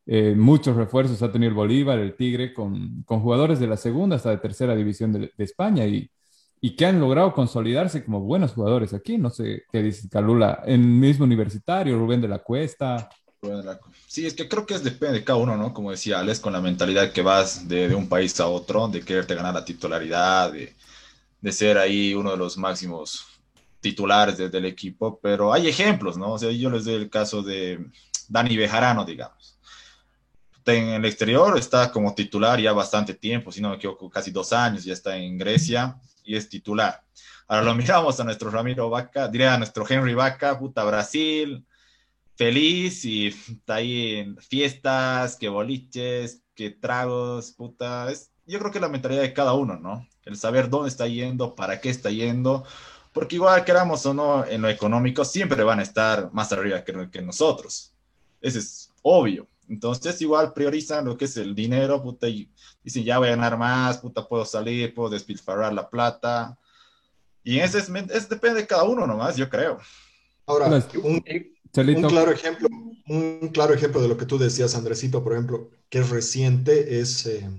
Eh, 0.05 0.36
muchos 0.38 0.77
refuerzos 0.77 1.21
ha 1.21 1.34
tenido 1.34 1.49
el 1.49 1.55
Bolívar, 1.55 1.99
el 1.99 2.15
Tigre, 2.15 2.53
con, 2.53 3.03
con 3.03 3.19
jugadores 3.19 3.60
de 3.60 3.67
la 3.67 3.75
segunda 3.75 4.15
hasta 4.15 4.29
de 4.29 4.38
tercera 4.38 4.73
división 4.73 5.12
de, 5.12 5.34
España 5.38 5.86
y, 5.86 6.10
y, 6.62 6.73
que 6.77 6.86
han 6.86 7.01
logrado 7.01 7.34
consolidarse 7.34 8.05
como 8.05 8.21
buenos 8.21 8.53
jugadores 8.53 8.93
aquí. 8.93 9.17
No 9.17 9.29
sé 9.29 9.63
qué 9.69 9.84
dice 9.84 10.07
Calula, 10.07 10.63
en 10.65 10.97
mismo 10.97 11.25
universitario, 11.25 11.99
Rubén 11.99 12.21
de 12.21 12.29
la 12.29 12.39
Cuesta. 12.39 13.10
Sí, 14.08 14.27
es 14.27 14.36
que 14.36 14.47
creo 14.47 14.67
que 14.67 14.75
es 14.75 14.84
depende 14.84 15.19
de 15.19 15.23
cada 15.23 15.39
uno, 15.39 15.58
¿no? 15.58 15.73
Como 15.73 15.89
decía 15.89 16.19
Alex, 16.19 16.39
con 16.39 16.54
la 16.54 16.62
mentalidad 16.62 17.12
que 17.12 17.23
vas 17.23 17.67
de, 17.67 17.89
de 17.89 17.95
un 17.95 18.08
país 18.08 18.39
a 18.39 18.47
otro, 18.47 18.88
de 18.88 19.01
quererte 19.01 19.34
ganar 19.34 19.54
la 19.54 19.65
titularidad, 19.65 20.51
de, 20.51 20.75
de 21.41 21.51
ser 21.51 21.80
ahí 21.80 22.13
uno 22.13 22.32
de 22.32 22.38
los 22.38 22.58
máximos 22.58 23.25
titulares 23.80 24.38
del 24.38 24.65
equipo, 24.65 25.19
pero 25.19 25.51
hay 25.51 25.67
ejemplos, 25.67 26.17
¿no? 26.17 26.34
O 26.34 26.38
sea, 26.38 26.51
yo 26.51 26.69
les 26.69 26.86
doy 26.86 26.93
el 26.93 27.10
caso 27.10 27.41
de 27.41 27.84
Dani 28.30 28.56
Bejarano, 28.56 29.04
digamos. 29.04 29.58
En 30.63 30.89
el 30.89 31.06
exterior 31.06 31.58
está 31.58 31.91
como 31.91 32.13
titular 32.13 32.60
ya 32.60 32.73
bastante 32.73 33.15
tiempo, 33.15 33.51
si 33.51 33.60
no 33.60 33.69
me 33.69 33.77
equivoco, 33.77 34.08
casi 34.08 34.30
dos 34.30 34.54
años, 34.54 34.84
ya 34.84 34.93
está 34.93 35.17
en 35.17 35.39
Grecia 35.39 35.95
y 36.23 36.36
es 36.36 36.47
titular. 36.47 37.04
Ahora 37.47 37.63
lo 37.63 37.73
miramos 37.82 38.19
a 38.19 38.23
nuestro 38.23 38.51
Ramiro 38.51 38.88
Vaca, 38.91 39.27
diría 39.27 39.56
a 39.56 39.58
nuestro 39.58 39.84
Henry 39.89 40.13
Vaca, 40.13 40.60
puta 40.60 40.84
Brasil, 40.84 41.65
feliz 42.41 43.06
y 43.06 43.27
está 43.49 43.75
ahí 43.75 44.15
en 44.15 44.38
fiestas, 44.38 45.36
que 45.36 45.47
boliches, 45.47 46.41
que 46.56 46.71
tragos, 46.71 47.51
puta. 47.51 48.10
Es, 48.10 48.32
yo 48.47 48.58
creo 48.58 48.71
que 48.71 48.80
la 48.80 48.89
mentalidad 48.89 49.21
de 49.21 49.34
cada 49.34 49.54
uno, 49.54 49.77
¿no? 49.77 50.08
El 50.25 50.36
saber 50.38 50.67
dónde 50.67 50.89
está 50.89 51.06
yendo, 51.06 51.54
para 51.54 51.80
qué 51.80 51.91
está 51.91 52.10
yendo, 52.10 52.63
porque 53.13 53.36
igual 53.36 53.63
queramos 53.63 54.04
o 54.08 54.13
no 54.15 54.43
en 54.43 54.63
lo 54.63 54.69
económico, 54.69 55.23
siempre 55.23 55.63
van 55.63 55.80
a 55.80 55.84
estar 55.84 56.34
más 56.34 56.51
arriba 56.51 56.84
que, 56.84 57.12
que 57.12 57.21
nosotros. 57.21 57.93
Eso 58.41 58.58
es 58.58 58.89
obvio. 59.04 59.47
Entonces 59.69 60.19
igual 60.21 60.51
priorizan 60.51 61.06
lo 61.06 61.15
que 61.15 61.25
es 61.25 61.38
el 61.38 61.54
dinero, 61.54 62.01
puta, 62.01 62.27
y 62.27 62.49
dicen, 62.84 63.04
ya 63.04 63.19
voy 63.19 63.27
a 63.27 63.36
ganar 63.36 63.56
más, 63.56 63.99
puta, 63.99 64.27
puedo 64.27 64.45
salir, 64.45 64.95
puedo 64.95 65.10
despilfarrar 65.12 65.73
la 65.73 65.88
plata. 65.88 66.58
Y 67.43 67.60
ese 67.60 67.77
es, 67.77 67.89
es 67.89 68.27
depende 68.27 68.62
de 68.62 68.67
cada 68.67 68.84
uno 68.84 69.06
nomás, 69.06 69.38
yo 69.38 69.47
creo. 69.47 69.80
Ahora, 70.47 70.67
un, 71.04 71.23
un, 71.75 72.01
claro 72.03 72.31
ejemplo, 72.31 72.67
un 73.07 73.49
claro 73.53 73.73
ejemplo 73.73 74.01
de 74.01 74.07
lo 74.07 74.17
que 74.17 74.25
tú 74.25 74.38
decías, 74.38 74.75
Andresito, 74.75 75.23
por 75.23 75.34
ejemplo, 75.34 75.69
que 75.89 75.99
es 75.99 76.10
reciente, 76.10 76.99
es, 76.99 77.25
eh, 77.25 77.49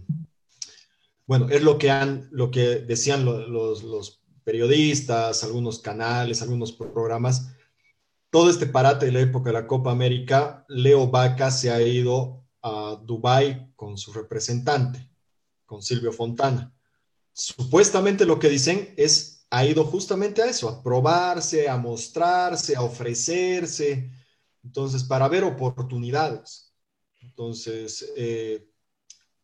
bueno, 1.27 1.49
es 1.49 1.63
lo 1.63 1.79
que, 1.79 1.91
han, 1.91 2.29
lo 2.31 2.51
que 2.51 2.81
decían 2.81 3.25
los, 3.25 3.83
los, 3.83 4.19
periodistas, 4.45 5.45
algunos 5.45 5.79
canales, 5.79 6.43
algunos 6.43 6.73
programas, 6.73 7.53
todo 8.29 8.51
este 8.51 8.67
parate 8.67 9.07
de 9.07 9.13
la 9.13 9.21
época 9.21 9.51
de 9.51 9.53
la 9.53 9.69
Copa 9.69 9.93
América, 9.93 10.65
Leo 10.69 11.07
Vaca 11.07 11.53
se 11.53 11.71
ha 11.71 11.81
ido 11.81 12.43
a 12.61 12.99
Dubái 13.01 13.73
con 13.77 13.97
su 13.97 14.13
representante, 14.13 15.09
con 15.65 15.81
Silvio 15.81 16.13
Fontana. 16.13 16.75
Supuestamente 17.33 18.27
lo 18.27 18.41
que 18.41 18.49
dicen 18.49 18.93
es, 18.97 19.32
ha 19.55 19.67
ido 19.67 19.85
justamente 19.85 20.41
a 20.41 20.47
eso, 20.47 20.67
a 20.67 20.83
probarse, 20.83 21.69
a 21.69 21.77
mostrarse, 21.77 22.75
a 22.75 22.81
ofrecerse, 22.81 24.11
entonces, 24.65 25.05
para 25.05 25.29
ver 25.29 25.45
oportunidades. 25.45 26.73
Entonces, 27.21 28.13
eh, 28.17 28.67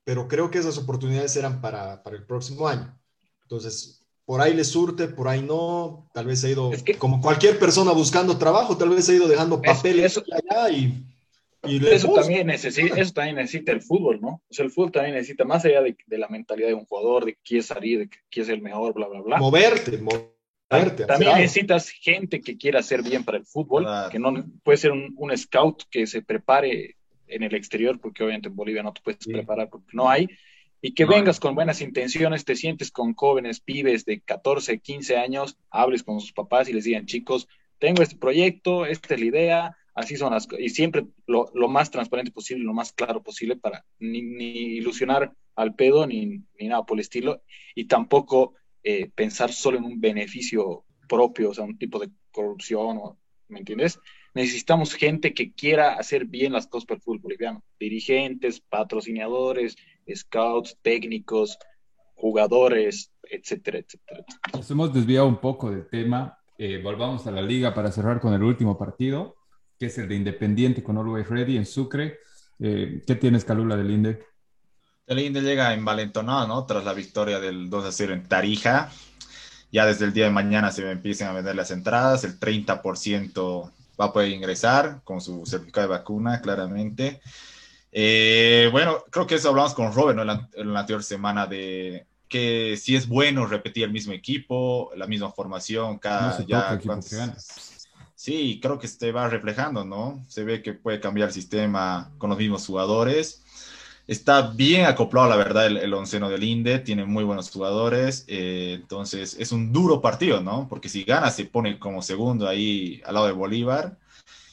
pero 0.05 0.27
creo 0.27 0.51
que 0.51 0.59
esas 0.59 0.79
oportunidades 0.79 1.37
eran 1.37 1.61
para, 1.61 2.03
para 2.03 2.16
el 2.16 2.25
próximo 2.25 2.66
año. 2.66 2.99
Entonces, 3.42 4.01
por 4.25 4.40
ahí 4.40 4.55
le 4.55 4.64
surte, 4.64 5.09
por 5.09 5.29
ahí 5.29 5.42
no, 5.42 6.09
tal 6.14 6.25
vez 6.25 6.42
ha 6.42 6.49
ido, 6.49 6.71
como 6.99 7.21
cualquier 7.21 7.59
persona 7.59 7.92
buscando 7.92 8.38
trabajo, 8.38 8.79
tal 8.79 8.88
vez 8.88 9.07
ha 9.11 9.12
ido 9.12 9.29
dejando 9.29 9.61
papeles 9.61 10.18
allá 10.33 10.71
y, 10.71 11.05
eso, 11.68 12.12
también 12.12 12.46
necesita, 12.46 13.00
eso 13.00 13.12
también 13.12 13.37
necesita 13.37 13.72
el 13.72 13.83
fútbol, 13.83 14.20
¿no? 14.20 14.42
O 14.48 14.52
sea, 14.52 14.64
el 14.64 14.70
fútbol 14.70 14.92
también 14.92 15.14
necesita, 15.14 15.44
más 15.44 15.64
allá 15.64 15.83
de, 15.83 15.96
la 16.09 16.28
mentalidad 16.28 16.68
de 16.68 16.74
un 16.74 16.85
jugador, 16.85 17.24
de 17.24 17.35
que 17.35 17.40
quiere 17.44 17.62
salir, 17.62 17.98
de 17.98 18.09
quiere 18.31 18.46
ser 18.46 18.54
el 18.57 18.62
mejor, 18.62 18.94
bla, 18.94 19.09
bla, 19.09 19.20
bla. 19.20 19.37
Moverte, 19.38 19.98
moverte. 19.98 21.07
También 21.07 21.37
necesitas 21.37 21.88
gente 21.90 22.40
que 22.40 22.59
quiera 22.59 22.81
hacer 22.81 23.02
bien 23.02 23.24
para 23.24 23.38
el 23.38 23.46
fútbol, 23.46 23.87
que 24.11 24.18
no 24.18 24.35
puede 24.62 24.78
ser 24.78 24.92
un, 24.92 25.14
un, 25.16 25.37
scout 25.37 25.85
que 25.90 26.07
se 26.07 26.22
prepare 26.22 26.96
en 27.26 27.42
el 27.42 27.54
exterior, 27.54 27.98
porque 28.00 28.22
obviamente 28.22 28.48
en 28.48 28.57
Bolivia 28.57 28.83
no 28.83 28.92
te 28.92 29.00
puedes 29.02 29.26
preparar 29.26 29.70
porque 29.70 29.88
no 29.92 30.09
hay, 30.09 30.28
y 30.81 30.94
que 30.94 31.07
vengas 31.07 31.40
con 31.40 31.54
buenas 31.54 31.81
intenciones, 31.81 32.44
te 32.44 32.54
sientes 32.54 32.90
con 32.90 33.14
jóvenes, 33.14 33.61
pibes 33.61 34.04
de 34.04 34.20
14, 34.20 34.78
15 34.78 35.16
años, 35.16 35.59
hables 35.70 36.02
con 36.02 36.20
sus 36.20 36.33
papás 36.33 36.68
y 36.68 36.72
les 36.72 36.85
digan, 36.85 37.07
chicos, 37.07 37.48
tengo 37.78 38.02
este 38.02 38.16
proyecto, 38.16 38.87
esta 38.87 39.14
es 39.14 39.20
la 39.20 39.26
idea, 39.26 39.78
así 39.98 40.16
son 40.16 40.32
las 40.32 40.48
y 40.58 40.68
siempre 40.70 41.06
lo, 41.26 41.50
lo, 41.54 41.68
más 41.68 41.90
transparente 41.90 42.30
posible, 42.30 42.64
lo 42.64 42.72
más 42.72 42.92
claro 42.92 43.22
posible 43.22 43.56
para 43.56 43.84
ni, 43.98 44.22
ni 44.22 44.76
ilusionar 44.76 45.32
al 45.56 45.74
pedo 45.74 46.06
ni, 46.06 46.44
ni, 46.58 46.68
nada 46.68 46.84
por 46.84 46.96
el 46.96 47.00
estilo, 47.00 47.42
y 47.74 47.87
tampoco 47.87 48.54
eh, 48.84 49.11
pensar 49.12 49.52
solo 49.52 49.78
en 49.78 49.84
un 49.84 50.00
beneficio 50.00 50.84
propio, 51.08 51.50
o 51.50 51.54
sea, 51.54 51.64
un 51.64 51.76
tipo 51.76 51.98
de 51.98 52.11
corrupción, 52.30 52.98
o, 52.98 53.18
¿me 53.48 53.58
entiendes? 53.58 53.98
Necesitamos 54.34 54.94
gente 54.94 55.34
que 55.34 55.52
quiera 55.52 55.94
hacer 55.94 56.26
bien 56.26 56.52
las 56.52 56.68
cosas 56.68 56.87
para 56.87 56.96
el 56.98 57.02
fútbol 57.02 57.18
boliviano, 57.18 57.64
dirigentes, 57.80 58.61
patrocinadores, 58.61 59.74
scouts, 60.14 60.78
técnicos, 60.80 61.58
jugadores, 62.14 63.11
etcétera, 63.24 63.78
etcétera. 63.78 64.24
Nos 64.52 64.70
hemos 64.70 64.94
desviado 64.94 65.26
un 65.26 65.40
poco 65.40 65.70
del 65.70 65.88
tema. 65.88 66.38
Eh, 66.56 66.80
volvamos 66.82 67.26
a 67.26 67.32
la 67.32 67.42
liga 67.42 67.74
para 67.74 67.90
cerrar 67.90 68.20
con 68.20 68.32
el 68.32 68.44
último 68.44 68.78
partido, 68.78 69.38
que 69.79 69.87
es 69.87 69.99
el 69.99 70.09
de 70.09 70.17
Independiente 70.17 70.83
con 70.83 70.99
Always 70.99 71.29
Ready 71.29 71.57
en 71.57 71.67
Sucre. 71.67 72.19
Eh, 72.59 73.03
¿Qué 73.07 73.14
tienes, 73.14 73.45
Calula, 73.45 73.77
del 73.77 73.91
Inde? 73.91 74.27
El 75.07 75.21
Inde 75.21 75.41
llega 75.41 75.73
envalentonado, 75.73 76.47
¿no? 76.49 76.67
Tras 76.67 76.85
la 76.85 76.93
victoria 76.93 77.38
del 77.38 77.71
2 77.71 77.85
a 77.85 77.93
0 77.93 78.14
en 78.14 78.25
Tarija. 78.25 78.91
Ya 79.71 79.87
desde 79.87 80.07
el 80.07 80.12
día 80.12 80.25
de 80.25 80.31
mañana 80.31 80.73
se 80.73 80.91
empiezan 80.91 81.29
a 81.29 81.33
vender 81.33 81.55
las 81.55 81.71
entradas. 81.71 82.25
El 82.25 82.41
30% 82.41 83.73
va 84.01 84.07
a 84.07 84.12
poder 84.12 84.31
ingresar 84.31 85.01
con 85.05 85.21
su 85.21 85.47
certificado 85.47 85.88
de 85.88 85.95
vacuna, 85.99 86.41
claramente. 86.41 87.21
Eh, 87.93 88.69
bueno, 88.73 89.05
creo 89.11 89.27
que 89.27 89.37
eso 89.37 89.49
hablamos 89.49 89.75
con 89.75 89.93
Robert 89.93 90.19
en, 90.19 90.27
la, 90.27 90.81
anterior 90.81 91.03
semana 91.03 91.47
de 91.47 92.07
que 92.29 92.77
si 92.77 92.95
es 92.95 93.09
bueno 93.09 93.47
repetir 93.47 93.85
el 93.85 93.93
mismo 93.93 94.12
equipo, 94.12 94.91
la 94.95 95.07
misma 95.07 95.33
formación 95.33 95.99
cada 95.99 96.45
ya 96.47 96.79
Sí, 98.18 98.59
creo 98.61 98.78
que 98.81 98.88
se 98.88 99.12
va 99.12 99.28
reflejando, 99.28 99.85
¿no? 99.85 100.24
Se 100.28 100.42
ve 100.42 100.61
que 100.61 100.72
puede 100.74 100.98
cambiar 101.00 101.28
el 101.28 101.35
sistema 101.35 102.12
con 102.18 102.31
los 102.31 102.38
mismos 102.38 102.66
jugadores. 102.66 103.44
Está 104.09 104.50
bien 104.50 104.87
acoplado, 104.87 105.28
la 105.28 105.37
verdad, 105.37 105.66
el, 105.66 105.76
el 105.76 105.94
onceno 105.94 106.28
del 106.28 106.42
INDE, 106.42 106.81
tiene 106.81 107.04
muy 107.04 107.22
buenos 107.24 107.50
jugadores, 107.50 108.24
eh, 108.26 108.74
entonces 108.81 109.37
es 109.38 109.52
un 109.52 109.72
duro 109.72 110.00
partido, 110.00 110.40
¿no? 110.40 110.66
Porque 110.68 110.88
si 110.88 111.04
gana 111.04 111.31
se 111.31 111.44
pone 111.44 111.78
como 111.78 112.02
segundo 112.02 112.48
ahí 112.48 113.00
al 113.07 113.14
lado 113.14 113.26
de 113.26 113.33
Bolívar 113.33 113.98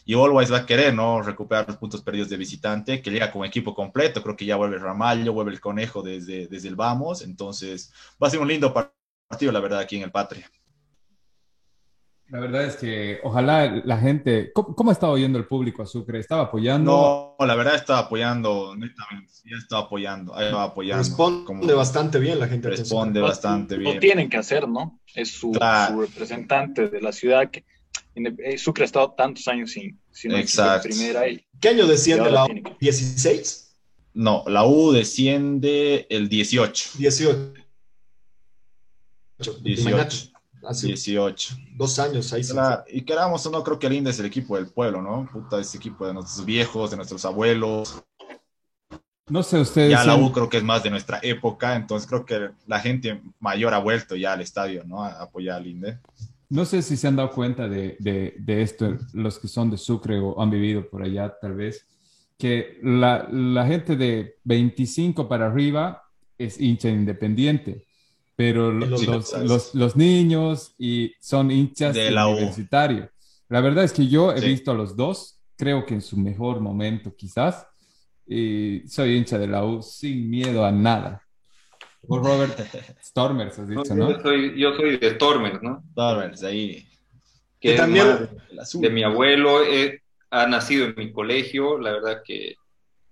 y 0.06 0.16
Always 0.16 0.52
va 0.54 0.60
a 0.60 0.66
querer, 0.68 0.94
¿no? 0.94 1.22
Recuperar 1.24 1.68
los 1.68 1.78
puntos 1.78 2.02
perdidos 2.04 2.30
de 2.30 2.38
visitante, 2.38 3.02
que 3.02 3.12
llega 3.12 3.32
como 3.32 3.46
equipo 3.46 3.76
completo, 3.76 4.24
creo 4.24 4.36
que 4.38 4.46
ya 4.46 4.58
vuelve 4.58 4.80
Ramallo, 4.80 5.34
vuelve 5.34 5.54
el 5.54 5.62
Conejo 5.62 6.04
desde, 6.04 6.48
desde 6.48 6.70
el 6.70 6.76
Vamos, 6.76 7.22
entonces 7.24 7.94
va 8.24 8.28
a 8.28 8.32
ser 8.32 8.42
un 8.42 8.50
lindo 8.50 8.74
partido, 8.74 9.52
la 9.52 9.60
verdad, 9.62 9.80
aquí 9.80 9.98
en 9.98 10.04
el 10.04 10.12
Patria. 10.12 10.52
La 12.30 12.40
verdad 12.40 12.66
es 12.66 12.76
que 12.78 13.20
ojalá 13.24 13.82
la 13.86 13.98
gente, 13.98 14.52
¿cómo, 14.52 14.90
ha 14.90 14.94
estado 14.94 15.14
oyendo 15.14 15.38
el 15.38 15.46
público 15.46 15.84
a 15.84 15.86
Sucre? 15.86 16.20
¿Estaba 16.20 16.44
apoyando? 16.44 17.36
No, 17.40 17.46
la 17.46 17.56
verdad 17.56 17.76
estaba 17.76 18.00
apoyando, 18.00 18.76
netamente, 18.76 19.32
ya 19.46 19.58
estaba 19.58 19.84
apoyando, 19.84 20.34
estaba 20.40 20.64
apoyando. 20.64 21.04
Responde 21.04 21.74
bastante 21.76 22.18
bien 22.18 22.40
la 22.40 22.48
gente. 22.48 22.70
Responde 22.70 23.22
bastante 23.22 23.78
bien. 23.78 23.94
Lo 23.94 24.00
tienen 24.00 24.28
que 24.28 24.38
hacer, 24.38 24.68
¿no? 24.68 25.00
Es 25.14 25.32
su, 25.34 25.54
su 25.54 26.02
representante 26.02 26.90
de 26.90 27.00
la 27.00 27.12
ciudad 27.12 27.52
que 27.52 27.64
eh, 28.16 28.58
Sucre 28.58 28.84
ha 28.84 28.86
estado 28.86 29.12
tantos 29.12 29.48
años 29.48 29.72
sin, 29.72 30.00
sin 30.12 30.32
Exacto. 30.32 30.90
primera. 30.90 31.30
Y, 31.30 31.46
¿Qué 31.60 31.70
año 31.70 31.86
desciende 31.86 32.32
la 32.32 32.46
U? 32.46 32.48
¿16? 32.48 33.66
No, 34.14 34.44
la 34.48 34.66
U 34.66 34.92
desciende 34.92 36.08
el 36.10 36.28
18. 36.28 36.90
18. 36.98 37.54
18. 39.62 40.35
Hace 40.68 40.88
18. 40.88 41.56
Dos 41.76 42.00
años 42.00 42.32
ahí. 42.34 42.44
Claro, 42.44 42.84
y 42.88 43.02
queramos 43.02 43.46
o 43.46 43.52
no, 43.52 43.64
creo 43.64 43.80
que 43.80 43.88
el 43.88 43.94
INDE 43.94 44.12
es 44.12 44.20
el 44.20 44.26
equipo 44.26 44.56
del 44.56 44.68
pueblo, 44.68 45.02
¿no? 45.02 45.30
Puta, 45.32 45.60
ese 45.60 45.78
equipo 45.78 46.06
de 46.08 46.14
nuestros 46.14 46.46
viejos, 46.46 46.92
de 46.92 46.98
nuestros 46.98 47.24
abuelos. 47.26 48.04
No 49.28 49.42
sé 49.42 49.60
ustedes. 49.60 49.92
Ya 49.92 50.04
la 50.04 50.16
U 50.16 50.32
creo 50.32 50.50
que 50.50 50.58
es 50.58 50.64
más 50.64 50.84
de 50.84 50.92
nuestra 50.92 51.20
época, 51.24 51.76
entonces 51.76 52.08
creo 52.08 52.26
que 52.26 52.52
la 52.68 52.80
gente 52.80 53.22
mayor 53.40 53.74
ha 53.74 53.80
vuelto 53.80 54.16
ya 54.16 54.34
al 54.34 54.42
estadio, 54.42 54.84
¿no? 54.86 55.04
A 55.04 55.24
apoyar 55.24 55.58
al 55.58 55.68
INDE. 55.68 56.00
No 56.50 56.64
sé 56.66 56.84
si 56.84 56.96
se 56.96 57.08
han 57.08 57.16
dado 57.16 57.32
cuenta 57.32 57.68
de, 57.68 57.98
de, 58.00 58.62
esto, 58.62 58.98
los 59.14 59.40
que 59.40 59.48
son 59.48 59.72
de 59.72 59.78
Sucre 59.78 60.20
o 60.20 60.40
han 60.40 60.52
vivido 60.52 60.88
por 60.88 61.02
allá, 61.02 61.34
tal 61.42 61.56
vez, 61.56 61.88
que 62.38 62.80
la, 62.84 63.28
la 63.32 63.66
gente 63.66 63.96
de 63.96 64.38
25 64.44 65.28
para 65.28 65.48
arriba 65.48 66.04
es 66.38 66.60
hincha 66.62 66.90
independiente, 66.90 67.88
pero 68.36 68.72
los, 68.72 69.08
los, 69.38 69.76
los, 69.76 69.96
niños 69.96 70.76
y 70.78 71.14
son 71.20 71.52
hinchas 71.52 71.96
de 71.96 72.12
la 72.12 72.28
La 73.50 73.62
verdad 73.62 73.84
es 73.84 73.94
que 73.94 74.08
yo 74.08 74.34
he 74.34 74.42
visto 74.42 74.72
a 74.72 74.74
los 74.74 74.96
dos, 74.96 75.40
creo 75.56 75.86
que 75.86 75.94
en 75.94 76.02
su 76.02 76.18
mejor 76.18 76.60
momento 76.60 77.16
quizás, 77.16 77.66
y 78.28 78.82
soy 78.88 79.16
hincha 79.16 79.38
de 79.38 79.48
la 79.48 79.64
U 79.64 79.82
sin 79.82 80.30
miedo 80.30 80.66
a 80.66 80.72
nada. 80.72 81.22
Robert 82.08 82.60
Stormers, 83.04 83.58
has 83.58 83.68
dicho, 83.68 83.96
¿no? 83.96 84.12
Yo 84.12 84.22
soy, 84.22 84.60
yo 84.60 84.76
soy 84.76 84.98
de 84.98 85.16
Stormers, 85.16 85.62
¿no? 85.62 85.84
Stormers, 85.92 86.44
ahí. 86.44 86.86
Que 87.60 87.76
también 87.76 88.30
de 88.74 88.90
mi 88.90 89.04
abuelo, 89.04 89.64
eh, 89.64 90.02
ha 90.30 90.46
nacido 90.46 90.86
en 90.86 90.96
mi 90.98 91.12
colegio, 91.12 91.80
la 91.80 91.94
verdad 91.94 92.22
que... 92.24 92.56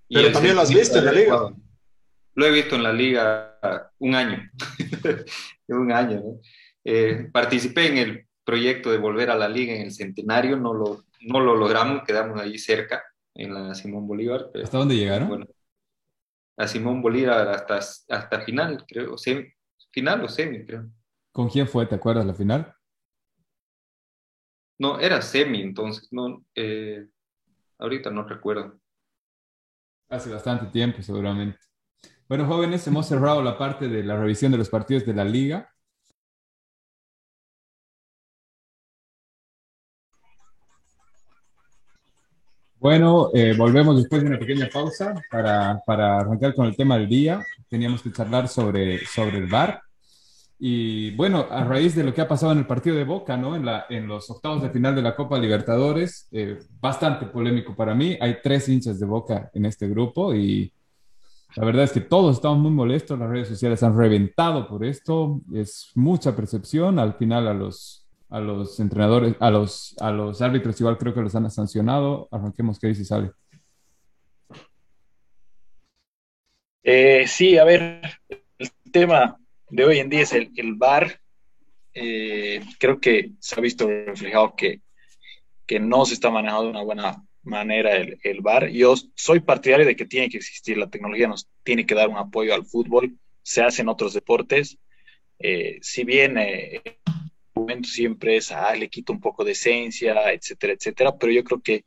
Pero 0.10 0.32
también 0.32 0.56
lo 0.56 0.62
has 0.62 0.72
visto 0.72 1.00
en 1.00 1.06
la 1.06 1.12
liga. 1.12 1.54
Lo 2.36 2.46
he 2.46 2.52
visto 2.52 2.76
en 2.76 2.84
la 2.84 2.94
liga 2.94 3.92
un 4.00 4.16
año, 4.16 4.50
un 5.68 5.92
año, 5.92 6.22
¿no? 6.22 6.40
Eh, 6.84 7.30
participé 7.32 7.88
en 7.88 7.98
el 7.98 8.28
proyecto 8.44 8.92
de 8.92 8.98
volver 8.98 9.30
a 9.30 9.36
la 9.36 9.48
liga 9.48 9.74
en 9.74 9.84
el 9.84 9.92
centenario, 9.92 10.58
no 10.58 10.74
lo, 10.74 11.04
no 11.22 11.40
lo 11.40 11.56
logramos, 11.56 12.04
quedamos 12.04 12.40
ahí 12.40 12.58
cerca, 12.58 13.04
en 13.36 13.54
la 13.54 13.76
Simón 13.76 14.08
Bolívar. 14.08 14.50
¿Hasta 14.62 14.78
dónde 14.78 14.96
llegaron? 14.96 15.30
Bueno, 15.30 15.48
a 16.58 16.68
Simón 16.68 17.02
Bolívar 17.02 17.48
hasta, 17.48 17.78
hasta 17.78 18.42
final, 18.42 18.86
creo, 18.88 19.16
final 19.92 20.24
o 20.24 20.28
semi, 20.28 20.66
creo. 20.66 20.90
¿Con 21.32 21.50
quién 21.50 21.68
fue, 21.68 21.86
te 21.86 21.96
acuerdas, 21.96 22.26
la 22.26 22.34
final? 22.34 22.76
No, 24.78 25.00
era 25.00 25.22
semi, 25.22 25.62
entonces, 25.62 26.10
no, 26.12 26.44
eh, 26.56 27.08
ahorita 27.80 28.10
no 28.10 28.24
recuerdo. 28.24 28.80
Hace 30.10 30.30
bastante 30.30 30.68
tiempo, 30.68 31.02
seguramente. 31.02 31.58
Bueno, 32.28 32.46
jóvenes, 32.48 32.86
hemos 32.88 33.08
cerrado 33.08 33.42
la 33.42 33.58
parte 33.58 33.88
de 33.88 34.04
la 34.04 34.18
revisión 34.18 34.52
de 34.52 34.58
los 34.58 34.70
partidos 34.70 35.06
de 35.06 35.14
la 35.14 35.24
liga. 35.26 35.70
Bueno, 42.80 43.30
eh, 43.34 43.54
volvemos 43.58 43.96
después 43.96 44.22
de 44.22 44.28
una 44.28 44.38
pequeña 44.40 44.68
pausa 44.72 45.14
para, 45.32 45.80
para, 45.86 46.18
arrancar 46.18 46.54
con 46.54 46.66
el 46.66 46.76
tema 46.76 46.98
del 46.98 47.08
día. 47.08 47.42
Teníamos 47.70 48.02
que 48.02 48.12
charlar 48.12 48.48
sobre, 48.50 49.06
sobre 49.06 49.38
el 49.38 49.48
VAR. 49.48 49.82
Y 50.60 51.12
bueno, 51.16 51.48
a 51.50 51.64
raíz 51.64 51.96
de 51.96 52.04
lo 52.04 52.14
que 52.14 52.22
ha 52.22 52.28
pasado 52.28 52.52
en 52.52 52.60
el 52.60 52.68
partido 52.68 52.96
de 52.96 53.04
Boca, 53.06 53.38
¿no? 53.38 53.56
En, 53.56 53.66
la, 53.66 53.86
en 53.90 54.08
los 54.08 54.30
octavos 54.30 54.62
de 54.62 54.70
final 54.70 54.96
de 54.96 55.02
la 55.02 55.16
Copa 55.16 55.38
Libertadores, 55.40 56.28
eh, 56.32 56.60
bastante 56.82 57.26
polémico 57.28 57.76
para 57.76 57.96
mí. 57.96 58.18
Hay 58.20 58.38
tres 58.44 58.68
hinchas 58.68 59.00
de 59.00 59.06
Boca 59.06 59.50
en 59.54 59.66
este 59.66 59.88
grupo 59.88 60.34
y 60.34 60.73
la 61.56 61.66
verdad 61.66 61.84
es 61.84 61.92
que 61.92 62.02
todos 62.02 62.36
estamos 62.36 62.60
muy 62.60 62.72
molestos. 62.72 63.20
Las 63.20 63.30
redes 63.30 63.48
sociales 63.48 63.84
han 63.84 63.98
reventado 63.98 64.68
por 64.68 64.84
esto. 64.84 65.42
Es 65.54 65.92
mucha 65.96 66.36
percepción. 66.36 67.00
Al 67.00 67.14
final 67.16 67.48
a 67.48 67.54
los 67.54 68.04
a 68.34 68.40
los 68.40 68.80
entrenadores, 68.80 69.36
a 69.40 69.52
los, 69.52 69.96
a 70.00 70.10
los 70.10 70.42
árbitros 70.42 70.80
igual 70.82 70.98
creo 70.98 71.14
que 71.14 71.22
los 71.22 71.36
han 71.36 71.52
sancionado. 71.52 72.28
Arranquemos, 72.32 72.80
¿qué 72.80 72.88
dice 72.88 73.06
Sale? 73.06 73.30
Eh, 76.82 77.28
sí, 77.28 77.60
a 77.60 77.64
ver, 77.64 78.02
el 78.58 78.72
tema 78.92 79.38
de 79.70 79.86
hoy 79.86 80.00
en 80.00 80.10
día 80.10 80.22
es 80.22 80.34
el, 80.34 80.52
el 80.56 80.74
VAR. 80.74 81.22
Eh, 81.94 82.64
creo 82.80 83.00
que 83.00 83.34
se 83.38 83.56
ha 83.56 83.62
visto 83.62 83.88
reflejado 83.88 84.56
que, 84.56 84.82
que 85.68 85.80
no 85.80 86.04
se 86.04 86.16
está 86.16 86.32
manejando 86.32 86.64
de 86.64 86.70
una 86.72 86.82
buena 86.82 87.24
manera 87.44 87.96
el, 87.96 88.20
el 88.24 88.42
VAR. 88.42 88.70
Yo 88.70 88.96
soy 89.16 89.42
partidario 89.42 89.86
de 89.86 89.96
que 89.96 90.06
tiene 90.06 90.30
que 90.30 90.38
existir, 90.38 90.78
la 90.78 90.90
tecnología 90.90 91.28
nos 91.28 91.48
tiene 91.64 91.86
que 91.86 91.96
dar 91.96 92.10
un 92.10 92.18
apoyo 92.18 92.54
al 92.54 92.66
fútbol, 92.66 93.18
se 93.42 93.62
hace 93.62 93.82
en 93.82 93.90
otros 93.90 94.14
deportes. 94.14 94.78
Eh, 95.40 95.78
si 95.82 96.04
bien 96.04 96.38
momento 97.54 97.90
siempre 97.90 98.38
es, 98.38 98.52
ah, 98.52 98.76
le 98.76 98.90
quito 98.90 99.14
un 99.14 99.22
poco 99.22 99.44
de 99.44 99.52
esencia, 99.52 100.32
etcétera, 100.32 100.74
etcétera, 100.74 101.18
pero 101.18 101.32
yo 101.32 101.44
creo 101.44 101.62
que 101.62 101.86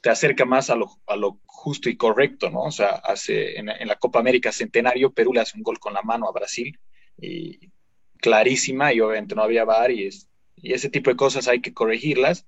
te 0.00 0.10
acerca 0.10 0.44
más 0.44 0.70
a 0.70 0.76
lo, 0.76 0.88
a 1.06 1.16
lo 1.16 1.40
justo 1.44 1.90
y 1.90 1.96
correcto, 1.96 2.50
¿no? 2.50 2.62
O 2.62 2.72
sea, 2.72 2.88
hace, 2.88 3.58
en, 3.58 3.66
la 3.66 3.96
Copa 3.96 4.18
América 4.18 4.50
Centenario, 4.50 5.12
Perú 5.12 5.34
le 5.34 5.40
hace 5.40 5.58
un 5.58 5.62
gol 5.62 5.78
con 5.78 5.92
la 5.92 6.02
mano 6.02 6.26
a 6.26 6.32
Brasil, 6.32 6.78
y 7.18 7.70
clarísima, 8.18 8.94
y 8.94 9.00
obviamente 9.00 9.34
no 9.34 9.42
había 9.42 9.64
VAR, 9.64 9.90
y, 9.90 10.06
es, 10.06 10.28
y 10.56 10.72
ese 10.72 10.88
tipo 10.88 11.10
de 11.10 11.16
cosas 11.16 11.48
hay 11.48 11.60
que 11.60 11.74
corregirlas, 11.74 12.46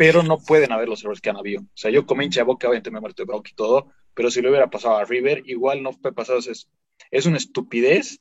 pero 0.00 0.22
no 0.22 0.38
pueden 0.38 0.72
haber 0.72 0.88
los 0.88 1.02
errores 1.02 1.20
que 1.20 1.28
han 1.28 1.36
habido. 1.36 1.60
O 1.60 1.76
sea, 1.76 1.90
yo 1.90 2.06
como 2.06 2.22
hincha 2.22 2.40
de 2.40 2.44
boca, 2.44 2.66
obviamente 2.66 2.90
me 2.90 2.96
he 2.96 3.00
muerto 3.02 3.22
de 3.22 3.30
boca 3.30 3.50
y 3.52 3.54
todo, 3.54 3.92
pero 4.14 4.30
si 4.30 4.40
lo 4.40 4.48
hubiera 4.48 4.70
pasado 4.70 4.96
a 4.96 5.04
River, 5.04 5.42
igual 5.44 5.82
no 5.82 5.92
fue 5.92 6.14
pasado, 6.14 6.38
es, 6.38 6.70
es 7.10 7.26
una 7.26 7.36
estupidez 7.36 8.18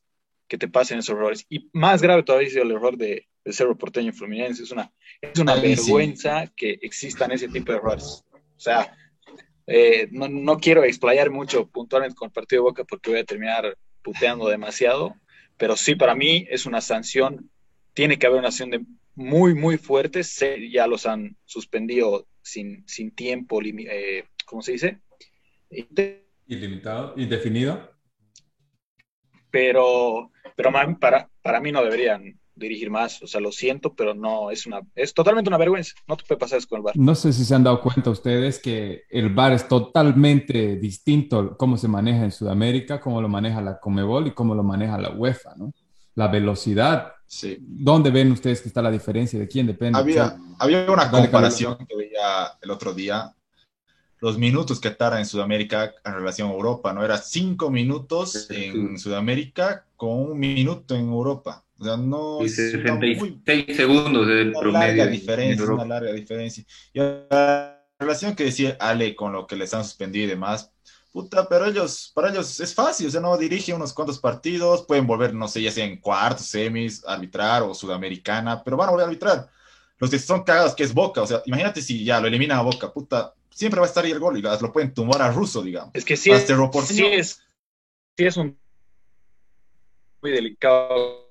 que 0.49 0.57
te 0.57 0.67
pasen 0.67 0.99
esos 0.99 1.15
errores. 1.15 1.45
Y 1.47 1.69
más 1.71 2.01
grave 2.01 2.23
todavía 2.23 2.49
es 2.49 2.55
el 2.57 2.71
error 2.71 2.97
de, 2.97 3.29
de 3.45 3.53
Cerro 3.53 3.77
Porteño 3.77 4.11
Fluminense. 4.11 4.63
Es 4.63 4.71
una, 4.71 4.91
es 5.21 5.39
una 5.39 5.55
vergüenza 5.55 6.51
que 6.53 6.79
existan 6.81 7.31
ese 7.31 7.47
tipo 7.47 7.71
de 7.71 7.77
errores. 7.77 8.25
O 8.33 8.59
sea, 8.59 8.93
eh, 9.65 10.09
no, 10.11 10.27
no, 10.27 10.57
quiero 10.57 10.83
explayar 10.83 11.29
mucho 11.29 11.69
puntualmente 11.69 12.17
con 12.17 12.25
el 12.25 12.33
partido 12.33 12.61
de 12.61 12.69
Boca 12.71 12.83
porque 12.83 13.11
voy 13.11 13.19
a 13.21 13.23
terminar 13.23 13.77
puteando 14.01 14.49
demasiado, 14.49 15.15
pero 15.55 15.77
sí 15.77 15.95
para 15.95 16.13
mí 16.13 16.45
es 16.49 16.65
una 16.65 16.81
sanción, 16.81 17.49
tiene 17.93 18.19
que 18.19 18.27
haber 18.27 18.39
una 18.39 18.51
sanción 18.51 18.71
de 18.71 18.85
muy, 19.19 19.53
muy 19.53 19.77
fuerte, 19.77 20.21
ya 20.71 20.87
los 20.87 21.05
han 21.05 21.35
suspendido 21.43 22.25
sin, 22.41 22.87
sin 22.87 23.11
tiempo, 23.11 23.59
eh, 23.61 24.23
¿cómo 24.45 24.61
se 24.61 24.71
dice? 24.71 25.01
Ilimitado, 26.47 27.13
indefinido. 27.17 27.91
Pero, 29.51 30.31
pero 30.55 30.71
para, 31.01 31.29
para 31.41 31.59
mí 31.59 31.69
no 31.69 31.83
deberían 31.83 32.39
dirigir 32.55 32.89
más. 32.89 33.21
O 33.21 33.27
sea, 33.27 33.41
lo 33.41 33.51
siento, 33.51 33.93
pero 33.93 34.13
no, 34.13 34.51
es 34.51 34.65
una, 34.65 34.79
es 34.95 35.13
totalmente 35.13 35.49
una 35.49 35.57
vergüenza. 35.57 35.95
No 36.07 36.15
te 36.15 36.23
puede 36.23 36.39
pasar 36.39 36.59
eso 36.59 36.69
con 36.69 36.77
el 36.77 36.83
bar. 36.83 36.95
No 36.95 37.13
sé 37.13 37.33
si 37.33 37.43
se 37.43 37.53
han 37.53 37.65
dado 37.65 37.81
cuenta 37.81 38.09
ustedes 38.11 38.59
que 38.59 39.03
el 39.09 39.33
bar 39.33 39.51
es 39.51 39.67
totalmente 39.67 40.77
distinto 40.77 41.57
cómo 41.57 41.75
se 41.75 41.89
maneja 41.89 42.23
en 42.23 42.31
Sudamérica, 42.31 43.01
cómo 43.01 43.21
lo 43.21 43.27
maneja 43.27 43.59
la 43.59 43.81
Comebol 43.81 44.27
y 44.27 44.31
cómo 44.31 44.55
lo 44.55 44.63
maneja 44.63 44.97
la 44.97 45.11
UEFA, 45.11 45.55
¿no? 45.57 45.73
La 46.15 46.29
velocidad. 46.29 47.13
Sí. 47.29 47.57
¿Dónde 47.61 48.09
ven 48.09 48.31
ustedes 48.31 48.59
que 48.59 48.69
está 48.69 48.81
la 48.81 48.89
diferencia? 48.89 49.39
¿De 49.39 49.47
quién 49.47 49.67
depende? 49.67 49.99
Había, 49.99 50.35
había 50.57 50.89
una 50.91 51.11
comparación 51.11 51.77
que 51.87 51.95
veía 51.95 52.57
el 52.59 52.71
otro 52.71 52.91
día 52.91 53.35
los 54.19 54.37
minutos 54.37 54.79
que 54.79 54.89
tarda 54.89 55.19
en 55.19 55.25
Sudamérica 55.25 55.93
en 56.03 56.13
relación 56.13 56.49
a 56.49 56.53
Europa, 56.53 56.91
¿no? 56.91 57.05
Era 57.05 57.17
cinco 57.17 57.69
minutos 57.69 58.49
en 58.49 58.97
Sudamérica 58.97 59.85
con 59.95 60.09
un 60.09 60.39
minuto 60.39 60.95
en 60.95 61.07
Europa. 61.07 61.63
O 61.77 61.85
sea, 61.85 61.97
no. 61.97 62.43
Y 62.43 62.49
66 62.49 63.77
segundos 63.77 64.27
del 64.27 64.53
una 64.55 64.79
Larga 64.79 65.07
diferencia, 65.07 65.65
una 65.71 65.85
larga 65.85 66.11
diferencia. 66.11 66.65
Y 66.93 66.99
la 66.99 67.85
relación 67.97 68.35
que 68.35 68.45
decía 68.45 68.75
Ale 68.79 69.15
con 69.15 69.31
lo 69.31 69.47
que 69.47 69.55
les 69.55 69.73
han 69.73 69.85
suspendido 69.85 70.25
y 70.25 70.29
demás, 70.29 70.71
puta, 71.11 71.47
pero 71.47 71.65
ellos, 71.65 72.11
para 72.13 72.29
ellos 72.29 72.59
es 72.59 72.73
fácil, 72.73 73.07
o 73.07 73.09
sea, 73.09 73.21
no 73.21 73.37
dirige 73.37 73.73
unos 73.73 73.93
cuantos 73.93 74.19
partidos, 74.19 74.85
pueden 74.85 75.07
volver, 75.07 75.33
no 75.33 75.47
sé, 75.47 75.61
ya 75.61 75.71
sea 75.71 75.85
en 75.85 75.99
cuartos, 75.99 76.45
semis, 76.45 77.03
arbitrar 77.05 77.63
o 77.63 77.73
sudamericana, 77.73 78.63
pero 78.63 78.77
van 78.77 78.89
a 78.89 78.91
volver 78.91 79.05
a 79.05 79.07
arbitrar. 79.07 79.49
Los 79.97 80.09
que 80.09 80.19
son 80.19 80.43
cagados, 80.43 80.75
que 80.75 80.83
es 80.83 80.93
Boca, 80.93 81.21
o 81.21 81.27
sea, 81.27 81.41
imagínate 81.45 81.81
si 81.81 82.03
ya 82.03 82.19
lo 82.19 82.27
elimina 82.27 82.57
a 82.57 82.61
Boca, 82.61 82.91
puta, 82.93 83.33
siempre 83.49 83.79
va 83.79 83.85
a 83.85 83.89
estar 83.89 84.05
ahí 84.05 84.11
el 84.11 84.19
gol 84.19 84.37
y 84.37 84.41
lo 84.41 84.71
pueden 84.71 84.93
tumbar 84.93 85.21
a 85.21 85.31
Russo, 85.31 85.61
digamos. 85.61 85.91
Es 85.93 86.05
que 86.05 86.15
sí 86.15 86.31
es, 86.31 86.47
sí 86.85 87.05
es, 87.05 87.41
sí 88.17 88.25
es 88.25 88.37
un 88.37 88.57
muy 90.21 90.31
delicado 90.31 91.29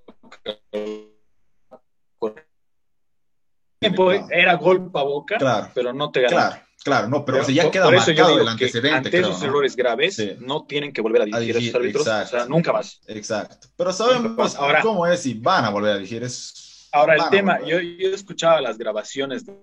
tiempo 3.78 4.12
era 4.12 4.54
gol 4.54 4.90
para 4.90 5.04
boca, 5.04 5.70
pero 5.74 5.92
no 5.92 6.10
te. 6.10 6.24
Claro, 6.26 6.56
claro, 6.82 7.08
no, 7.08 7.24
pero, 7.24 7.46
ya 7.48 7.70
queda 7.70 7.90
marcado 7.90 8.40
el 8.40 8.48
antecedente. 8.48 8.96
Ante 8.96 9.18
esos 9.18 9.42
errores 9.42 9.76
graves, 9.76 10.40
no 10.40 10.66
tienen 10.66 10.92
que 10.92 11.00
volver 11.00 11.22
a 11.22 11.24
dirigir 11.24 11.56
a, 11.56 11.58
esos 11.58 11.74
árbitros, 11.74 12.06
o 12.06 12.26
sea, 12.26 12.46
nunca 12.46 12.72
más. 12.72 13.00
Exacto. 13.06 13.68
Pero 13.76 13.92
sabemos 13.92 14.56
ahora, 14.56 14.80
cómo 14.80 15.06
es 15.06 15.24
y 15.26 15.34
van 15.34 15.64
a 15.64 15.70
volver 15.70 15.92
a 15.92 15.94
dirigir. 15.96 16.22
Es, 16.22 16.88
ahora, 16.92 17.16
el 17.16 17.28
tema, 17.30 17.60
yo, 17.60 17.80
yo, 17.80 18.10
escuchaba 18.10 18.60
las 18.60 18.78
grabaciones 18.78 19.44
de, 19.46 19.58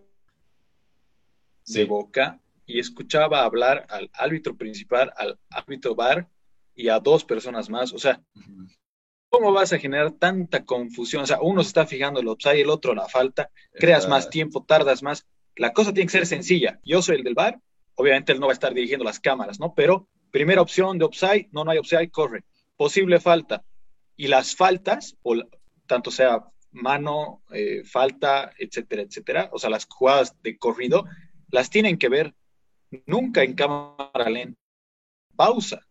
Boca 1.86 2.40
y 2.66 2.80
escuchaba 2.80 3.44
hablar 3.44 3.86
al 3.90 4.10
árbitro 4.14 4.56
principal, 4.56 5.12
al 5.18 5.40
árbitro 5.50 5.96
bar 5.96 6.28
y 6.76 6.90
a 6.90 7.00
dos 7.00 7.24
personas 7.24 7.70
más. 7.70 7.94
O 7.94 7.98
sea, 7.98 8.22
¿Cómo 9.38 9.52
vas 9.52 9.74
a 9.74 9.80
generar 9.80 10.12
tanta 10.12 10.64
confusión? 10.64 11.24
O 11.24 11.26
sea, 11.26 11.42
uno 11.42 11.62
se 11.62 11.68
está 11.68 11.86
fijando 11.86 12.22
el 12.22 12.28
upside, 12.30 12.62
el 12.62 12.70
otro 12.70 12.96
la 12.96 13.10
falta, 13.10 13.52
creas 13.74 14.08
más 14.08 14.30
tiempo, 14.30 14.64
tardas 14.64 15.04
más. 15.04 15.28
La 15.56 15.74
cosa 15.74 15.94
tiene 15.94 16.08
que 16.08 16.12
ser 16.12 16.26
sencilla. 16.26 16.80
Yo 16.84 17.02
soy 17.02 17.18
el 17.18 17.24
del 17.24 17.34
bar, 17.34 17.60
obviamente 17.96 18.32
él 18.32 18.40
no 18.40 18.48
va 18.48 18.52
a 18.52 18.56
estar 18.56 18.74
dirigiendo 18.74 19.06
las 19.06 19.20
cámaras, 19.20 19.60
¿no? 19.60 19.74
Pero 19.74 20.08
primera 20.32 20.62
opción 20.62 20.98
de 20.98 21.06
upside, 21.06 21.50
no, 21.52 21.64
no 21.64 21.72
hay 21.72 21.80
upside, 21.80 22.12
corre. 22.12 22.44
Posible 22.76 23.20
falta. 23.20 23.64
Y 24.18 24.28
las 24.28 24.56
faltas, 24.56 25.16
o 25.24 25.36
tanto 25.88 26.12
sea 26.12 26.44
mano, 26.72 27.42
eh, 27.52 27.84
falta, 27.86 28.52
etcétera, 28.58 29.04
etcétera, 29.04 29.50
o 29.54 29.60
sea, 29.60 29.70
las 29.70 29.86
jugadas 29.86 30.36
de 30.42 30.58
corrido, 30.58 31.06
las 31.50 31.70
tienen 31.70 31.98
que 31.98 32.10
ver 32.10 32.34
nunca 33.06 33.44
en 33.44 33.54
cámara 33.54 34.30
lenta. 34.30 34.60
Pausa 35.36 35.86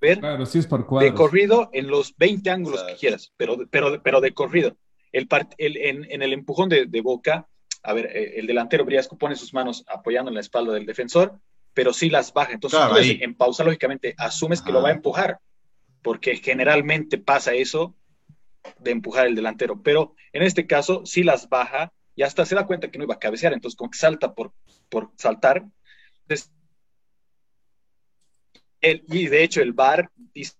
ver 0.00 0.20
de 0.20 1.14
corrido 1.14 1.70
en 1.72 1.88
los 1.88 2.16
20 2.16 2.50
ángulos 2.50 2.82
que 2.84 2.94
quieras, 2.96 3.32
pero, 3.36 3.56
pero, 3.70 4.02
pero 4.02 4.20
de 4.20 4.32
corrido. 4.32 4.76
El 5.12 5.28
en, 5.58 6.22
el 6.22 6.32
empujón 6.32 6.68
de, 6.68 7.00
Boca, 7.00 7.48
a 7.86 7.92
ver, 7.92 8.06
eh, 8.06 8.38
el 8.38 8.46
delantero 8.46 8.84
Briasco 8.84 9.16
pone 9.16 9.36
sus 9.36 9.54
manos 9.54 9.84
apoyando 9.88 10.30
en 10.30 10.34
la 10.34 10.40
espalda 10.40 10.72
del 10.72 10.86
defensor 10.86 11.40
pero 11.76 11.92
sí 11.92 12.08
las 12.08 12.32
baja. 12.32 12.52
Entonces, 12.52 12.80
en 13.20 13.34
pausa, 13.34 13.62
lógicamente, 13.62 14.14
asumes 14.16 14.62
que 14.62 14.72
lo 14.72 14.80
va 14.80 14.88
a 14.88 14.92
empujar, 14.92 15.40
porque 16.00 16.36
generalmente 16.36 17.18
pasa 17.18 17.52
eso 17.52 17.94
de 18.78 18.92
empujar 18.92 19.26
el 19.26 19.34
delantero, 19.34 19.82
pero 19.82 20.14
en 20.32 20.42
este 20.42 20.66
caso 20.66 21.04
sí 21.04 21.22
las 21.22 21.50
baja 21.50 21.92
y 22.14 22.22
hasta 22.22 22.46
se 22.46 22.54
da 22.54 22.66
cuenta 22.66 22.90
que 22.90 22.96
no 22.96 23.04
iba 23.04 23.16
a 23.16 23.18
cabecear, 23.18 23.52
entonces 23.52 23.76
como 23.76 23.90
que 23.90 23.98
salta 23.98 24.34
por, 24.34 24.54
por 24.88 25.10
saltar. 25.18 25.66
y 28.80 29.26
de 29.26 29.42
hecho 29.42 29.60
el 29.60 29.74
VAR 29.74 30.10
dice 30.32 30.54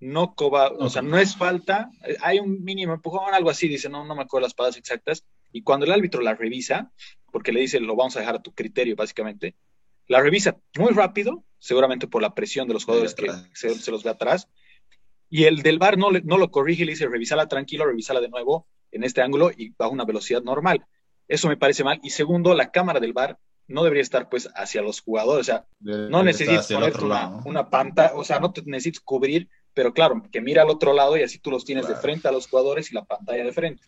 no 0.00 0.34
coba, 0.34 0.70
o 0.70 0.88
sea, 0.88 1.02
no 1.02 1.18
es 1.18 1.36
falta, 1.36 1.90
hay 2.20 2.38
un 2.38 2.64
mínimo 2.64 2.94
empujón, 2.94 3.32
algo 3.32 3.50
así, 3.50 3.68
dice, 3.68 3.88
no, 3.88 4.04
no 4.04 4.14
me 4.14 4.22
acuerdo 4.22 4.46
las 4.46 4.54
palabras 4.54 4.76
exactas, 4.76 5.24
y 5.54 5.62
cuando 5.62 5.86
el 5.86 5.92
árbitro 5.92 6.20
la 6.20 6.34
revisa, 6.34 6.90
porque 7.30 7.52
le 7.52 7.60
dice, 7.60 7.78
lo 7.78 7.94
vamos 7.94 8.16
a 8.16 8.20
dejar 8.20 8.34
a 8.34 8.42
tu 8.42 8.52
criterio, 8.52 8.96
básicamente, 8.96 9.54
la 10.08 10.20
revisa 10.20 10.58
muy 10.76 10.92
rápido, 10.92 11.44
seguramente 11.60 12.08
por 12.08 12.22
la 12.22 12.34
presión 12.34 12.66
de 12.66 12.74
los 12.74 12.84
jugadores 12.84 13.14
que 13.14 13.30
se, 13.52 13.90
los 13.92 14.02
ve 14.02 14.10
atrás, 14.10 14.48
y 15.30 15.44
el 15.44 15.62
del 15.62 15.78
bar 15.78 15.96
no, 15.96 16.10
no 16.10 16.38
lo 16.38 16.50
corrige, 16.50 16.84
le 16.84 16.90
dice, 16.90 17.06
revisala 17.06 17.46
tranquilo, 17.46 17.86
revisala 17.86 18.20
de 18.20 18.30
nuevo 18.30 18.66
en 18.90 19.04
este 19.04 19.22
ángulo 19.22 19.52
y 19.56 19.70
bajo 19.78 19.92
una 19.92 20.04
velocidad 20.04 20.42
normal. 20.42 20.84
Eso 21.28 21.48
me 21.48 21.56
parece 21.56 21.84
mal. 21.84 22.00
Y 22.02 22.10
segundo, 22.10 22.52
la 22.54 22.72
cámara 22.72 22.98
del 22.98 23.12
bar 23.12 23.38
no 23.68 23.84
debería 23.84 24.02
estar 24.02 24.28
pues 24.28 24.50
hacia 24.56 24.82
los 24.82 25.02
jugadores, 25.02 25.48
o 25.48 25.52
sea, 25.52 25.66
no 25.80 26.24
necesitas 26.24 26.66
poner 26.66 26.96
una, 27.00 27.42
una, 27.44 27.70
pantalla, 27.70 28.14
o 28.14 28.24
sea, 28.24 28.40
no 28.40 28.52
te 28.52 28.60
necesitas 28.66 29.00
cubrir 29.00 29.48
pero 29.74 29.92
claro, 29.92 30.22
que 30.30 30.40
mira 30.40 30.62
al 30.62 30.70
otro 30.70 30.92
lado 30.94 31.16
y 31.16 31.22
así 31.22 31.38
tú 31.40 31.50
los 31.50 31.64
tienes 31.64 31.88
de 31.88 31.96
frente 31.96 32.28
a 32.28 32.32
los 32.32 32.46
jugadores 32.46 32.90
y 32.90 32.94
la 32.94 33.04
pantalla 33.04 33.44
de 33.44 33.52
frente. 33.52 33.82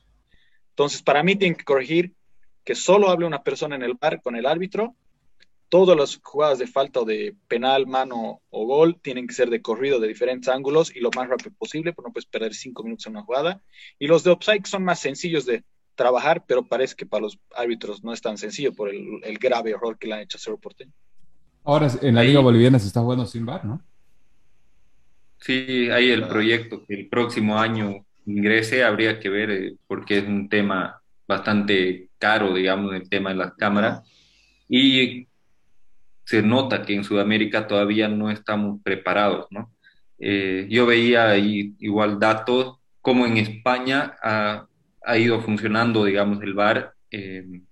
Entonces, 0.77 1.03
para 1.03 1.23
mí 1.23 1.37
tienen 1.37 1.57
que 1.57 1.65
corregir 1.65 2.13
que 2.63 2.75
solo 2.75 3.09
hable 3.09 3.25
una 3.25 3.43
persona 3.43 3.77
en 3.77 3.83
el 3.83 3.95
bar 3.95 4.21
con 4.21 4.37
el 4.37 4.45
árbitro. 4.45 4.95
Todas 5.71 5.97
las 5.97 6.21
jugadas 6.23 6.59
de 6.59 6.67
falta 6.67 7.01
o 7.01 7.07
de 7.07 7.35
penal, 7.49 7.87
mano 7.87 8.43
o 8.51 8.67
gol 8.67 9.01
tienen 9.01 9.27
que 9.27 9.33
ser 9.33 9.49
de 9.49 9.63
corrido 9.63 10.01
de 10.01 10.09
diferentes 10.09 10.49
ángulos 10.51 10.95
y 10.95 11.01
lo 11.01 11.11
más 11.17 11.29
rápido 11.31 11.53
posible, 11.59 11.95
porque 11.95 12.11
no 12.11 12.13
puedes 12.13 12.27
perder 12.27 12.53
cinco 12.53 12.83
minutos 12.83 13.07
en 13.07 13.13
una 13.13 13.23
jugada. 13.23 13.63
Y 13.99 14.07
los 14.07 14.23
de 14.23 14.33
offside 14.33 14.67
son 14.67 14.85
más 14.85 15.01
sencillos 15.01 15.47
de 15.47 15.65
trabajar, 15.95 16.45
pero 16.47 16.67
parece 16.67 16.95
que 16.95 17.07
para 17.07 17.23
los 17.23 17.39
árbitros 17.57 18.05
no 18.05 18.13
es 18.13 18.21
tan 18.21 18.37
sencillo 18.37 18.75
por 18.75 18.91
el, 18.91 19.39
grave 19.39 19.71
error 19.71 19.97
que 19.99 20.09
le 20.09 20.13
han 20.13 20.21
hecho 20.21 20.37
a 20.37 20.41
Cerro 20.43 20.59
Porteño. 20.59 20.93
Ahora 21.65 21.91
en 22.03 22.15
la 22.15 22.23
Liga 22.23 22.41
Boliviana 22.41 22.79
se 22.79 22.89
está 22.89 23.01
jugando 23.01 23.25
sin 23.25 23.47
bar, 23.47 23.65
¿no? 23.65 23.83
Sí, 25.39 25.89
hay 25.91 26.11
el 26.11 26.29
proyecto 26.29 26.85
que 26.85 26.95
el 26.95 27.09
próximo 27.09 27.59
año 27.59 28.06
ingrese, 28.27 28.85
habría 28.85 29.19
que 29.21 29.29
ver, 29.29 29.51
eh, 29.51 29.77
porque 29.87 30.19
es 30.19 30.25
un 30.25 30.49
tema 30.49 31.01
bastante 31.27 32.11
caro, 32.19 32.55
digamos, 32.55 32.95
el 32.95 33.09
tema 33.09 33.31
de 33.31 33.37
las 33.37 33.55
cámaras. 33.55 34.03
Y 34.69 35.29
se 36.25 36.43
nota 36.43 36.83
que 36.83 36.95
en 36.95 37.05
Sudamérica 37.05 37.67
todavía 37.67 38.09
no 38.09 38.31
estamos 38.31 38.81
preparados, 38.83 39.47
¿no? 39.51 39.73
Eh, 40.19 40.67
yo 40.71 40.87
veía 40.87 41.29
ahí 41.31 41.75
igual 41.79 42.19
datos, 42.19 42.79
como 43.01 43.27
en 43.27 43.37
España 43.37 44.17
ha, 44.23 44.67
ido 45.19 45.41
funcionando, 45.41 46.05
digamos, 46.05 46.43
el 46.43 46.55
VAR, 46.55 46.95
eh, 47.13 47.63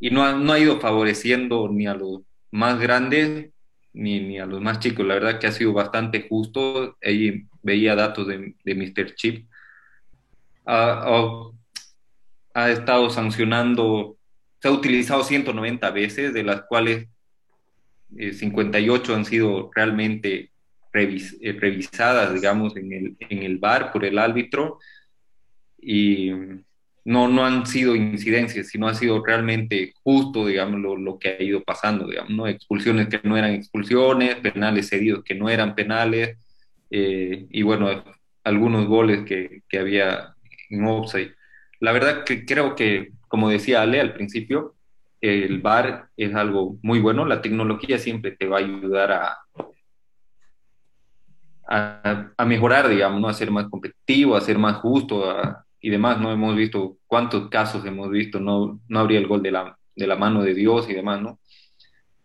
y 0.00 0.10
no 0.10 0.38
no 0.38 0.52
ha 0.52 0.58
ido 0.58 0.80
favoreciendo 0.80 1.68
ni 1.70 1.86
a 1.86 1.94
los 1.94 2.22
más 2.50 2.78
grandes 2.80 3.50
ni, 3.92 4.20
ni, 4.20 4.38
a 4.38 4.46
los 4.46 4.60
más 4.60 4.78
chicos. 4.80 5.06
La 5.06 5.14
verdad 5.14 5.38
que 5.38 5.46
ha 5.46 5.52
sido 5.52 5.72
bastante 5.72 6.26
justo. 6.28 6.96
Ahí 7.02 7.46
veía 7.62 7.94
datos 7.94 8.26
de, 8.26 8.54
de 8.64 8.74
Mr. 8.74 9.14
Chip. 9.14 9.48
Ha, 10.66 11.50
estado 12.70 13.10
sancionando, 13.10 14.16
se 14.60 14.68
ha 14.68 14.70
utilizado 14.72 15.22
190 15.22 15.90
veces, 15.90 16.34
de 16.34 16.42
las 16.42 16.62
cuales 16.62 17.06
58 18.10 19.12
eh, 19.12 19.14
han 19.14 19.24
sido 19.24 19.70
realmente 19.74 20.50
eh, 20.92 21.56
revisadas, 21.60 22.34
digamos, 22.34 22.76
en 22.76 22.92
el, 22.92 23.16
en 23.20 23.42
el 23.42 23.58
bar 23.58 23.92
por 23.92 24.04
el 24.04 24.18
árbitro. 24.18 24.78
Y 25.78 26.32
no, 27.06 27.28
no 27.28 27.46
han 27.46 27.66
sido 27.66 27.94
incidencias, 27.94 28.68
sino 28.68 28.88
ha 28.88 28.94
sido 28.94 29.24
realmente 29.24 29.94
justo, 30.02 30.46
digamos, 30.46 30.80
lo, 31.00 31.18
que 31.18 31.28
ha 31.28 31.42
ido 31.42 31.62
pasando, 31.62 32.08
¿no? 32.28 32.48
Expulsiones 32.48 33.08
que 33.08 33.20
no 33.22 33.36
eran 33.36 33.52
expulsiones, 33.52 34.36
penales 34.36 34.88
cedidos 34.88 35.22
que 35.22 35.36
no 35.36 35.48
eran 35.48 35.76
penales, 35.76 36.36
eh, 36.90 37.46
y 37.48 37.62
bueno, 37.62 38.04
algunos 38.42 38.86
goles 38.86 39.22
que, 39.24 39.62
que 39.68 39.78
había 39.78 40.35
en 40.70 40.84
offside. 40.86 41.34
La 41.80 41.92
verdad 41.92 42.24
que 42.24 42.44
creo 42.44 42.74
que, 42.74 43.12
como 43.28 43.48
decía 43.48 43.82
Ale 43.82 44.00
al 44.00 44.14
principio, 44.14 44.74
el 45.20 45.60
VAR 45.60 46.08
es 46.16 46.34
algo 46.34 46.78
muy 46.82 47.00
bueno, 47.00 47.24
la 47.24 47.42
tecnología 47.42 47.98
siempre 47.98 48.32
te 48.32 48.46
va 48.46 48.58
a 48.58 48.60
ayudar 48.60 49.12
a, 49.12 49.38
a, 51.68 52.32
a 52.36 52.44
mejorar, 52.44 52.88
digamos, 52.88 53.20
¿no? 53.20 53.28
a 53.28 53.34
ser 53.34 53.50
más 53.50 53.68
competitivo, 53.68 54.36
a 54.36 54.40
ser 54.40 54.58
más 54.58 54.76
justo, 54.76 55.30
a, 55.30 55.66
y 55.86 55.90
demás, 55.90 56.20
¿no? 56.20 56.32
Hemos 56.32 56.56
visto 56.56 56.98
cuántos 57.06 57.48
casos 57.48 57.84
hemos 57.86 58.10
visto, 58.10 58.40
no, 58.40 58.80
no 58.88 58.98
habría 58.98 59.18
el 59.20 59.28
gol 59.28 59.42
de 59.42 59.52
la, 59.52 59.78
de 59.94 60.06
la 60.06 60.16
mano 60.16 60.42
de 60.42 60.54
Dios 60.54 60.88
y 60.90 60.94
demás, 60.94 61.20
¿no? 61.20 61.38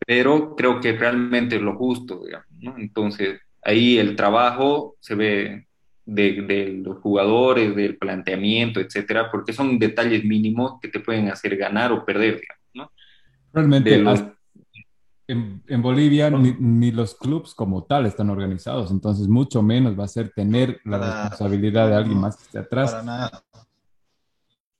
Pero 0.06 0.56
creo 0.56 0.80
que 0.80 0.94
realmente 0.94 1.58
es 1.58 1.62
lo 1.62 1.76
justo, 1.76 2.24
digamos, 2.26 2.48
¿no? 2.60 2.76
Entonces, 2.78 3.40
ahí 3.62 4.00
el 4.00 4.16
trabajo 4.16 4.96
se 5.00 5.14
ve 5.16 5.68
de, 6.06 6.42
de, 6.42 6.82
los 6.84 6.98
jugadores, 7.00 7.76
del 7.76 7.98
planteamiento, 7.98 8.80
etcétera, 8.80 9.30
porque 9.32 9.54
son 9.54 9.80
detalles 9.80 10.24
mínimos 10.24 10.80
que 10.82 10.88
te 10.88 11.00
pueden 11.00 11.30
hacer 11.30 11.56
ganar 11.58 11.92
o 11.92 12.06
perder, 12.06 12.40
digamos, 12.40 12.66
¿no? 12.74 12.92
Realmente, 13.54 14.04
en, 15.28 15.64
en, 15.68 15.82
Bolivia 15.82 16.30
ni, 16.30 16.54
ni, 16.60 16.92
los 16.92 17.16
clubes 17.16 17.54
como 17.54 17.84
tal 17.84 18.06
están 18.06 18.30
organizados, 18.30 18.92
entonces 18.92 19.28
mucho 19.28 19.62
menos 19.62 19.98
va 19.98 20.06
a 20.06 20.10
ser 20.10 20.32
tener 20.32 20.82
la 20.84 20.98
responsabilidad 20.98 21.88
de 21.88 21.96
alguien 21.96 22.20
más 22.20 22.36
que 22.36 22.44
esté 22.44 22.60
atrás. 22.60 22.92
Para 22.92 23.04
nada. 23.04 23.44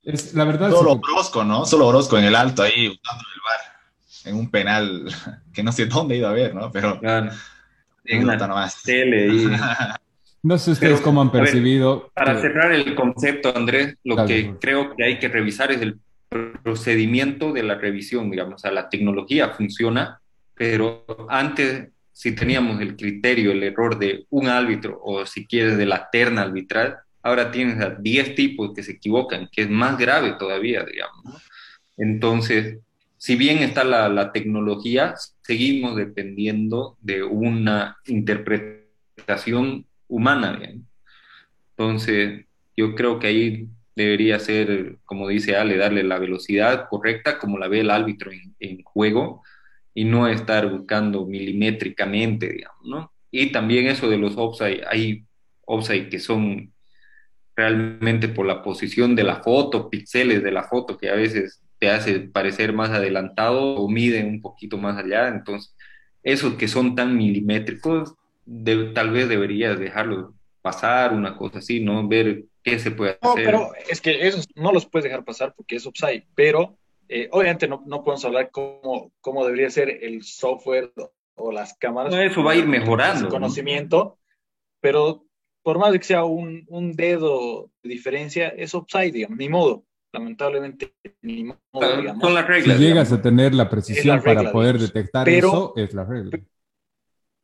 Es, 0.04 0.34
la 0.34 0.44
verdad 0.44 0.72
Solo 0.72 0.94
Orozco, 0.94 1.44
¿no? 1.44 1.66
Solo 1.66 1.88
Orozco 1.88 2.18
en 2.18 2.26
el 2.26 2.36
alto 2.36 2.64
ahí, 2.64 2.88
usando 2.88 3.24
el 3.34 3.42
bar, 3.48 3.60
en 4.26 4.36
un 4.36 4.50
penal 4.50 5.06
que 5.54 5.64
no 5.64 5.72
sé 5.72 5.86
dónde 5.86 6.18
iba 6.18 6.30
a 6.30 6.34
ver, 6.34 6.56
¿no? 6.56 6.72
Pero 6.72 7.00
en 8.04 8.24
una 8.24 8.36
nomás. 8.36 8.82
tele 8.84 9.28
y... 9.28 9.50
No 10.44 10.58
sé 10.58 10.72
ustedes 10.72 11.02
cómo 11.02 11.22
han 11.22 11.32
percibido. 11.32 12.12
Para 12.16 12.42
cerrar 12.42 12.72
el 12.72 12.96
concepto, 12.96 13.56
Andrés, 13.56 13.96
lo 14.04 14.26
que 14.26 14.56
creo 14.60 14.96
que 14.96 15.04
hay 15.04 15.20
que 15.20 15.28
revisar 15.28 15.72
es 15.72 15.82
el 15.82 16.00
procedimiento 16.64 17.52
de 17.52 17.64
la 17.64 17.76
revisión, 17.76 18.32
digamos. 18.32 18.56
O 18.56 18.58
sea, 18.58 18.72
la 18.72 18.90
tecnología 18.90 19.50
funciona, 19.50 20.20
pero 20.56 21.06
antes, 21.30 21.90
si 22.12 22.34
teníamos 22.34 22.82
el 22.82 22.96
criterio, 22.96 23.52
el 23.52 23.64
error 23.64 24.00
de 24.00 24.26
un 24.30 24.48
árbitro 24.48 25.00
o 25.04 25.26
si 25.26 25.46
quieres 25.46 25.78
de 25.78 25.86
la 25.86 26.10
terna 26.10 26.42
arbitral, 26.42 26.98
ahora 27.22 27.52
tienes 27.52 27.80
a 27.80 27.92
10 27.92 28.36
tipos 28.36 28.74
que 28.74 28.82
se 28.82 28.94
equivocan, 28.94 29.48
que 29.52 29.64
es 29.64 29.70
más 29.70 29.98
grave 29.98 30.34
todavía, 30.40 30.84
digamos. 30.84 31.44
Entonces, 31.98 32.80
si 33.18 33.36
bien 33.36 33.60
está 33.60 33.84
la, 33.84 34.10
la, 34.10 34.32
tecnología, 34.32 35.14
seguimos 35.44 35.96
dependiendo 35.96 36.98
de 37.02 37.22
una 37.22 37.98
interpretación 38.08 39.86
humana. 40.12 40.58
Bien. 40.58 40.86
Entonces, 41.72 42.46
yo 42.76 42.94
creo 42.96 43.18
que 43.18 43.28
ahí 43.28 43.68
debería 43.96 44.40
ser, 44.40 44.98
como 45.06 45.28
dice 45.28 45.56
Ale, 45.56 45.78
darle 45.78 46.04
la 46.04 46.20
velocidad 46.20 46.88
correcta, 46.90 47.40
como 47.40 47.58
la 47.58 47.68
ve 47.68 47.80
el 47.80 47.90
árbitro 47.90 48.32
en, 48.60 48.84
juego, 48.84 49.44
y 49.94 50.06
no 50.06 50.28
estar 50.28 50.70
buscando 50.70 51.26
milimétricamente, 51.26 52.50
digamos, 52.50 52.86
¿no? 52.86 53.12
Y 53.32 53.52
también 53.52 53.88
eso 53.88 54.10
de 54.10 54.18
los 54.18 54.38
offside, 54.38 54.84
hay 54.88 55.26
offside 55.66 56.10
que 56.10 56.20
son 56.20 56.74
realmente 57.56 58.28
por 58.30 58.46
la 58.46 58.62
posición 58.62 59.16
de 59.16 59.24
la 59.24 59.38
foto, 59.38 59.90
píxeles 59.90 60.44
de 60.44 60.52
la 60.52 60.64
foto, 60.64 60.98
que 60.98 61.10
a 61.10 61.16
veces 61.16 61.62
te 61.80 61.90
hace 61.90 62.20
parecer 62.20 62.74
más 62.74 62.92
adelantado 62.92 63.76
o 63.76 63.90
mide 63.90 64.24
un 64.24 64.42
poquito 64.42 64.78
más 64.78 64.98
allá. 64.98 65.28
Entonces, 65.28 65.76
esos 66.24 66.54
que 66.56 66.68
son 66.68 66.96
tan 66.96 67.18
milimétricos, 67.18 68.16
tal 68.94 69.12
vez 69.12 69.30
deberías 69.30 69.80
dejarlos 69.80 70.34
pasar, 70.62 71.14
una 71.14 71.36
cosa 71.38 71.60
así, 71.60 71.80
¿no? 71.80 72.08
Ver 72.08 72.46
qué 72.64 72.80
se 72.80 72.92
puede 72.92 73.18
hacer. 73.22 73.52
No, 73.52 73.70
pero 73.70 73.72
es 73.90 74.02
que 74.02 74.28
esos 74.28 74.48
no 74.56 74.72
los 74.72 74.86
puedes 74.86 75.06
dejar 75.06 75.24
pasar 75.24 75.54
porque 75.56 75.76
es 75.76 75.86
offside, 75.86 76.26
pero 76.36 76.78
eh, 77.10 77.28
obviamente 77.32 77.68
no, 77.68 77.84
no, 77.86 78.04
podemos 78.04 78.24
hablar 78.26 78.52
cómo, 78.52 79.12
cómo 79.22 79.46
debería 79.46 79.70
ser 79.70 79.90
el 79.90 80.24
software 80.24 80.92
o 81.36 81.52
las 81.52 81.74
cámaras. 81.78 82.14
eso 82.14 82.44
va 82.44 82.52
a 82.52 82.56
ir 82.56 82.68
mejorando. 82.68 83.30
Conocimiento, 83.30 84.18
pero 84.80 85.26
por 85.64 85.78
más 85.78 85.92
de 85.92 86.00
que 86.00 86.06
sea 86.06 86.24
un, 86.24 86.66
un 86.70 86.94
dedo 86.94 87.70
de 87.84 87.90
diferencia, 87.90 88.50
es 88.50 88.74
upside, 88.74 89.12
digamos, 89.12 89.38
ni 89.38 89.50
modo. 89.50 89.84
Lamentablemente, 90.14 90.94
ni 91.22 91.46
modo, 91.46 91.98
digamos. 91.98 92.22
Son 92.22 92.34
las 92.34 92.46
reglas. 92.46 92.78
Si 92.78 92.84
llegas 92.84 93.12
a 93.14 93.22
tener 93.22 93.54
la 93.56 93.70
precisión 93.70 94.22
para 94.22 94.52
poder 94.52 94.78
detectar 94.78 95.28
eso, 95.30 95.74
es 95.78 95.94
la 95.94 96.04
regla. 96.04 96.40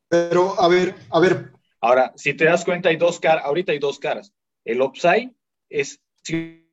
Pero, 0.09 0.59
a 0.59 0.67
ver, 0.67 0.95
a 1.09 1.19
ver. 1.19 1.51
Ahora, 1.81 2.13
si 2.15 2.33
te 2.33 2.45
das 2.45 2.65
cuenta, 2.65 2.89
hay 2.89 2.97
dos 2.97 3.19
caras, 3.19 3.43
ahorita 3.45 3.71
hay 3.71 3.79
dos 3.79 3.99
caras. 3.99 4.33
El 4.65 4.81
upside 4.81 5.31
es 5.69 6.01
si 6.23 6.67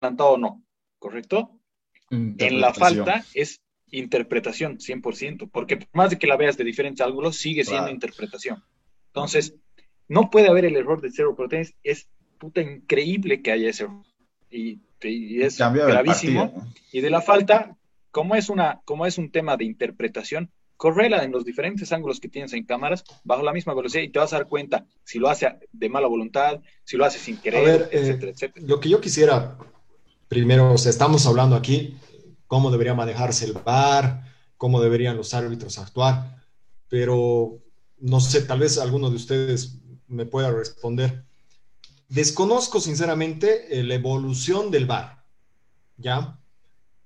adelantado 0.00 0.30
o 0.30 0.38
no, 0.38 0.64
¿correcto? 0.98 1.56
en 2.10 2.60
la 2.60 2.74
falta 2.74 3.24
es 3.34 3.60
interpretación, 3.92 4.78
100%, 4.78 5.48
porque 5.50 5.76
por 5.76 5.88
más 5.92 6.10
de 6.10 6.18
que 6.18 6.26
la 6.26 6.36
veas 6.36 6.56
de 6.56 6.64
diferentes 6.64 7.04
ángulos, 7.04 7.36
sigue 7.36 7.64
siendo 7.64 7.90
interpretación. 7.90 8.62
Entonces, 9.06 9.54
no 10.08 10.30
puede 10.30 10.48
haber 10.48 10.64
el 10.64 10.76
error 10.76 11.00
de 11.00 11.10
cero 11.10 11.34
proteínas, 11.36 11.74
es 11.82 12.08
puta 12.38 12.60
increíble 12.60 13.42
que 13.42 13.52
haya 13.52 13.70
ese 13.70 13.84
error. 13.84 14.04
Y, 14.50 14.80
es 15.02 15.58
gravísimo. 15.58 16.66
Y 16.92 17.00
de 17.00 17.10
la 17.10 17.22
falta, 17.22 17.76
como 18.10 18.34
es, 18.34 18.50
una, 18.50 18.80
como 18.84 19.06
es 19.06 19.18
un 19.18 19.30
tema 19.30 19.56
de 19.56 19.64
interpretación, 19.64 20.50
correla 20.80 21.22
en 21.24 21.30
los 21.30 21.44
diferentes 21.44 21.92
ángulos 21.92 22.20
que 22.20 22.30
tienes 22.30 22.54
en 22.54 22.64
cámaras 22.64 23.04
bajo 23.22 23.42
la 23.42 23.52
misma 23.52 23.74
velocidad 23.74 24.02
y 24.02 24.08
te 24.08 24.18
vas 24.18 24.32
a 24.32 24.38
dar 24.38 24.48
cuenta 24.48 24.86
si 25.04 25.18
lo 25.18 25.28
hace 25.28 25.46
de 25.70 25.88
mala 25.90 26.06
voluntad, 26.06 26.58
si 26.84 26.96
lo 26.96 27.04
hace 27.04 27.18
sin 27.18 27.36
querer, 27.36 27.90
eh, 27.92 27.98
etcétera, 27.98 28.32
etcétera. 28.32 28.66
Lo 28.66 28.80
que 28.80 28.88
yo 28.88 28.98
quisiera, 28.98 29.58
primero, 30.26 30.72
o 30.72 30.78
sea, 30.78 30.88
estamos 30.88 31.26
hablando 31.26 31.54
aquí 31.54 31.98
cómo 32.46 32.70
debería 32.70 32.94
manejarse 32.94 33.44
el 33.44 33.52
VAR, 33.52 34.24
cómo 34.56 34.80
deberían 34.80 35.18
los 35.18 35.34
árbitros 35.34 35.78
actuar, 35.78 36.42
pero 36.88 37.58
no 37.98 38.20
sé, 38.20 38.40
tal 38.40 38.60
vez 38.60 38.78
alguno 38.78 39.10
de 39.10 39.16
ustedes 39.16 39.76
me 40.08 40.24
pueda 40.24 40.50
responder. 40.50 41.26
Desconozco 42.08 42.80
sinceramente 42.80 43.78
eh, 43.78 43.82
la 43.82 43.96
evolución 43.96 44.70
del 44.70 44.86
VAR, 44.86 45.26
¿ya? 45.98 46.40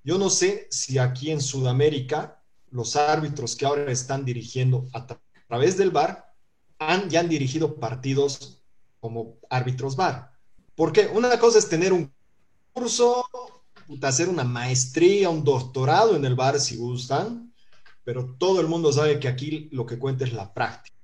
Yo 0.04 0.16
no 0.16 0.30
sé 0.30 0.68
si 0.70 0.98
aquí 0.98 1.32
en 1.32 1.40
Sudamérica 1.40 2.43
los 2.74 2.96
árbitros 2.96 3.54
que 3.54 3.64
ahora 3.64 3.92
están 3.92 4.24
dirigiendo 4.24 4.88
a, 4.92 5.06
través 5.46 5.76
del 5.76 5.92
VAR 5.92 6.34
han, 6.80 7.08
ya 7.08 7.20
han 7.20 7.28
dirigido 7.28 7.76
partidos 7.76 8.64
como 8.98 9.38
árbitros 9.48 9.94
VAR. 9.94 10.32
Porque 10.74 11.06
una 11.06 11.38
cosa 11.38 11.60
es 11.60 11.68
tener 11.68 11.92
un 11.92 12.12
curso, 12.72 13.26
hacer 14.02 14.28
una 14.28 14.42
maestría, 14.42 15.30
un 15.30 15.44
doctorado 15.44 16.16
en 16.16 16.24
el 16.24 16.34
VAR 16.34 16.58
si 16.58 16.76
gustan, 16.76 17.54
pero 18.02 18.34
todo 18.38 18.60
el 18.60 18.66
mundo 18.66 18.92
sabe 18.92 19.20
que 19.20 19.28
aquí 19.28 19.68
lo 19.70 19.86
que 19.86 20.00
cuenta 20.00 20.24
es 20.24 20.32
la 20.32 20.52
práctica. 20.52 20.96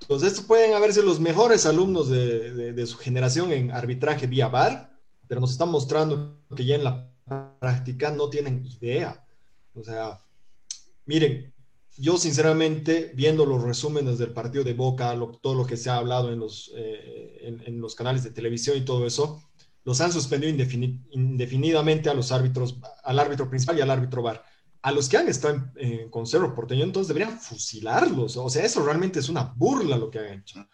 Entonces, 0.00 0.32
estos 0.32 0.46
pueden 0.46 0.72
haberse 0.72 1.02
los 1.02 1.20
mejores 1.20 1.66
alumnos 1.66 2.08
de, 2.08 2.86
su 2.86 2.96
generación 2.96 3.52
en 3.52 3.72
arbitraje 3.72 4.26
vía 4.26 4.48
VAR, 4.48 4.90
pero 5.26 5.42
nos 5.42 5.50
están 5.50 5.68
mostrando 5.68 6.40
que 6.56 6.64
ya 6.64 6.76
en 6.76 6.84
la 6.84 7.12
práctica 7.60 8.10
no 8.10 8.30
tienen 8.30 8.64
idea. 8.64 9.22
O 9.74 9.82
sea, 9.82 10.20
miren, 11.06 11.52
yo 11.98 12.16
sinceramente, 12.16 13.12
viendo 13.14 13.44
los 13.44 13.62
resúmenes 13.62 14.18
del 14.18 14.32
partido 14.32 14.62
de 14.62 14.72
Boca, 14.72 15.18
todo 15.42 15.54
lo 15.54 15.66
que 15.66 15.76
se 15.76 15.90
ha 15.90 15.96
hablado 15.96 16.32
en 16.32 16.38
los, 16.38 16.70
eh, 16.76 17.58
en, 17.66 17.80
los 17.80 17.94
canales 17.96 18.22
de 18.22 18.30
televisión 18.30 18.76
y 18.76 18.84
todo 18.84 19.04
eso, 19.06 19.42
los 19.84 20.00
han 20.00 20.12
suspendido 20.12 20.52
indefinidamente 21.10 22.08
a 22.08 22.14
los 22.14 22.30
árbitros, 22.30 22.78
al 23.02 23.18
árbitro 23.18 23.48
principal 23.48 23.78
y 23.78 23.80
al 23.80 23.90
árbitro 23.90 24.22
VAR. 24.22 24.44
A 24.82 24.92
los 24.92 25.08
que 25.08 25.16
han 25.16 25.28
estado 25.28 25.72
en, 25.76 26.08
con 26.08 26.26
Cerro 26.26 26.54
Porteño, 26.54 26.84
entonces 26.84 27.08
deberían 27.08 27.40
fusilarlos. 27.40 28.36
O 28.36 28.48
sea, 28.48 28.64
eso 28.64 28.84
realmente 28.84 29.18
es 29.18 29.28
una 29.28 29.42
burla 29.56 29.96
lo 29.96 30.08
que 30.08 30.20
han 30.20 30.38
hecho. 30.38 30.64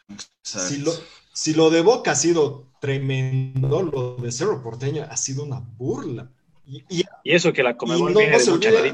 Si 0.42 0.78
lo, 0.78 0.92
si 1.32 1.54
lo 1.54 1.70
de 1.70 1.80
Boca 1.80 2.10
ha 2.10 2.16
sido 2.16 2.72
tremendo, 2.80 3.82
lo 3.82 4.16
de 4.16 4.30
Cerro 4.30 4.62
Porteño 4.62 5.06
ha 5.08 5.16
sido 5.16 5.42
una 5.42 5.58
burla. 5.58 6.33
Y, 6.66 7.04
eso 7.24 7.52
que 7.52 7.62
la 7.62 7.76
Comebol 7.76 8.14
no, 8.14 8.20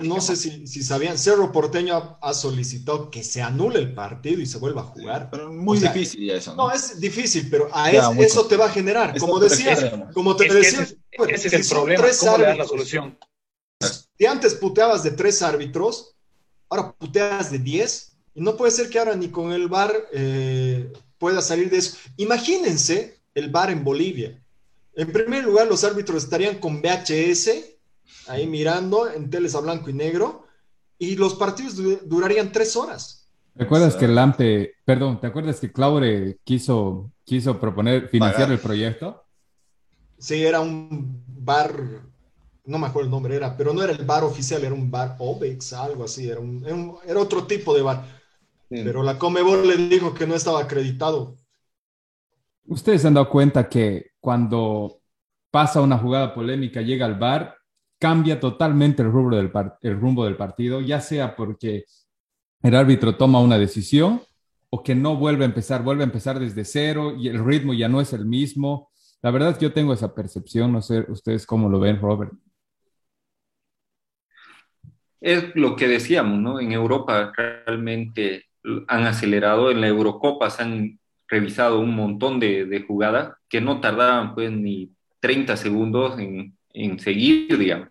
no, 0.02 0.20
sé 0.20 0.36
si, 0.36 0.82
sabían, 0.82 1.18
Cerro 1.18 1.52
Porteño 1.52 2.18
ha, 2.20 2.34
solicitado 2.34 3.10
que 3.10 3.22
se 3.22 3.42
anule 3.42 3.78
el 3.78 3.94
partido 3.94 4.40
y 4.40 4.46
se 4.46 4.58
vuelva 4.58 4.82
a 4.82 4.84
jugar. 4.84 5.30
pero 5.30 5.52
muy 5.52 5.78
difícil 5.78 6.26
ya 6.26 6.34
eso. 6.34 6.54
¿no? 6.54 6.70
es 6.72 7.00
difícil, 7.00 7.48
pero 7.50 7.68
a 7.72 7.90
eso 7.90 8.46
te 8.46 8.56
va 8.56 8.66
a 8.66 8.70
generar. 8.70 9.16
Como 9.18 9.38
decías, 9.38 9.84
como 10.12 10.36
te 10.36 10.52
decía, 10.52 10.82
ese, 10.82 11.46
es 11.48 11.52
el 11.52 11.68
problema, 11.68 12.04
¿cómo 12.18 12.38
le 12.38 12.56
la 12.56 12.66
solución? 12.66 13.18
Si 14.18 14.26
antes 14.26 14.54
puteabas 14.54 15.02
de 15.02 15.12
tres 15.12 15.40
árbitros, 15.42 16.16
ahora 16.68 16.92
puteas 16.92 17.50
de 17.50 17.58
diez, 17.58 18.16
y 18.34 18.40
no 18.40 18.56
puede 18.56 18.72
ser 18.72 18.90
que 18.90 18.98
ahora 18.98 19.14
ni 19.14 19.28
con 19.28 19.52
el 19.52 19.68
VAR 19.68 19.92
eh, 20.12 20.92
pueda 21.18 21.40
salir 21.40 21.70
de 21.70 21.78
eso. 21.78 21.96
Imagínense 22.16 23.20
el 23.34 23.50
VAR 23.50 23.70
en 23.70 23.82
Bolivia 23.84 24.39
en 25.00 25.12
primer 25.12 25.44
lugar, 25.44 25.66
los 25.66 25.82
árbitros 25.82 26.24
estarían 26.24 26.58
con 26.58 26.82
VHS, 26.82 27.50
ahí 28.28 28.46
mirando 28.46 29.10
en 29.10 29.30
teles 29.30 29.54
a 29.54 29.60
blanco 29.60 29.88
y 29.88 29.94
negro, 29.94 30.46
y 30.98 31.16
los 31.16 31.34
partidos 31.34 31.76
durarían 32.06 32.52
tres 32.52 32.76
horas. 32.76 33.28
¿Te 33.56 33.64
acuerdas 33.64 33.96
que 33.96 34.06
Lampe, 34.06 34.74
perdón, 34.84 35.18
¿te 35.20 35.26
acuerdas 35.26 35.58
que 35.58 35.72
Claure 35.72 36.38
quiso, 36.44 37.10
quiso 37.24 37.58
proponer 37.58 38.08
financiar 38.08 38.50
el 38.52 38.58
proyecto? 38.58 39.24
Sí, 40.18 40.44
era 40.44 40.60
un 40.60 41.24
bar, 41.26 41.74
no 42.66 42.78
me 42.78 42.86
acuerdo 42.86 43.06
el 43.06 43.10
nombre, 43.10 43.36
era, 43.36 43.56
pero 43.56 43.72
no 43.72 43.82
era 43.82 43.92
el 43.92 44.04
bar 44.04 44.22
oficial, 44.22 44.62
era 44.62 44.74
un 44.74 44.90
bar 44.90 45.16
Obex, 45.18 45.72
algo 45.72 46.04
así, 46.04 46.28
era, 46.28 46.40
un, 46.40 46.62
era, 47.06 47.18
otro 47.18 47.46
tipo 47.46 47.74
de 47.74 47.82
bar. 47.82 48.04
Pero 48.68 49.02
la 49.02 49.18
Comebol 49.18 49.66
le 49.66 49.76
dijo 49.76 50.14
que 50.14 50.26
no 50.26 50.34
estaba 50.34 50.60
acreditado. 50.60 51.36
Ustedes 52.64 53.02
se 53.02 53.08
han 53.08 53.14
dado 53.14 53.28
cuenta 53.28 53.68
que 53.68 54.10
cuando 54.20 55.00
pasa 55.50 55.80
una 55.80 55.98
jugada 55.98 56.34
polémica, 56.34 56.82
llega 56.82 57.06
al 57.06 57.18
bar, 57.18 57.56
cambia 57.98 58.38
totalmente 58.40 59.02
el, 59.02 59.10
rubro 59.10 59.36
del 59.36 59.50
el 59.82 60.00
rumbo 60.00 60.24
del 60.24 60.36
partido, 60.36 60.80
ya 60.80 61.00
sea 61.00 61.36
porque 61.36 61.84
el 62.62 62.74
árbitro 62.74 63.16
toma 63.16 63.40
una 63.40 63.58
decisión 63.58 64.22
o 64.70 64.82
que 64.82 64.94
no 64.94 65.16
vuelve 65.16 65.44
a 65.44 65.48
empezar, 65.48 65.82
vuelve 65.82 66.02
a 66.02 66.06
empezar 66.06 66.38
desde 66.38 66.64
cero 66.64 67.14
y 67.16 67.28
el 67.28 67.44
ritmo 67.44 67.74
ya 67.74 67.88
no 67.88 68.00
es 68.00 68.12
el 68.12 68.24
mismo. 68.24 68.90
La 69.22 69.30
verdad 69.30 69.50
es 69.50 69.58
que 69.58 69.64
yo 69.64 69.72
tengo 69.72 69.92
esa 69.92 70.14
percepción, 70.14 70.72
no 70.72 70.80
sé 70.80 71.04
ustedes 71.08 71.44
cómo 71.44 71.68
lo 71.68 71.80
ven, 71.80 72.00
Robert. 72.00 72.32
Es 75.20 75.54
lo 75.54 75.76
que 75.76 75.88
decíamos, 75.88 76.38
¿no? 76.38 76.60
En 76.60 76.72
Europa 76.72 77.32
realmente 77.36 78.46
han 78.88 79.06
acelerado, 79.06 79.70
en 79.70 79.80
la 79.80 79.88
Eurocopa 79.88 80.48
se 80.48 80.62
han 80.62 81.00
revisado 81.30 81.80
un 81.80 81.94
montón 81.94 82.40
de, 82.40 82.84
jugadas 82.86 83.34
que 83.48 83.60
no 83.60 83.80
tardaban 83.80 84.34
pues 84.34 84.50
ni 84.50 84.90
30 85.20 85.56
segundos 85.56 86.18
en, 86.18 86.56
en 86.72 86.98
seguir, 86.98 87.56
digamos. 87.56 87.88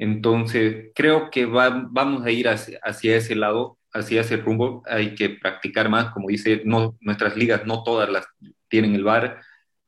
Entonces, 0.00 0.92
creo 0.94 1.30
que 1.30 1.44
vamos 1.44 2.24
a 2.24 2.30
ir 2.30 2.48
hacia, 2.48 3.16
ese 3.16 3.34
lado, 3.34 3.78
hacia 3.92 4.22
ese 4.22 4.38
rumbo. 4.38 4.82
Hay 4.86 5.14
que 5.14 5.28
practicar 5.28 5.90
más, 5.90 6.12
como 6.12 6.28
dice, 6.28 6.62
no, 6.64 6.96
nuestras 7.00 7.36
ligas 7.36 7.66
no 7.66 7.82
todas 7.82 8.08
las 8.08 8.26
tienen 8.68 8.94
el 8.94 9.04
VAR. 9.04 9.42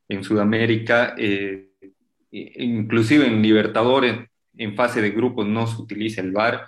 En 0.07 0.23
Sudamérica, 0.23 1.15
eh, 1.17 1.71
inclusive 2.29 3.25
en 3.25 3.41
Libertadores, 3.41 4.27
en 4.55 4.75
fase 4.75 5.01
de 5.01 5.09
grupos 5.09 5.47
no 5.47 5.65
se 5.65 5.81
utiliza 5.81 6.21
el 6.21 6.31
VAR 6.31 6.67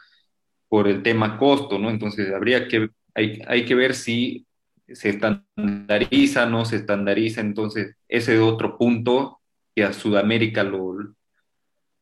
por 0.67 0.87
el 0.87 1.03
tema 1.03 1.37
costo, 1.37 1.77
¿no? 1.77 1.91
Entonces, 1.91 2.33
habría 2.33 2.67
que, 2.67 2.89
hay, 3.13 3.43
hay 3.47 3.65
que 3.65 3.75
ver 3.75 3.93
si 3.93 4.44
se 4.87 5.09
estandariza, 5.09 6.45
no 6.45 6.65
se 6.65 6.77
estandariza, 6.77 7.41
entonces 7.41 7.95
ese 8.07 8.35
es 8.35 8.41
otro 8.41 8.77
punto 8.77 9.39
que 9.75 9.83
a 9.83 9.93
Sudamérica 9.93 10.63
lo, 10.63 10.95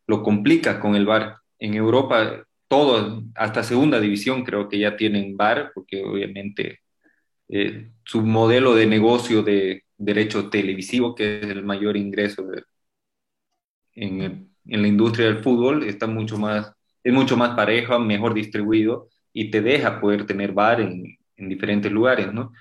lo 0.07 0.23
complica 0.23 0.79
con 0.79 0.95
el 0.95 1.05
VAR. 1.05 1.37
En 1.59 1.73
Europa, 1.75 2.45
todo, 2.67 3.23
hasta 3.35 3.63
segunda 3.63 3.99
división 3.99 4.43
creo 4.43 4.67
que 4.67 4.79
ya 4.79 4.97
tienen 4.97 5.37
VAR, 5.37 5.71
porque 5.73 6.03
obviamente 6.03 6.81
eh, 7.49 7.91
su 8.03 8.21
modelo 8.21 8.75
de 8.75 8.85
negocio 8.85 9.43
de 9.43 9.83
derecho 9.97 10.49
televisivo, 10.49 11.15
que 11.15 11.39
es 11.39 11.49
el 11.49 11.63
mayor 11.63 11.95
ingreso 11.97 12.45
en, 13.95 14.21
en, 14.65 14.81
la 14.81 14.87
industria 14.87 15.27
del 15.27 15.43
fútbol, 15.43 15.83
está 15.83 16.07
mucho 16.07 16.37
más, 16.37 16.73
es 17.03 17.13
mucho 17.13 17.37
más 17.37 17.55
pareja, 17.55 17.99
mejor 17.99 18.33
distribuido 18.33 19.09
y 19.31 19.51
te 19.51 19.61
deja 19.61 20.01
poder 20.01 20.25
tener 20.25 20.51
VAR 20.51 20.81
en, 20.81 21.17
en 21.37 21.49
diferentes 21.49 21.91
lugares, 21.91 22.33
¿no? 22.33 22.51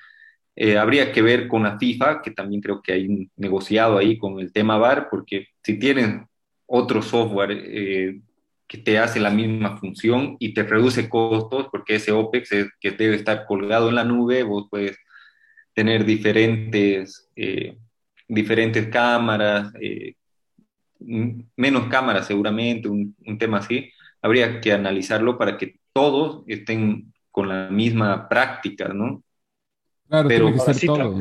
Eh, 0.54 0.76
habría 0.76 1.12
que 1.12 1.22
ver 1.22 1.48
con 1.48 1.62
la 1.62 1.78
FIFA, 1.78 2.20
que 2.22 2.30
también 2.30 2.60
creo 2.60 2.82
que 2.82 2.92
hay 2.92 3.30
negociado 3.36 3.98
ahí 3.98 4.18
con 4.18 4.38
el 4.38 4.52
tema 4.52 4.76
VAR, 4.76 5.08
porque 5.10 5.46
si 5.62 5.78
tienen 5.78 6.26
otro 6.66 7.02
software 7.02 7.52
eh, 7.52 8.20
que 8.66 8.78
te 8.78 8.98
hace 8.98 9.20
la 9.20 9.30
misma 9.30 9.78
función 9.78 10.36
y 10.38 10.54
te 10.54 10.62
reduce 10.62 11.08
costos, 11.08 11.68
porque 11.70 11.96
ese 11.96 12.12
OPEX 12.12 12.52
es 12.52 12.68
que 12.80 12.90
debe 12.92 13.16
estar 13.16 13.46
colgado 13.46 13.88
en 13.88 13.94
la 13.96 14.04
nube, 14.04 14.42
vos 14.42 14.68
puedes 14.70 14.98
tener 15.74 16.04
diferentes, 16.04 17.30
eh, 17.36 17.78
diferentes 18.28 18.88
cámaras, 18.88 19.72
menos 21.56 21.86
cámaras 21.88 22.26
seguramente, 22.26 22.88
un, 22.88 23.16
un 23.26 23.38
tema 23.38 23.58
así, 23.58 23.90
habría 24.20 24.60
que 24.60 24.72
analizarlo 24.72 25.38
para 25.38 25.56
que 25.58 25.76
todos 25.92 26.44
estén 26.46 27.12
con 27.30 27.48
la 27.48 27.68
misma 27.70 28.28
práctica, 28.28 28.88
¿no? 28.88 29.22
Pero 30.28 30.52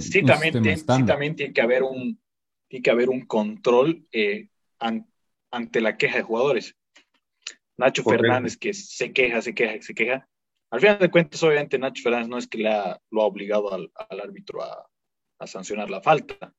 sí, 0.01 0.23
también, 0.23 1.35
tiene 1.35 1.53
que 1.53 1.61
haber 1.61 1.83
un, 1.83 2.19
tiene 2.67 2.83
que 2.83 2.91
haber 2.91 3.09
un 3.09 3.25
control 3.25 4.05
eh, 4.11 4.49
ante 4.79 5.81
la 5.81 5.97
queja 5.97 6.17
de 6.17 6.23
jugadores. 6.23 6.75
Nacho 7.77 8.03
Fernández 8.03 8.57
que 8.57 8.73
se 8.73 9.13
queja, 9.13 9.41
se 9.41 9.55
queja, 9.55 9.81
se 9.81 9.93
queja. 9.93 10.27
Al 10.71 10.79
final 10.79 10.99
de 10.99 11.09
cuentas, 11.09 11.41
obviamente 11.43 11.79
Nacho 11.79 12.03
Fernández 12.03 12.27
no 12.27 12.37
es 12.37 12.47
que 12.47 12.57
le 12.59 12.69
ha, 12.69 12.99
lo 13.09 13.21
ha 13.21 13.25
obligado 13.25 13.73
al, 13.73 13.91
árbitro 14.21 14.61
a, 14.61 14.87
sancionar 15.47 15.89
la 15.89 16.01
falta. 16.01 16.53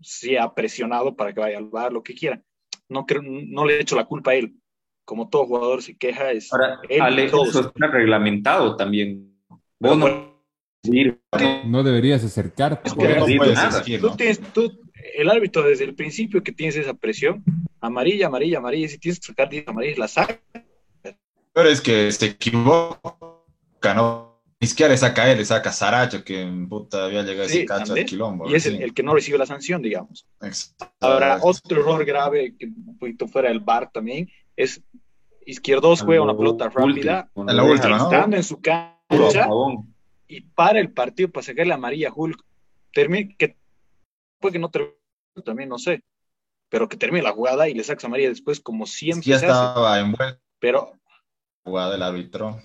Sí 0.00 0.36
ha 0.36 0.52
presionado 0.54 1.16
para 1.16 1.32
que 1.32 1.40
vaya 1.40 1.58
al 1.58 1.68
bar, 1.68 1.92
lo 1.92 2.02
que 2.02 2.14
quiera. 2.14 2.42
No, 2.88 3.06
creo, 3.06 3.22
no 3.22 3.64
le 3.64 3.76
he 3.76 3.80
hecho 3.80 3.96
la 3.96 4.04
culpa 4.04 4.32
a 4.32 4.34
él. 4.34 4.54
como 5.04 5.28
todo 5.28 5.46
jugador 5.46 5.82
se 5.82 5.96
queja, 5.96 6.32
es 6.32 6.52
Ahora, 6.52 6.80
él 6.88 7.00
Ale, 7.00 7.24
eso 7.24 7.60
está 7.60 7.86
reglamentado 7.86 8.76
también. 8.76 9.40
Vos 9.80 9.96
no 9.96 10.27
No 11.66 11.82
deberías 11.82 12.24
acercarte. 12.24 12.90
No 12.90 14.16
el 15.14 15.30
árbitro 15.30 15.62
desde 15.62 15.84
el 15.84 15.94
principio 15.94 16.42
que 16.42 16.52
tienes 16.52 16.76
esa 16.76 16.94
presión, 16.94 17.42
amarilla, 17.80 18.26
amarilla, 18.26 18.58
amarilla, 18.58 18.88
si 18.88 18.98
tienes 18.98 19.20
que 19.20 19.26
sacar 19.26 19.48
10 19.48 19.68
amarillas, 19.68 19.98
la 19.98 20.08
saca. 20.08 20.40
Pero 21.52 21.68
es 21.68 21.80
que 21.80 22.12
se 22.12 22.26
equivoca, 22.26 23.94
¿no? 23.94 24.28
Ni 24.60 24.66
siquiera 24.66 24.92
le 24.92 24.98
saca 24.98 25.22
a 25.22 25.30
él, 25.30 25.38
le 25.38 25.44
saca 25.44 25.70
a 25.70 25.72
Saracho, 25.72 26.24
que 26.24 26.48
puta 26.68 27.04
había 27.04 27.22
llegado 27.22 27.48
Sí, 27.48 27.58
ese 27.58 27.66
cacho 27.66 27.94
al 27.94 28.04
quilombo. 28.04 28.50
Y 28.50 28.56
es 28.56 28.64
sí. 28.64 28.70
el, 28.70 28.82
el 28.82 28.94
que 28.94 29.02
no 29.04 29.14
recibe 29.14 29.38
la 29.38 29.46
sanción, 29.46 29.82
digamos. 29.82 30.26
Exacto. 30.42 30.88
Ahora, 31.00 31.38
otro 31.40 31.80
error 31.80 32.04
grave, 32.04 32.54
que 32.58 32.66
un 32.66 32.98
poquito 32.98 33.28
fuera 33.28 33.48
del 33.48 33.60
bar 33.60 33.90
también, 33.92 34.28
es 34.56 34.82
Izquierdos 35.48 36.02
juega 36.02 36.22
una 36.22 36.36
pelota 36.36 36.68
rápida, 36.68 37.30
En 37.34 37.56
la 37.56 37.64
última, 37.64 37.96
¿no? 37.96 38.04
estando 38.04 38.36
en 38.36 38.44
su 38.44 38.60
cancha, 38.60 39.48
y 40.28 40.42
para 40.42 40.78
el 40.78 40.92
partido 40.92 41.30
para 41.30 41.44
sacar 41.44 41.66
la 41.66 41.74
amarilla 41.76 42.12
Hulk. 42.14 42.44
Termina, 42.92 43.34
que 43.36 43.56
puede 44.40 44.54
que 44.54 44.58
no 44.58 44.70
termine, 44.70 44.94
también 45.44 45.68
no 45.68 45.78
sé, 45.78 46.02
pero 46.68 46.88
que 46.88 46.96
termine 46.96 47.22
la 47.22 47.32
jugada 47.32 47.68
y 47.68 47.74
le 47.74 47.84
sacas 47.84 48.04
amarilla 48.04 48.28
después, 48.28 48.60
como 48.60 48.86
siempre 48.86 49.30
ya 49.30 49.38
se 49.38 49.46
hace. 49.46 49.54
estaba 49.68 49.98
envuelto 49.98 50.40
Pero 50.58 50.92
jugada 51.64 51.92
del 51.92 52.02
árbitro. 52.02 52.60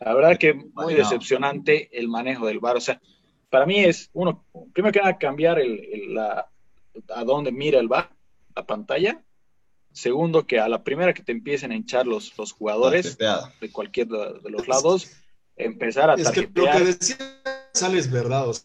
la 0.00 0.14
verdad 0.14 0.38
que 0.38 0.54
muy 0.54 0.94
decepcionante 0.94 1.88
el 1.98 2.08
manejo 2.08 2.46
del 2.46 2.60
VAR. 2.60 2.76
O 2.76 2.80
sea, 2.80 3.00
para 3.50 3.64
mí 3.66 3.80
es, 3.84 4.10
uno, 4.12 4.44
primero 4.72 4.92
que 4.92 5.00
nada, 5.00 5.18
cambiar 5.18 5.58
el, 5.58 5.80
el- 5.92 6.14
la, 6.14 6.50
a 7.14 7.24
dónde 7.24 7.50
mira 7.52 7.78
el 7.80 7.88
VAR, 7.88 8.10
la 8.54 8.66
pantalla. 8.66 9.22
Segundo, 9.92 10.46
que 10.46 10.60
a 10.60 10.68
la 10.68 10.84
primera 10.84 11.14
que 11.14 11.22
te 11.22 11.32
empiecen 11.32 11.72
a 11.72 11.76
hinchar 11.76 12.06
los, 12.06 12.36
los 12.36 12.52
jugadores 12.52 13.16
de 13.16 13.72
cualquier 13.72 14.08
de, 14.08 14.40
de 14.42 14.50
los 14.50 14.68
lados, 14.68 15.10
empezar 15.56 16.10
a 16.10 16.14
Es 16.14 16.30
que 16.30 16.42
lo 16.54 16.64
que 16.70 16.80
decía 16.84 17.16
Sale 17.74 17.98
es 17.98 18.10
verdad. 18.10 18.48
o 18.48 18.54
sea, 18.54 18.64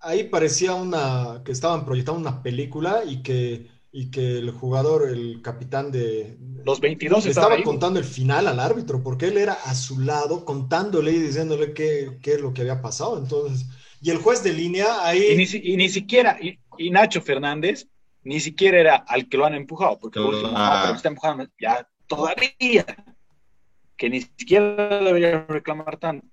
ahí 0.00 0.24
parecía 0.24 0.74
una 0.74 1.42
que 1.44 1.52
estaban 1.52 1.84
proyectando 1.84 2.20
una 2.20 2.42
película 2.42 3.02
y 3.06 3.22
que, 3.22 3.68
y 3.92 4.10
que 4.10 4.38
el 4.38 4.50
jugador, 4.50 5.08
el 5.08 5.40
capitán 5.42 5.92
de 5.92 6.36
Los 6.64 6.80
22 6.80 7.24
le 7.24 7.30
estaban 7.30 7.52
estaba 7.52 7.54
ahí. 7.58 7.62
contando 7.62 7.98
el 7.98 8.04
final 8.04 8.46
al 8.48 8.58
árbitro, 8.60 9.02
porque 9.02 9.26
él 9.26 9.36
era 9.36 9.52
a 9.54 9.74
su 9.74 10.00
lado 10.00 10.44
contándole 10.44 11.12
y 11.12 11.18
diciéndole 11.18 11.72
qué, 11.74 12.18
qué 12.22 12.34
es 12.34 12.40
lo 12.40 12.52
que 12.54 12.62
había 12.62 12.80
pasado. 12.82 13.18
Entonces, 13.18 13.66
y 14.00 14.10
el 14.10 14.18
juez 14.18 14.42
de 14.42 14.52
línea 14.52 14.86
Y 15.14 15.36
ni, 15.36 15.44
ahí, 15.44 15.60
y 15.62 15.76
ni 15.76 15.88
siquiera, 15.88 16.38
y, 16.40 16.58
y 16.78 16.90
Nacho 16.90 17.20
Fernández, 17.20 17.86
ni 18.24 18.40
siquiera 18.40 18.78
era 18.80 18.96
al 18.96 19.28
que 19.28 19.36
lo 19.36 19.44
han 19.46 19.54
empujado, 19.54 19.98
porque 20.00 20.20
por 20.20 20.34
último, 20.34 20.52
Ah. 20.56 20.70
"No, 20.74 20.80
pero 20.80 20.92
me 20.92 20.96
está 20.96 21.08
empujando, 21.08 21.46
ya 21.60 21.88
todavía, 22.06 22.86
que 23.96 24.10
ni 24.10 24.20
siquiera 24.22 25.00
debería 25.00 25.44
reclamar 25.48 25.96
tanto. 25.98 26.26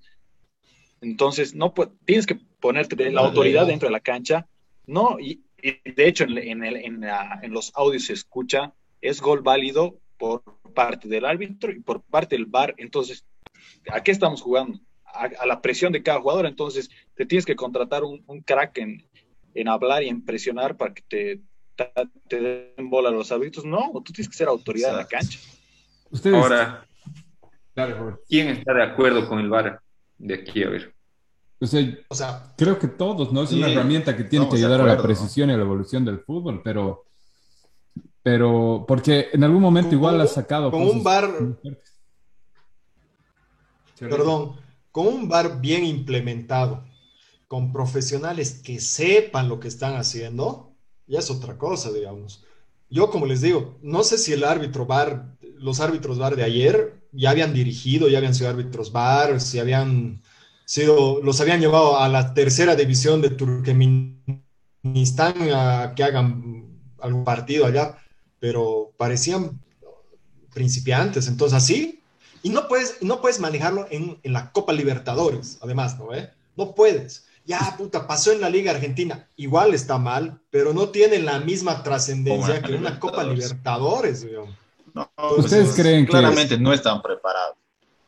Entonces, 1.01 1.55
no 1.55 1.73
pu- 1.73 1.91
tienes 2.05 2.25
que 2.25 2.35
ponerte 2.59 2.95
de 2.95 3.11
la 3.11 3.21
autoridad 3.21 3.67
dentro 3.67 3.87
de 3.87 3.93
la 3.93 3.99
cancha, 4.01 4.47
¿no? 4.85 5.19
Y, 5.19 5.43
y 5.61 5.91
de 5.91 6.07
hecho, 6.07 6.25
en, 6.25 6.37
en 6.37 6.63
el- 6.63 6.75
en 6.77 7.01
la- 7.01 7.39
en 7.41 7.51
los 7.53 7.71
audios 7.75 8.05
se 8.05 8.13
escucha, 8.13 8.73
es 9.01 9.21
gol 9.21 9.41
válido 9.41 9.99
por 10.17 10.43
parte 10.73 11.07
del 11.07 11.23
árbitro 11.25 11.71
y 11.71 11.79
por 11.79 12.01
parte 12.01 12.35
del 12.35 12.45
VAR. 12.45 12.75
Entonces, 12.77 13.25
¿a 13.89 14.03
qué 14.03 14.11
estamos 14.11 14.41
jugando? 14.41 14.79
A, 15.05 15.29
a 15.39 15.45
la 15.45 15.61
presión 15.61 15.93
de 15.93 16.03
cada 16.03 16.19
jugador. 16.19 16.45
Entonces, 16.45 16.89
te 17.15 17.25
tienes 17.25 17.45
que 17.45 17.55
contratar 17.55 18.03
un, 18.03 18.21
un 18.27 18.41
crack 18.41 18.77
en, 18.79 19.07
en 19.53 19.67
hablar 19.69 20.03
y 20.03 20.09
en 20.09 20.25
presionar 20.25 20.75
para 20.75 20.93
que 20.93 21.01
te, 21.07 21.41
te, 21.77 21.91
te 22.27 22.41
den 22.75 22.89
bola 22.89 23.07
a 23.07 23.13
los 23.13 23.31
árbitros. 23.31 23.63
No, 23.63 23.89
tú 24.03 24.11
tienes 24.11 24.27
que 24.27 24.35
ser 24.35 24.49
autoridad 24.49 24.99
Exacto. 24.99 25.15
en 25.15 25.19
la 25.19 25.21
cancha. 25.21 25.39
Ustedes. 26.11 26.35
Ahora, 26.35 26.85
Dale, 27.79 27.93
Robert. 27.93 28.19
¿quién 28.27 28.49
está 28.49 28.73
de 28.73 28.83
acuerdo 28.83 29.27
con 29.27 29.39
el 29.39 29.49
VAR 29.49 29.81
de 30.17 30.33
aquí? 30.33 30.63
A 30.63 30.69
ver. 30.69 30.93
O 31.61 31.65
sea, 31.65 31.97
o 32.07 32.15
sea, 32.15 32.53
creo 32.57 32.79
que 32.79 32.87
todos, 32.87 33.31
¿no? 33.33 33.43
Es 33.43 33.51
una 33.51 33.69
herramienta 33.69 34.15
que 34.15 34.23
tiene 34.23 34.47
que 34.47 34.55
ayudar 34.55 34.81
a 34.81 34.85
la 34.85 35.01
precisión 35.01 35.49
y 35.49 35.53
a 35.53 35.57
la 35.57 35.63
evolución 35.63 36.05
del 36.05 36.19
fútbol, 36.19 36.61
pero, 36.63 37.05
pero 38.23 38.85
porque 38.87 39.27
en 39.33 39.43
algún 39.43 39.61
momento 39.61 39.89
Con- 39.89 39.97
igual 39.97 40.21
ha 40.21 40.27
sacado 40.27 40.71
con 40.71 40.81
cosas 40.81 40.95
un 40.95 41.03
VAR 41.03 41.31
perdón, 43.99 44.55
con 44.91 45.07
un 45.07 45.27
VAR 45.27 45.59
bien 45.59 45.83
implementado, 45.83 46.85
con 47.47 47.73
profesionales 47.73 48.61
que 48.63 48.79
sepan 48.79 49.49
lo 49.49 49.59
que 49.59 49.67
están 49.67 49.95
haciendo, 49.95 50.71
ya 51.07 51.19
es 51.19 51.29
otra 51.29 51.57
cosa, 51.57 51.91
digamos. 51.91 52.45
Yo, 52.89 53.09
como 53.09 53.25
les 53.25 53.41
digo, 53.41 53.77
no 53.81 54.03
sé 54.03 54.17
si 54.17 54.31
el 54.33 54.43
árbitro 54.43 54.85
VAR, 54.85 55.35
los 55.41 55.79
árbitros 55.79 56.17
VAR 56.17 56.35
de 56.35 56.43
ayer 56.43 56.98
ya 57.11 57.31
habían 57.31 57.53
dirigido, 57.53 58.07
ya 58.07 58.17
habían 58.17 58.35
sido 58.35 58.49
árbitros 58.49 58.91
VAR, 58.91 59.41
si 59.41 59.59
habían 59.59 60.21
sido, 60.65 61.21
los 61.23 61.41
habían 61.41 61.59
llevado 61.59 61.99
a 61.99 62.07
la 62.09 62.33
tercera 62.33 62.75
división 62.75 63.21
de 63.21 63.31
Turkmenistán 63.31 64.13
a 65.53 65.93
que 65.95 66.03
hagan 66.03 66.67
algún 66.99 67.23
partido 67.23 67.65
allá, 67.65 67.97
pero 68.39 68.93
parecían 68.97 69.59
principiantes, 70.53 71.27
entonces 71.27 71.57
así, 71.57 72.03
y 72.43 72.49
no 72.49 72.67
puedes, 72.67 73.01
no 73.01 73.21
puedes 73.21 73.39
manejarlo 73.39 73.87
en, 73.89 74.19
en 74.23 74.33
la 74.33 74.51
Copa 74.51 74.73
Libertadores, 74.73 75.57
además, 75.61 75.97
¿no? 75.97 76.13
¿Eh? 76.13 76.31
No 76.55 76.73
puedes. 76.75 77.25
Ya, 77.45 77.75
puta, 77.77 78.05
pasó 78.05 78.31
en 78.31 78.41
la 78.41 78.49
Liga 78.49 78.71
Argentina. 78.71 79.27
Igual 79.35 79.73
está 79.73 79.97
mal, 79.97 80.39
pero 80.51 80.71
no 80.73 80.89
tiene 80.89 81.19
la 81.19 81.39
misma 81.39 81.81
trascendencia 81.83 82.61
que 82.61 82.75
una 82.75 82.99
Copa 82.99 83.23
Libertadores. 83.23 84.21
Libertadores, 84.21 84.25
digamos. 84.25 84.55
No, 84.93 85.11
¿Ustedes 85.37 85.67
pues, 85.69 85.75
creen 85.81 86.05
que- 86.05 86.11
claramente 86.11 86.57
no 86.57 86.73
están 86.73 87.01
preparados. 87.01 87.55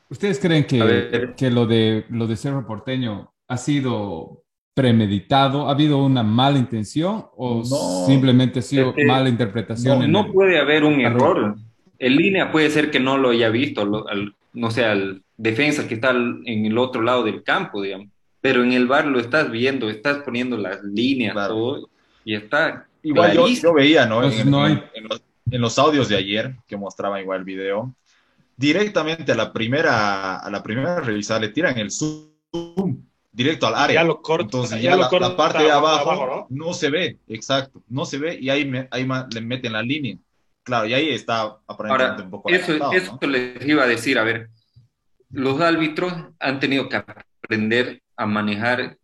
¿Ustedes 0.09 0.39
creen 0.39 0.65
que, 0.65 1.33
que 1.37 1.49
lo 1.49 1.65
de 1.65 2.05
lo 2.09 2.27
de 2.27 2.35
Cerro 2.35 2.65
Porteño 2.67 3.31
ha 3.47 3.57
sido 3.57 4.43
premeditado? 4.73 5.67
¿Ha 5.67 5.71
habido 5.71 5.97
una 6.03 6.23
mala 6.23 6.57
intención 6.59 7.27
o 7.37 7.57
No. 7.69 8.05
simplemente 8.05 8.59
ha 8.59 8.61
sido 8.61 8.89
Es 8.89 8.95
que 8.95 9.05
mala 9.05 9.29
interpretación? 9.29 9.99
No, 9.99 10.05
en 10.05 10.11
no 10.11 10.25
el- 10.25 10.31
puede 10.33 10.59
haber 10.59 10.83
un 10.83 10.99
error. 11.01 11.55
En 11.99 12.15
línea 12.15 12.51
puede 12.51 12.69
ser 12.69 12.89
que 12.91 12.99
no 12.99 13.17
lo 13.17 13.29
haya 13.29 13.49
visto, 13.49 13.85
lo- 13.85 14.07
al- 14.07 14.35
no 14.53 14.71
sé, 14.71 14.83
al 14.85 15.21
defensa 15.37 15.87
que 15.87 15.93
está 15.95 16.09
al- 16.09 16.41
en 16.45 16.65
el 16.65 16.77
otro 16.77 17.01
lado 17.01 17.23
del 17.23 17.43
campo, 17.43 17.81
digamos. 17.81 18.07
Pero 18.41 18.63
en 18.63 18.73
el 18.73 18.87
bar 18.87 19.05
lo 19.05 19.19
estás 19.19 19.51
viendo, 19.51 19.89
estás 19.89 20.17
poniendo 20.25 20.57
las 20.57 20.81
líneas, 20.83 21.33
Claro. 21.33 21.53
todo, 21.53 21.89
y 22.25 22.35
está 22.35 22.87
Igual 23.03 23.33
yo, 23.33 23.73
veía, 23.73 24.05
¿no? 24.07 24.15
Entonces, 24.17 24.41
en, 24.41 24.51
no 24.51 24.63
hay- 24.63 24.73
en- 24.73 24.83
en 24.95 25.03
los, 25.09 25.21
en 25.51 25.61
los 25.61 25.77
audios 25.77 26.07
de 26.09 26.15
ayer, 26.17 26.55
que 26.67 26.77
mostraban 26.77 27.21
igual 27.21 27.39
el 27.39 27.45
video, 27.45 27.93
directamente 28.57 29.31
a 29.31 29.35
la 29.35 29.51
primera, 29.53 30.37
a 30.37 30.49
la 30.49 30.63
primera 30.63 30.99
revisada 31.01 31.39
le 31.41 31.49
tiran 31.49 31.77
el 31.77 31.91
zoom 31.91 33.03
directo 33.31 33.67
al 33.67 33.75
área. 33.75 34.01
Ya 34.01 34.03
lo 34.07 34.21
corta- 34.21 34.43
Entonces 34.43 34.81
ya 34.81 34.91
ya, 34.91 34.95
lo 34.95 35.01
la, 35.03 35.09
corta 35.09 35.29
la 35.29 35.37
parte 35.37 35.63
de 35.63 35.71
abajo, 35.71 36.11
abajo, 36.11 36.47
¿no? 36.49 36.73
se 36.73 36.89
ve, 36.89 37.17
exacto, 37.27 37.81
no 37.89 38.05
se 38.05 38.17
ve 38.17 38.37
y 38.39 38.49
ahí, 38.49 38.65
me- 38.65 38.87
ahí 38.91 39.07
le 39.33 39.41
meten 39.41 39.73
la 39.73 39.81
línea. 39.81 40.17
Claro, 40.63 40.85
y 40.87 40.93
ahí 40.93 41.09
está 41.09 41.57
aparentemente 41.67 42.21
Ahora, 42.21 42.23
un 42.25 42.29
poco 42.31 42.49
eso, 42.49 42.63
adelantado, 42.71 42.93
eso 42.93 43.19
¿no? 43.21 43.27
les 43.29 43.65
iba 43.65 43.83
a 43.83 43.87
decir, 43.87 44.19
a 44.19 44.23
ver, 44.23 44.49
los 45.31 45.59
árbitros 45.61 46.13
han 46.39 46.59
tenido 46.59 46.87
que 46.87 46.97
aprender 46.97 48.01
a 48.15 48.25
manejar 48.25 48.97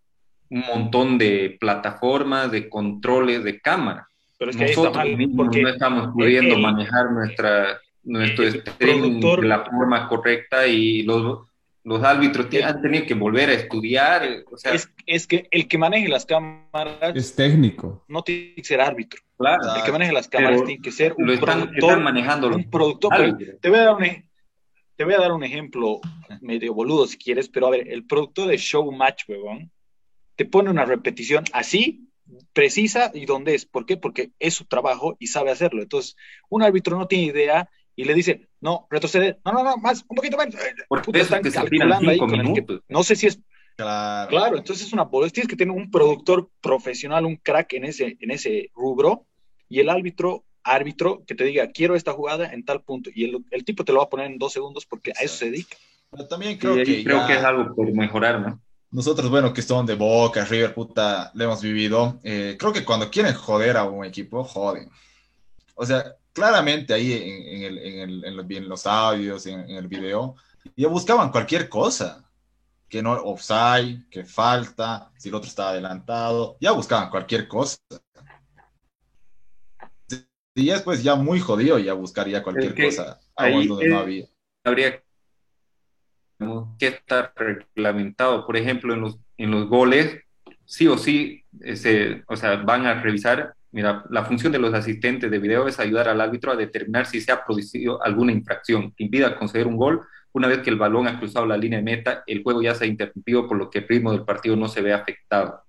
un 0.50 0.60
montón 0.62 1.18
de 1.18 1.58
plataformas, 1.60 2.52
de 2.52 2.70
controles, 2.70 3.44
de 3.44 3.60
cámara. 3.60 4.08
Pero 4.38 4.52
es 4.52 4.58
que 4.58 4.64
ahí 4.66 4.70
está 4.70 4.82
Nosotros 4.84 5.06
mal, 5.06 5.18
mismos 5.18 5.46
porque 5.48 5.62
no 5.62 5.70
estamos 5.70 6.14
pudiendo 6.14 6.56
el- 6.56 6.62
manejar 6.62 7.12
nuestra, 7.12 7.80
nuestro 8.04 8.44
el 8.46 8.56
streaming 8.56 9.20
de 9.20 9.48
la 9.48 9.66
forma 9.66 10.08
correcta 10.08 10.68
y 10.68 11.04
los, 11.04 11.48
los 11.84 12.04
árbitros 12.04 12.50
ti- 12.50 12.62
han 12.62 12.82
tenido 12.82 13.06
que 13.06 13.14
volver 13.16 13.50
a 13.50 13.54
estudiar. 13.54 14.24
O 14.52 14.58
sea, 14.58 14.74
es, 14.74 14.90
es 15.06 15.26
que 15.28 15.48
el 15.52 15.68
que 15.68 15.78
maneje 15.78 16.08
las 16.08 16.26
cámaras 16.26 17.16
Es 17.16 17.36
técnico. 17.36 18.06
no 18.08 18.22
tiene 18.22 18.54
que 18.56 18.64
ser 18.64 18.80
árbitro. 18.82 19.20
claro, 19.38 19.76
El 19.76 19.84
que 19.84 19.92
maneje 19.92 20.12
las 20.12 20.28
cámaras 20.28 20.64
tiene 20.66 20.82
que 20.82 20.92
ser 20.92 21.16
un 21.18 21.26
lo 21.28 21.34
están, 21.34 21.60
productor. 21.62 21.90
están 21.90 22.04
manejando 22.04 22.48
los 22.50 22.58
un 22.58 22.70
productor. 22.70 23.12
pero 23.18 23.38
te 23.60 23.70
voy 23.70 23.80
a 23.80 23.84
dar 23.84 23.96
un 23.96 24.28
te 24.96 25.04
voy 25.04 25.14
a 25.14 25.20
dar 25.20 25.32
un 25.32 25.44
ejemplo 25.44 26.00
medio 26.42 26.74
boludo 26.74 27.06
si 27.06 27.18
quieres, 27.20 27.50
pero 27.50 27.68
a 27.68 27.70
ver, 27.70 27.88
el 27.88 28.06
productor 28.06 28.48
de 28.48 28.58
Showmatch, 28.58 29.30
huevón, 29.30 29.70
te 30.36 30.46
pone 30.46 30.72
una 30.72 30.86
repetición 30.86 31.44
así, 31.54 32.07
precisa 32.54 33.12
y 33.14 33.26
dónde 33.26 33.56
es. 33.56 33.66
¿Por 33.66 33.86
qué? 33.86 33.98
Porque 33.98 34.32
es 34.40 34.54
su 34.54 34.66
trabajo 34.66 35.16
y 35.20 35.28
sabe 35.28 35.52
hacerlo. 35.52 35.82
Entonces, 35.82 36.16
un 36.50 36.64
árbitro 36.64 36.98
no 36.98 37.08
tiene 37.08 37.26
idea 37.26 37.70
y 37.96 38.06
le 38.06 38.14
dice, 38.14 38.48
no, 38.62 38.88
retroceder, 38.90 39.40
no, 39.46 39.52
no, 39.54 39.64
no, 39.64 39.78
más, 39.78 40.06
un 40.08 40.16
poquito 40.16 40.38
más. 40.38 40.48
Por 40.88 41.02
Puta, 41.02 41.20
están 41.20 41.42
que 41.42 41.52
calculando 41.52 42.10
ahí 42.10 42.16
cinco 42.18 42.28
con 42.28 42.36
el 42.36 42.42
que- 42.46 42.52
minutos. 42.54 42.82
no 42.88 43.04
sé 43.04 43.16
si 43.16 43.28
es 43.28 43.40
Claro. 43.76 44.30
Claro, 44.32 44.58
entonces 44.58 44.88
es 44.88 44.94
una 44.94 45.04
boludez. 45.04 45.34
Tienes 45.34 45.48
que 45.48 45.56
tener 45.56 45.72
un 45.76 45.92
productor 45.92 46.50
profesional, 46.62 47.28
un 47.28 47.36
crack 47.36 47.74
en 47.74 47.86
ese, 47.86 48.18
en 48.20 48.32
ese 48.32 48.72
rubro, 48.74 49.28
y 49.70 49.80
el 49.82 49.90
árbitro, 49.92 50.46
árbitro, 50.64 51.24
que 51.28 51.36
te 51.36 51.44
diga, 51.44 51.70
quiero 51.72 51.96
esta 51.96 52.12
jugada 52.14 52.52
en 52.54 52.66
tal 52.66 52.82
punto. 52.82 53.12
Y 53.14 53.26
el, 53.26 53.38
el 53.52 53.64
tipo 53.66 53.86
te 53.86 53.92
lo 53.92 54.00
va 54.00 54.06
a 54.06 54.10
poner 54.10 54.26
en 54.32 54.40
dos 54.40 54.54
segundos 54.54 54.88
porque 54.88 55.12
a 55.12 55.22
eso 55.24 55.36
se 55.36 55.52
dedica. 55.52 55.78
Pero 56.10 56.28
también 56.28 56.58
creo 56.58 56.74
que 56.76 57.04
creo 57.04 57.18
ya- 57.20 57.28
que 57.28 57.34
es 57.34 57.44
algo 57.44 57.76
por 57.76 57.92
mejorar, 57.94 58.42
¿no? 58.42 58.60
Nosotros, 58.98 59.30
bueno, 59.30 59.54
que 59.54 59.62
son 59.62 59.86
de 59.86 59.94
Boca, 59.94 60.44
River, 60.44 60.74
puta, 60.74 61.30
le 61.36 61.44
hemos 61.44 61.62
vivido. 61.62 62.20
eh, 62.24 62.56
creo 62.58 62.74
que 62.74 62.84
cuando 62.84 63.12
quieren 63.12 63.36
joder 63.36 63.78
a 63.78 63.84
un 63.84 64.04
equipo, 64.04 64.44
joden. 64.44 64.90
O 65.76 65.86
sea, 65.86 66.16
claramente 66.34 66.96
ahí 66.96 67.14
en, 67.14 67.62
el, 67.62 67.78
en, 67.78 68.00
el, 68.00 68.26
en, 68.26 68.36
los, 68.36 68.48
los, 68.68 68.88
audios, 68.88 69.46
en, 69.46 69.70
el 69.70 69.88
video, 69.88 70.36
ya 70.76 70.88
buscaban 70.88 71.32
cualquier 71.32 71.70
cosa. 71.70 72.28
Que 72.90 73.04
no 73.04 73.14
offside, 73.14 74.10
que 74.10 74.26
falta, 74.26 75.12
si 75.16 75.30
el 75.30 75.36
otro 75.36 75.48
estaba 75.48 75.70
adelantado, 75.70 76.58
ya 76.60 76.72
buscaban 76.72 77.12
cualquier 77.12 77.48
cosa. 77.48 77.78
Y 80.56 80.70
después 80.70 81.04
ya 81.04 81.14
muy 81.14 81.40
jodido 81.40 81.78
ya 81.78 81.94
buscaría 81.94 82.42
cualquier 82.42 82.74
cosa 82.74 83.20
ahí 83.36 83.68
donde 83.68 83.90
no 83.90 84.00
había. 84.00 84.26
Habría 84.64 85.04
que 86.78 86.88
estar 86.88 87.34
reglamentado, 87.36 88.46
por 88.46 88.58
ejemplo, 88.58 88.94
en 88.94 89.02
los, 89.02 89.18
en 89.38 89.52
los 89.52 89.68
goles, 89.68 90.22
sí 90.66 90.88
o 90.88 90.98
sí, 90.98 91.44
ese, 91.62 92.24
o 92.28 92.36
sea, 92.36 92.58
van 92.58 92.86
a 92.86 93.02
revisar 93.02 93.56
Mira, 93.72 94.04
la 94.10 94.24
función 94.24 94.52
de 94.52 94.60
los 94.60 94.74
asistentes 94.74 95.30
de 95.30 95.40
video 95.40 95.68
es 95.68 95.80
ayudar 95.80 96.08
al 96.08 96.22
árbitro 96.22 96.52
a 96.52 96.56
determinar 96.56 97.06
si 97.06 97.20
se 97.20 97.32
ha 97.32 97.44
producido 97.44 98.02
alguna 98.04 98.32
infracción 98.32 98.92
que 98.92 99.04
impida 99.04 99.38
conceder 99.38 99.68
un 99.68 99.78
gol. 99.78 100.02
Una 100.34 100.48
vez 100.48 100.60
que 100.60 100.70
el 100.70 100.78
balón 100.78 101.08
ha 101.08 101.20
cruzado 101.20 101.46
la 101.46 101.58
línea 101.58 101.80
de 101.80 101.84
meta, 101.84 102.24
el 102.28 102.44
juego 102.44 102.62
ya 102.62 102.74
se 102.76 102.86
ha 102.86 102.88
interrumpido, 102.88 103.48
por 103.48 103.58
lo 103.58 103.70
que 103.70 103.80
el 103.80 103.88
ritmo 103.88 104.12
del 104.12 104.24
partido 104.24 104.56
no 104.56 104.68
se 104.68 104.82
ve 104.82 104.94
afectado. 104.94 105.62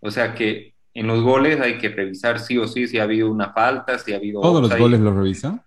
O 0.00 0.10
sea 0.10 0.34
que 0.34 0.74
en 0.94 1.06
los 1.06 1.22
goles 1.22 1.60
hay 1.60 1.78
que 1.78 1.88
revisar 1.88 2.40
sí 2.40 2.56
o 2.58 2.66
sí 2.66 2.88
si 2.88 2.98
ha 2.98 3.04
habido 3.04 3.30
una 3.30 3.52
falta, 3.52 3.98
si 3.98 4.12
ha 4.12 4.16
habido. 4.16 4.40
¿Todos 4.40 4.62
los 4.62 4.78
goles 4.78 5.00
los 5.00 5.14
revisan? 5.14 5.62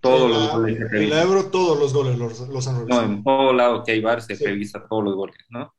Todos 0.00 0.30
los 0.30 0.52
goles 0.52 0.78
se 0.78 0.88
revisan. 0.88 1.18
En 1.18 1.28
Ebro 1.28 1.50
todos 1.50 1.78
los 1.78 1.92
goles 1.92 2.18
los, 2.18 2.40
han 2.68 2.78
revisado. 2.78 3.06
No, 3.06 3.14
en 3.14 3.24
todo 3.24 3.52
lado 3.52 3.84
que 3.84 3.92
hay 3.92 4.00
bar 4.00 4.22
se 4.22 4.34
revisa 4.34 4.86
todos 4.88 5.04
los 5.04 5.14
goles, 5.14 5.36
¿no? 5.50 5.74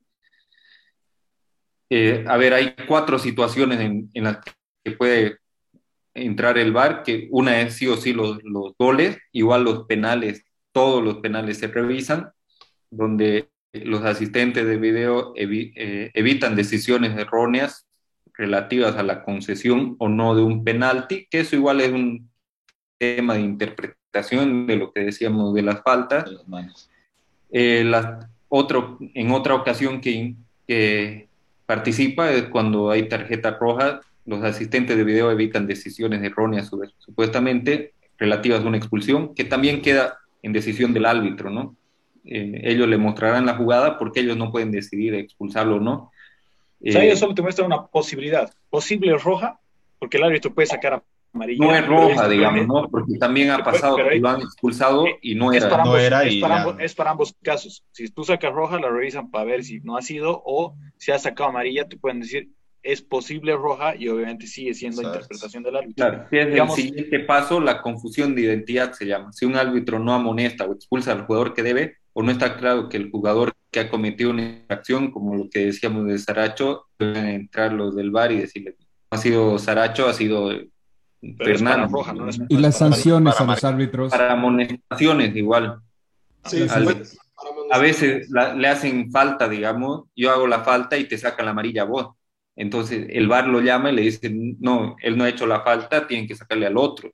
Eh, 1.89 2.24
a 2.28 2.38
ver, 2.38 2.53
hay 2.53 2.76
cuatro 2.88 3.19
situaciones 3.19 3.80
en, 3.80 4.09
en 4.13 4.24
las 4.24 4.38
que 4.38 4.51
que 4.84 4.91
puede 4.91 5.38
entrar 6.13 6.57
el 6.57 6.72
VAR, 6.72 7.03
que 7.03 7.28
una 7.32 7.61
es 7.61 7.76
sí 7.76 7.88
o 7.88 7.97
sí 7.97 8.13
los, 8.13 8.43
los 8.43 8.74
goles, 8.78 9.17
igual 9.32 9.63
los 9.63 9.86
penales, 9.86 10.43
todos 10.72 11.03
los 11.03 11.17
penales 11.17 11.57
se 11.59 11.67
revisan, 11.67 12.32
donde 12.89 13.49
los 13.74 14.03
asistentes 14.03 14.65
de 14.65 14.78
video 14.78 15.34
eh, 15.36 16.11
evitan 16.13 16.55
decisiones 16.55 17.17
erróneas 17.17 17.88
relativas 18.34 18.95
a 18.97 19.03
la 19.03 19.24
concesión 19.24 19.95
o 19.99 20.09
no 20.09 20.36
de 20.36 20.43
un 20.43 20.63
penalti, 20.63 21.28
que 21.30 21.41
eso 21.41 21.55
igual 21.55 21.80
es 21.82 21.91
un 21.91 22.30
tema 22.97 23.36
de 23.36 23.41
interpretación 23.41 24.00
de 24.12 24.76
lo 24.76 24.91
que 24.91 25.01
decíamos 25.01 25.53
de 25.53 25.62
las 25.62 25.82
faltas. 25.82 26.26
Eh, 27.51 27.91
otro, 28.49 28.97
en 29.14 29.32
otra 29.32 29.55
ocasión 29.55 30.01
que, 30.01 30.36
que 30.68 31.28
participa 31.66 32.32
es 32.32 32.43
cuando 32.43 32.91
hay 32.91 33.07
tarjeta 33.07 33.51
roja 33.51 34.01
los 34.26 34.43
asistentes 34.43 34.95
de 34.97 35.03
video 35.03 35.32
evitan 35.32 35.68
decisiones 35.68 36.22
erróneas 36.24 36.70
supuestamente 36.99 37.93
relativas 38.18 38.64
a 38.64 38.68
una 38.68 38.78
expulsión, 38.78 39.34
que 39.34 39.43
también 39.43 39.82
queda 39.82 40.20
en 40.43 40.53
decisión 40.53 40.93
del 40.93 41.05
árbitro, 41.05 41.49
¿no? 41.49 41.76
Eh, 42.24 42.62
ellos 42.64 42.88
le 42.88 42.97
mostrarán 42.97 43.47
la 43.47 43.55
jugada 43.55 43.97
porque 43.97 44.20
ellos 44.20 44.38
no 44.38 44.51
pueden 44.51 44.72
decidir 44.72 45.16
expulsarlo 45.16 45.78
o 45.78 45.80
no. 45.80 46.12
o 46.86 46.91
sea, 46.91 47.03
ellos 47.03 47.18
eh, 47.18 47.20
solo 47.20 47.34
te 47.34 47.41
muestran 47.41 47.66
una 47.66 47.88
posibilidad. 47.88 48.53
Posible 48.70 49.18
roja, 49.18 49.59
porque 49.97 50.18
el 50.18 50.24
árbitro 50.24 50.53
puede 50.53 50.68
sacar 50.68 51.03
amarilla. 51.34 51.65
No 51.65 51.75
es 51.75 51.88
roja, 51.88 52.27
digamos, 52.27 52.67
¿no? 52.67 52.89
Porque 52.89 53.17
también 53.17 53.51
ha 53.51 53.63
pasado 53.63 53.97
que 53.97 54.19
lo 54.19 54.29
han 54.29 54.41
expulsado 54.41 55.05
y 55.21 55.36
no 55.36 55.51
era. 55.51 55.65
Es 55.65 55.71
para, 55.71 55.84
ambos, 55.84 55.99
era 55.99 56.23
es, 56.23 56.41
para 56.41 56.61
ambos, 56.61 56.75
es 56.79 56.95
para 56.95 57.11
ambos 57.11 57.36
casos. 57.41 57.84
Si 57.91 58.07
tú 58.09 58.23
sacas 58.23 58.53
roja, 58.53 58.79
la 58.79 58.89
revisan 58.89 59.32
para 59.32 59.45
ver 59.45 59.63
si 59.63 59.79
no 59.82 59.97
ha 59.97 60.01
sido 60.01 60.41
o 60.45 60.75
si 60.97 61.11
ha 61.11 61.19
sacado 61.19 61.49
amarilla, 61.49 61.88
te 61.88 61.97
pueden 61.97 62.21
decir 62.21 62.49
es 62.84 63.01
posible 63.01 63.55
roja 63.55 63.95
y 63.95 64.07
obviamente 64.07 64.47
sigue 64.47 64.73
siendo 64.73 65.01
interpretación 65.01 65.63
del 65.63 65.75
árbitro. 65.75 66.07
Claro, 66.07 66.27
si 66.29 66.38
es 66.38 66.47
el 66.47 66.69
siguiente 66.69 67.19
paso, 67.19 67.59
la 67.59 67.82
confusión 67.82 68.36
de 68.36 68.41
identidad 68.41 68.93
se 68.93 69.05
llama. 69.05 69.32
Si 69.34 69.45
un 69.45 69.55
árbitro 69.55 69.99
no 69.99 70.13
amonesta 70.13 70.65
o 70.65 70.73
expulsa 70.73 71.11
al 71.11 71.25
jugador 71.25 71.53
que 71.53 71.63
debe, 71.63 71.97
o 72.13 72.23
no 72.23 72.32
está 72.32 72.57
claro 72.57 72.89
que 72.89 72.97
el 72.97 73.11
jugador 73.11 73.53
que 73.69 73.82
ha 73.82 73.89
cometido 73.89 74.32
una 74.32 74.43
infracción, 74.43 75.11
como 75.11 75.36
lo 75.36 75.49
que 75.49 75.67
decíamos 75.67 76.07
de 76.07 76.17
Saracho, 76.17 76.88
deben 76.99 77.27
entrar 77.27 77.71
los 77.71 77.95
del 77.95 78.11
bar 78.11 78.32
y 78.32 78.39
decirle, 78.39 78.75
ha 79.11 79.17
sido 79.17 79.57
Saracho, 79.59 80.07
ha 80.07 80.13
sido 80.13 80.51
Fernando. 81.38 81.88
Roja, 81.88 82.15
y 82.49 82.57
las 82.57 82.78
sanciones 82.78 83.39
a 83.39 83.43
los 83.45 83.63
árbitros. 83.63 84.11
Para 84.11 84.34
amonestaciones 84.34 85.36
igual. 85.36 85.80
Sí, 86.45 86.65
a 87.72 87.78
veces 87.78 88.30
le 88.30 88.67
hacen 88.67 89.11
falta, 89.11 89.47
digamos, 89.47 90.05
yo 90.15 90.32
hago 90.32 90.47
la 90.47 90.63
falta 90.63 90.97
y 90.97 91.05
te 91.05 91.17
saca 91.17 91.43
la 91.43 91.51
amarilla 91.51 91.84
a 91.84 91.86
vos 91.86 92.15
entonces 92.55 93.07
el 93.09 93.28
VAR 93.28 93.47
lo 93.47 93.61
llama 93.61 93.91
y 93.91 93.95
le 93.95 94.01
dice, 94.03 94.30
no, 94.32 94.95
él 95.01 95.17
no 95.17 95.24
ha 95.24 95.30
hecho 95.30 95.47
la 95.47 95.61
falta, 95.61 96.07
tienen 96.07 96.28
que 96.28 96.36
sacarle 96.36 96.67
al 96.67 96.78
otro. 96.78 97.11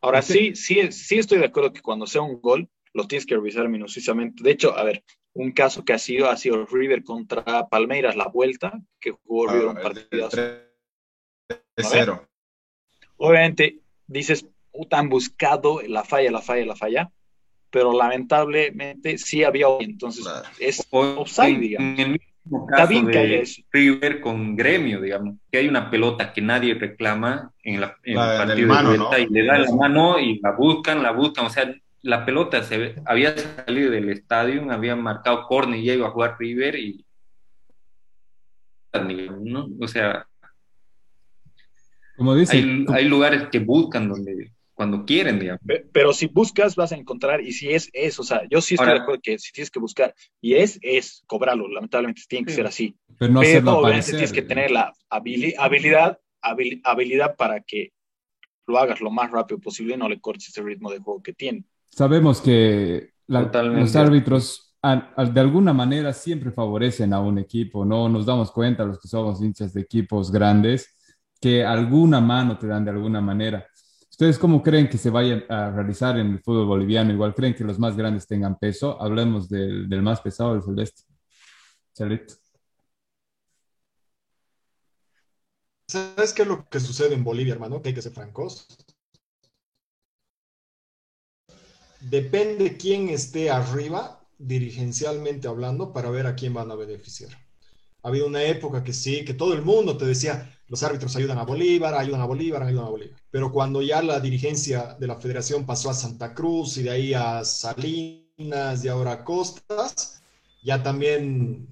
Ahora 0.00 0.22
sí, 0.22 0.54
sí, 0.54 0.90
sí 0.90 1.18
estoy 1.18 1.38
de 1.38 1.46
acuerdo 1.46 1.72
que 1.72 1.82
cuando 1.82 2.06
sea 2.06 2.22
un 2.22 2.40
gol, 2.40 2.68
lo 2.94 3.06
tienes 3.06 3.26
que 3.26 3.34
revisar 3.34 3.68
minuciosamente. 3.68 4.42
De 4.42 4.50
hecho, 4.50 4.76
a 4.76 4.82
ver, 4.82 5.04
un 5.34 5.52
caso 5.52 5.84
que 5.84 5.92
ha 5.92 5.98
sido, 5.98 6.30
ha 6.30 6.36
sido 6.36 6.64
River 6.66 7.04
contra 7.04 7.68
Palmeiras, 7.68 8.16
la 8.16 8.28
vuelta, 8.28 8.80
que 8.98 9.12
jugó 9.12 9.46
River 9.46 9.66
un 9.66 9.74
partido. 9.74 10.28
cero. 11.76 12.29
Obviamente, 13.22 13.76
dices, 14.06 14.46
han 14.90 15.10
buscado 15.10 15.82
la 15.86 16.04
falla, 16.04 16.30
la 16.30 16.40
falla, 16.40 16.64
la 16.64 16.74
falla, 16.74 17.10
pero 17.70 17.92
lamentablemente 17.92 19.18
sí 19.18 19.44
había, 19.44 19.66
entonces 19.80 20.26
es 20.58 20.86
offside, 20.90 21.58
digamos. 21.58 22.18
caso 22.66 23.02
de 23.02 23.46
River 23.70 24.22
con 24.22 24.56
gremio, 24.56 25.02
digamos, 25.02 25.36
que 25.52 25.58
hay 25.58 25.68
una 25.68 25.90
pelota 25.90 26.32
que 26.32 26.40
nadie 26.40 26.72
reclama 26.74 27.52
en, 27.62 27.82
la, 27.82 27.94
el 28.04 28.14
partido 28.14 28.74
de 28.74 28.96
vuelta 28.96 29.18
y 29.18 29.26
le 29.26 29.44
da 29.44 29.58
la 29.58 29.74
mano 29.74 30.18
y 30.18 30.40
la 30.40 30.52
buscan, 30.52 31.02
la 31.02 31.12
buscan, 31.12 31.44
o 31.44 31.50
sea, 31.50 31.74
la 32.00 32.24
pelota 32.24 32.62
se 32.62 32.94
había 33.04 33.36
salido 33.36 33.90
del 33.90 34.08
estadio, 34.08 34.72
había 34.72 34.96
marcado 34.96 35.46
córner 35.46 35.78
y 35.78 35.84
ya 35.84 35.92
iba 35.92 36.08
a 36.08 36.12
jugar 36.12 36.36
River 36.38 36.76
y 36.76 37.04
¿no? 38.94 39.68
o 39.78 39.86
sea, 39.86 40.26
como 42.20 42.34
dice, 42.34 42.58
hay, 42.58 42.84
hay 42.92 43.08
lugares 43.08 43.48
que 43.50 43.60
buscan 43.60 44.06
donde 44.06 44.52
cuando 44.74 45.06
quieren, 45.06 45.38
digamos. 45.38 45.62
Pero 45.90 46.12
si 46.12 46.26
buscas, 46.26 46.76
vas 46.76 46.92
a 46.92 46.96
encontrar, 46.96 47.40
y 47.40 47.52
si 47.52 47.70
es, 47.70 47.88
es, 47.94 48.20
o 48.20 48.22
sea, 48.22 48.42
yo 48.50 48.60
sí 48.60 48.74
estoy 48.74 48.88
de 48.88 48.98
acuerdo 48.98 49.22
que 49.22 49.38
si 49.38 49.52
tienes 49.52 49.70
que 49.70 49.80
buscar, 49.80 50.14
y 50.38 50.52
es, 50.52 50.78
es 50.82 51.24
cobrarlo, 51.26 51.66
lamentablemente 51.66 52.20
tiene 52.28 52.44
que 52.44 52.52
ser 52.52 52.66
así. 52.66 52.94
Pero 53.18 53.32
no 53.32 53.40
pero 53.40 53.78
obviamente 53.78 54.10
tienes 54.10 54.34
que 54.34 54.42
tener 54.42 54.70
la 54.70 54.92
habilidad, 55.08 56.18
habilidad 56.42 57.36
para 57.36 57.60
que 57.60 57.94
lo 58.66 58.76
hagas 58.76 59.00
lo 59.00 59.10
más 59.10 59.30
rápido 59.30 59.58
posible 59.60 59.94
y 59.94 59.96
no 59.96 60.10
le 60.10 60.20
cortes 60.20 60.50
ese 60.50 60.60
ritmo 60.60 60.90
de 60.90 60.98
juego 60.98 61.22
que 61.22 61.32
tiene. 61.32 61.64
Sabemos 61.88 62.42
que 62.42 63.14
los 63.28 63.96
árbitros 63.96 64.76
de 64.82 65.40
alguna 65.40 65.72
manera 65.72 66.12
siempre 66.12 66.50
favorecen 66.50 67.14
a 67.14 67.20
un 67.20 67.38
equipo, 67.38 67.86
¿no? 67.86 68.10
Nos 68.10 68.26
damos 68.26 68.52
cuenta, 68.52 68.84
los 68.84 69.00
que 69.00 69.08
somos 69.08 69.42
hinchas 69.42 69.72
de 69.72 69.80
equipos 69.80 70.30
grandes, 70.30 70.99
que 71.40 71.64
alguna 71.64 72.20
mano 72.20 72.58
te 72.58 72.66
dan 72.66 72.84
de 72.84 72.90
alguna 72.90 73.20
manera. 73.20 73.66
¿Ustedes 74.10 74.38
cómo 74.38 74.62
creen 74.62 74.88
que 74.88 74.98
se 74.98 75.08
vaya 75.08 75.44
a 75.48 75.70
realizar 75.70 76.18
en 76.18 76.32
el 76.32 76.40
fútbol 76.40 76.66
boliviano? 76.66 77.12
Igual 77.12 77.34
creen 77.34 77.54
que 77.54 77.64
los 77.64 77.78
más 77.78 77.96
grandes 77.96 78.26
tengan 78.26 78.58
peso. 78.58 79.00
Hablemos 79.00 79.48
del, 79.48 79.88
más 80.02 80.20
pesado, 80.20 80.54
el 80.54 80.62
celeste. 80.62 81.04
Charito. 81.94 82.34
¿Sabes 85.88 86.34
qué 86.34 86.42
es 86.42 86.48
lo 86.48 86.68
que 86.68 86.80
sucede 86.80 87.14
en 87.14 87.24
Bolivia, 87.24 87.54
hermano? 87.54 87.80
Que 87.80 87.88
hay 87.88 87.94
que 87.94 88.02
ser 88.02 88.12
francos. 88.12 88.66
Depende 92.00 92.76
quién 92.76 93.08
esté 93.08 93.50
arriba, 93.50 94.20
dirigencialmente 94.38 95.48
hablando, 95.48 95.92
para 95.92 96.10
ver 96.10 96.26
a 96.26 96.34
quién 96.34 96.52
van 96.52 96.70
a 96.70 96.74
beneficiar. 96.74 97.30
Ha 98.02 98.08
habido 98.08 98.26
una 98.26 98.42
época 98.42 98.82
que 98.82 98.92
sí, 98.92 99.24
que 99.24 99.34
todo 99.34 99.52
el 99.54 99.62
mundo 99.62 99.96
te 99.96 100.06
decía, 100.06 100.50
los 100.68 100.82
árbitros 100.82 101.14
ayudan 101.16 101.38
a 101.38 101.44
Bolívar, 101.44 101.94
ayudan 101.94 102.20
a 102.20 102.26
Bolívar, 102.26 102.62
ayudan 102.62 102.86
a 102.86 102.90
Bolívar. 102.90 103.16
Pero 103.30 103.52
cuando 103.52 103.82
ya 103.82 104.02
la 104.02 104.20
dirigencia 104.20 104.96
de 104.98 105.06
la 105.06 105.16
federación 105.16 105.66
pasó 105.66 105.90
a 105.90 105.94
Santa 105.94 106.34
Cruz 106.34 106.76
y 106.78 106.84
de 106.84 106.90
ahí 106.90 107.14
a 107.14 107.44
Salinas 107.44 108.84
y 108.84 108.88
ahora 108.88 109.12
a 109.12 109.24
Costas, 109.24 110.22
ya 110.62 110.82
también 110.82 111.68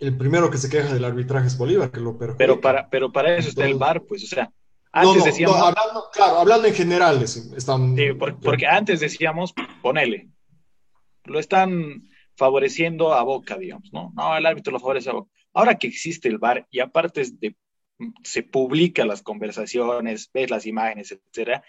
el 0.00 0.16
primero 0.16 0.50
que 0.50 0.58
se 0.58 0.70
queja 0.70 0.92
del 0.92 1.04
arbitraje 1.04 1.46
es 1.46 1.58
Bolívar, 1.58 1.90
que 1.90 2.00
lo 2.00 2.16
perjudica. 2.16 2.38
Pero 2.38 2.60
para, 2.60 2.88
pero 2.88 3.12
para 3.12 3.36
eso 3.36 3.48
está 3.50 3.66
el 3.66 3.74
VAR, 3.74 4.02
pues, 4.02 4.24
o 4.24 4.26
sea, 4.26 4.50
antes 4.92 5.24
decíamos... 5.24 5.56
hablando, 5.56 6.04
claro, 6.12 6.38
hablando 6.38 6.68
en 6.68 6.74
general, 6.74 7.22
están... 7.22 7.96
Sí, 7.96 8.12
porque, 8.12 8.66
antes 8.66 9.00
decíamos, 9.00 9.52
ponele, 9.82 10.28
lo 11.24 11.38
están 11.38 12.08
favoreciendo 12.36 13.14
a 13.14 13.22
Boca, 13.22 13.56
digamos, 13.56 13.92
¿no? 13.92 14.12
No, 14.14 14.36
el 14.36 14.46
árbitro 14.46 14.72
lo 14.72 14.80
favorece 14.80 15.10
a 15.10 15.14
Boca. 15.14 15.30
Ahora 15.52 15.76
que 15.76 15.86
existe 15.86 16.28
el 16.28 16.38
VAR 16.38 16.66
y 16.70 16.80
aparte 16.80 17.22
de 17.32 17.56
se 18.22 18.42
publica 18.42 19.04
las 19.04 19.22
conversaciones, 19.22 20.30
ves 20.32 20.50
las 20.50 20.66
imágenes, 20.66 21.12
etcétera, 21.12 21.62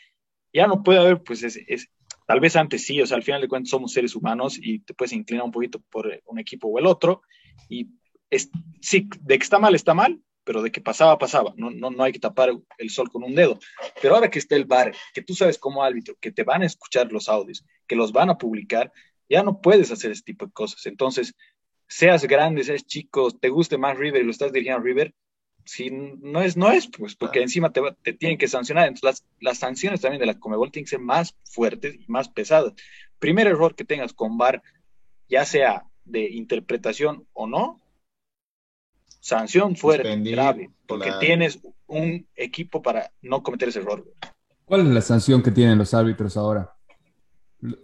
ya 0.51 0.67
no 0.67 0.83
puede 0.83 0.99
haber, 0.99 1.21
pues 1.21 1.43
es, 1.43 1.89
tal 2.25 2.39
vez 2.39 2.55
antes 2.55 2.85
sí, 2.85 3.01
o 3.01 3.05
sea, 3.05 3.17
al 3.17 3.23
final 3.23 3.41
de 3.41 3.47
cuentas 3.47 3.69
somos 3.69 3.93
seres 3.93 4.15
humanos 4.15 4.57
y 4.59 4.79
te 4.79 4.93
puedes 4.93 5.13
inclinar 5.13 5.45
un 5.45 5.51
poquito 5.51 5.81
por 5.91 6.11
un 6.25 6.39
equipo 6.39 6.67
o 6.67 6.79
el 6.79 6.87
otro, 6.87 7.21
y 7.69 7.89
es, 8.29 8.49
sí, 8.81 9.07
de 9.21 9.37
que 9.37 9.43
está 9.43 9.59
mal, 9.59 9.75
está 9.75 9.93
mal, 9.93 10.19
pero 10.43 10.61
de 10.61 10.71
que 10.71 10.81
pasaba, 10.81 11.17
pasaba. 11.17 11.53
No, 11.57 11.71
no, 11.71 11.89
no 11.89 12.03
hay 12.03 12.11
que 12.11 12.19
tapar 12.19 12.51
el 12.77 12.89
sol 12.89 13.09
con 13.09 13.23
un 13.23 13.33
dedo. 13.33 13.59
Pero 14.01 14.15
ahora 14.15 14.29
que 14.29 14.39
está 14.39 14.55
el 14.55 14.65
bar, 14.65 14.95
que 15.13 15.23
tú 15.23 15.33
sabes 15.33 15.57
como 15.57 15.83
árbitro, 15.83 16.15
que 16.21 16.31
te 16.31 16.43
van 16.43 16.61
a 16.61 16.67
escuchar 16.67 17.11
los 17.11 17.27
audios, 17.27 17.65
que 17.87 17.95
los 17.95 18.11
van 18.11 18.29
a 18.29 18.37
publicar, 18.37 18.91
ya 19.29 19.43
no 19.43 19.61
puedes 19.61 19.91
hacer 19.91 20.11
ese 20.11 20.23
tipo 20.23 20.45
de 20.45 20.51
cosas. 20.51 20.85
Entonces, 20.85 21.33
seas 21.87 22.25
grande, 22.25 22.63
seas 22.63 22.85
chico, 22.85 23.31
te 23.31 23.49
guste 23.49 23.77
más 23.77 23.97
River 23.97 24.21
y 24.21 24.25
lo 24.25 24.31
estás 24.31 24.51
dirigiendo 24.51 24.81
a 24.81 24.83
River, 24.83 25.13
si 25.65 25.89
no 25.89 26.41
es, 26.41 26.55
no 26.55 26.71
es, 26.71 26.87
pues, 26.87 27.15
porque 27.15 27.41
encima 27.41 27.71
te, 27.71 27.81
te 28.03 28.13
tienen 28.13 28.37
que 28.37 28.47
sancionar. 28.47 28.87
Entonces, 28.87 29.03
las, 29.03 29.25
las, 29.39 29.57
sanciones 29.57 30.01
también 30.01 30.19
de 30.19 30.27
la 30.27 30.39
Comebol 30.39 30.71
tienen 30.71 30.85
que 30.85 30.91
ser 30.91 30.99
más 30.99 31.35
fuertes 31.43 31.95
y 31.95 32.05
más 32.07 32.29
pesadas. 32.29 32.73
Primer 33.19 33.47
error 33.47 33.75
que 33.75 33.83
tengas 33.83 34.13
con 34.13 34.37
VAR, 34.37 34.61
ya 35.27 35.43
sea 35.43 35.85
de 36.05 36.29
interpretación 36.29 37.27
o 37.33 37.47
no, 37.47 37.81
sanción 39.19 39.75
fuerte, 39.75 40.15
grave, 40.17 40.69
porque 40.85 41.11
tienes 41.19 41.59
un 41.87 42.27
equipo 42.35 42.83
para 42.83 43.11
no 43.23 43.41
cometer 43.41 43.69
ese 43.69 43.79
error. 43.79 44.05
¿Cuál 44.65 44.81
es 44.81 44.87
la 44.87 45.01
sanción 45.01 45.41
que 45.41 45.51
tienen 45.51 45.79
los 45.79 45.95
árbitros 45.95 46.37
ahora? 46.37 46.75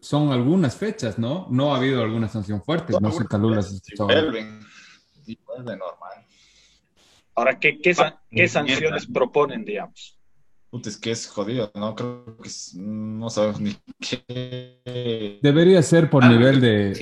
Son 0.01 0.31
algunas 0.31 0.75
fechas, 0.75 1.17
¿no? 1.17 1.47
No 1.49 1.73
ha 1.73 1.77
habido 1.77 2.01
alguna 2.01 2.27
sanción 2.27 2.63
fuerte, 2.63 2.93
no, 2.99 3.11
sé, 3.11 3.25
Calula, 3.25 3.61
si 3.61 3.79
Y 5.27 5.37
vuelve 5.45 5.77
normal. 5.77 6.25
Ahora, 7.35 7.59
¿qué, 7.59 7.79
qué, 7.79 7.95
qué 8.29 8.47
sanciones 8.47 9.07
proponen, 9.07 9.63
digamos? 9.63 10.17
es 10.85 10.97
que 10.97 11.11
es 11.11 11.27
jodido, 11.27 11.71
¿no? 11.75 11.95
Creo 11.95 12.37
que 12.41 12.49
no 12.75 13.29
sabemos 13.29 13.59
ni 13.61 13.75
qué. 13.99 15.39
Debería 15.41 15.81
ser 15.83 16.09
por 16.09 16.25
nivel 16.25 16.61
de. 16.61 16.93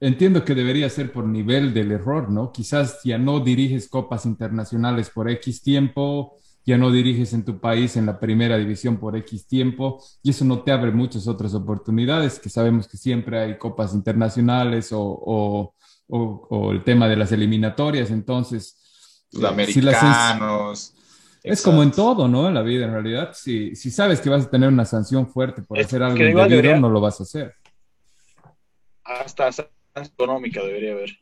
Entiendo 0.00 0.44
que 0.44 0.54
debería 0.54 0.88
ser 0.88 1.12
por 1.12 1.26
nivel 1.26 1.72
del 1.74 1.92
error, 1.92 2.30
¿no? 2.30 2.50
Quizás 2.50 3.00
ya 3.04 3.18
no 3.18 3.40
diriges 3.40 3.88
copas 3.88 4.26
internacionales 4.26 5.10
por 5.10 5.30
X 5.30 5.62
tiempo, 5.62 6.38
ya 6.64 6.78
no 6.78 6.90
diriges 6.90 7.32
en 7.32 7.44
tu 7.44 7.60
país 7.60 7.96
en 7.96 8.06
la 8.06 8.20
primera 8.20 8.56
división 8.56 8.98
por 8.98 9.16
X 9.16 9.46
tiempo, 9.46 10.02
y 10.22 10.30
eso 10.30 10.44
no 10.44 10.62
te 10.62 10.72
abre 10.72 10.92
muchas 10.92 11.26
otras 11.26 11.54
oportunidades, 11.54 12.38
que 12.38 12.48
sabemos 12.48 12.86
que 12.86 12.96
siempre 12.96 13.40
hay 13.40 13.58
copas 13.58 13.94
internacionales 13.94 14.90
o, 14.92 15.74
o, 16.08 16.72
el 16.72 16.84
tema 16.84 17.08
de 17.08 17.16
las 17.16 17.32
eliminatorias, 17.32 18.10
entonces... 18.10 18.78
Eh, 19.32 19.36
Sudamericanos. 19.38 20.94
es 21.42 21.62
como 21.62 21.82
en 21.82 21.90
todo, 21.90 22.28
¿no? 22.28 22.48
En 22.48 22.54
la 22.54 22.62
vida, 22.62 22.84
en 22.84 22.92
realidad. 22.92 23.32
Si, 23.34 23.74
si 23.74 23.90
sabes 23.90 24.20
que 24.20 24.28
vas 24.28 24.44
a 24.44 24.50
tener 24.50 24.68
una 24.68 24.84
sanción 24.84 25.26
fuerte 25.26 25.62
por 25.62 25.80
hacer 25.80 26.02
algo 26.02 26.22
indebido, 26.22 26.76
no 26.78 26.90
lo 26.90 27.00
vas 27.00 27.18
a 27.20 27.22
hacer. 27.22 27.54
Hasta 29.02 29.50
económica 29.94 30.62
debería 30.62 30.92
haber. 30.92 31.18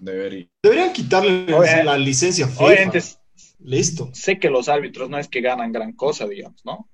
Debería. 0.00 0.46
Deberían 0.62 0.92
quitarle 0.92 1.46
la 1.84 1.96
licencia 1.96 2.46
FIFA. 2.46 2.98
Listo. 3.58 4.10
Sé 4.12 4.38
que 4.38 4.50
los 4.50 4.68
árbitros 4.68 5.08
no 5.08 5.18
es 5.18 5.28
que 5.28 5.40
ganan 5.40 5.72
gran 5.72 5.92
cosa, 5.92 6.26
digamos, 6.26 6.60
¿no? 6.64 6.88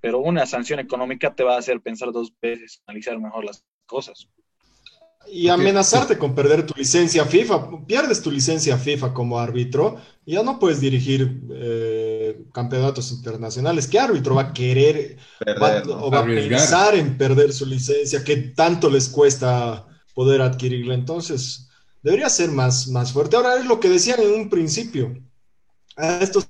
Pero 0.00 0.20
una 0.20 0.46
sanción 0.46 0.80
económica 0.80 1.34
te 1.34 1.44
va 1.44 1.56
a 1.56 1.58
hacer 1.58 1.80
pensar 1.80 2.12
dos 2.12 2.32
veces, 2.40 2.82
analizar 2.86 3.18
mejor 3.18 3.44
las 3.44 3.64
cosas. 3.86 4.28
Y 5.30 5.48
amenazarte 5.48 6.16
con 6.16 6.34
perder 6.34 6.64
tu 6.64 6.72
licencia 6.74 7.26
FIFA. 7.26 7.86
Pierdes 7.86 8.22
tu 8.22 8.30
licencia 8.30 8.78
FIFA 8.78 9.12
como 9.12 9.38
árbitro 9.38 9.98
y 10.24 10.32
ya 10.32 10.42
no 10.42 10.58
puedes 10.58 10.80
dirigir 10.80 11.42
eh, 11.52 12.44
campeonatos 12.54 13.12
internacionales. 13.12 13.86
¿Qué 13.86 13.98
árbitro 13.98 14.34
va 14.34 14.42
a 14.42 14.52
querer 14.54 15.18
o 15.88 16.10
va 16.10 16.20
a 16.20 16.24
pensar 16.24 16.94
en 16.94 17.18
perder 17.18 17.52
su 17.52 17.66
licencia 17.66 18.24
que 18.24 18.36
tanto 18.38 18.88
les 18.88 19.10
cuesta 19.10 19.86
poder 20.14 20.42
adquirirla. 20.42 20.94
Entonces, 20.94 21.68
debería 22.02 22.28
ser 22.28 22.50
más, 22.50 22.88
más 22.88 23.12
fuerte. 23.12 23.36
Ahora 23.36 23.56
es 23.56 23.66
lo 23.66 23.80
que 23.80 23.88
decían 23.88 24.20
en 24.20 24.34
un 24.34 24.50
principio. 24.50 25.16
A 26.00 26.18
estos 26.20 26.46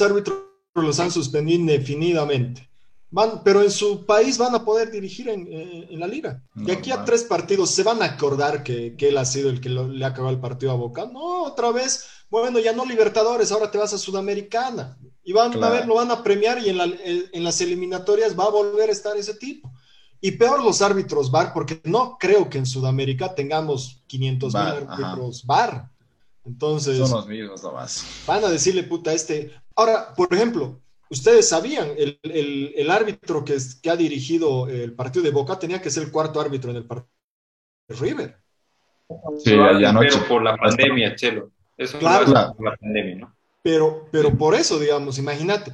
árbitros 0.00 0.38
los 0.74 0.98
han 1.00 1.10
suspendido 1.10 1.60
indefinidamente. 1.60 2.68
Van, 3.10 3.42
pero 3.44 3.62
en 3.62 3.70
su 3.70 4.06
país 4.06 4.38
van 4.38 4.54
a 4.54 4.64
poder 4.64 4.90
dirigir 4.90 5.28
en, 5.28 5.46
en, 5.46 6.00
la 6.00 6.06
liga. 6.06 6.42
y 6.56 6.70
aquí 6.70 6.90
a 6.90 7.04
tres 7.04 7.24
partidos 7.24 7.70
se 7.70 7.82
van 7.82 8.00
a 8.00 8.06
acordar 8.06 8.62
que, 8.62 8.96
que 8.96 9.10
él 9.10 9.18
ha 9.18 9.26
sido 9.26 9.50
el 9.50 9.60
que 9.60 9.68
le 9.68 10.02
ha 10.02 10.08
acabado 10.08 10.32
el 10.32 10.40
partido 10.40 10.72
a 10.72 10.76
Boca. 10.76 11.04
No, 11.12 11.42
otra 11.42 11.70
vez, 11.72 12.06
bueno, 12.30 12.58
ya 12.58 12.72
no 12.72 12.86
Libertadores, 12.86 13.52
ahora 13.52 13.70
te 13.70 13.76
vas 13.76 13.92
a 13.92 13.98
Sudamericana. 13.98 14.96
Y 15.22 15.34
van 15.34 15.62
a 15.62 15.68
ver, 15.68 15.86
lo 15.86 15.96
van 15.96 16.10
a 16.10 16.22
premiar 16.22 16.58
y 16.64 16.70
en, 16.70 16.78
la, 16.78 16.84
en 16.84 17.44
las 17.44 17.60
eliminatorias 17.60 18.36
va 18.36 18.44
a 18.44 18.50
volver 18.50 18.88
a 18.88 18.92
estar 18.92 19.14
ese 19.16 19.34
tipo. 19.34 19.70
Y 20.24 20.30
peor 20.30 20.62
los 20.62 20.80
árbitros 20.80 21.32
VAR, 21.32 21.52
porque 21.52 21.80
no 21.82 22.16
creo 22.16 22.48
que 22.48 22.56
en 22.56 22.64
Sudamérica 22.64 23.34
tengamos 23.34 24.04
500 24.06 24.54
mil 24.54 24.62
árbitros 24.62 25.44
VAR. 25.44 25.90
Entonces. 26.44 26.98
Son 26.98 27.10
los 27.10 27.26
mismos 27.26 27.62
nomás. 27.62 28.24
Van 28.26 28.44
a 28.44 28.48
decirle, 28.48 28.82
puta, 28.82 29.12
este. 29.12 29.52
Ahora, 29.76 30.14
por 30.14 30.32
ejemplo, 30.32 30.80
ustedes 31.08 31.48
sabían, 31.48 31.88
el, 31.96 32.18
el, 32.22 32.90
árbitro 32.90 33.44
que, 33.44 33.56
que, 33.82 33.90
ha 33.90 33.96
dirigido 33.96 34.68
el 34.68 34.92
partido 34.94 35.24
de 35.24 35.30
Boca 35.30 35.58
tenía 35.58 35.80
que 35.80 35.90
ser 35.90 36.04
el 36.04 36.10
cuarto 36.10 36.40
árbitro 36.40 36.70
en 36.70 36.76
el 36.76 36.84
partido 36.84 37.10
de 37.88 37.96
River. 37.96 38.36
Sí, 39.38 39.54
anoche. 39.54 40.08
Pero 40.12 40.28
por 40.28 40.42
la 40.42 40.56
pandemia, 40.56 41.14
Chelo. 41.14 41.50
Eso 41.76 41.98
claro, 41.98 42.24
es 42.24 42.54
por 42.54 42.64
la 42.64 42.76
pandemia, 42.76 43.16
¿no? 43.16 43.34
Pero, 43.62 44.08
pero 44.10 44.36
por 44.36 44.54
eso, 44.54 44.78
digamos, 44.78 45.18
imagínate, 45.18 45.72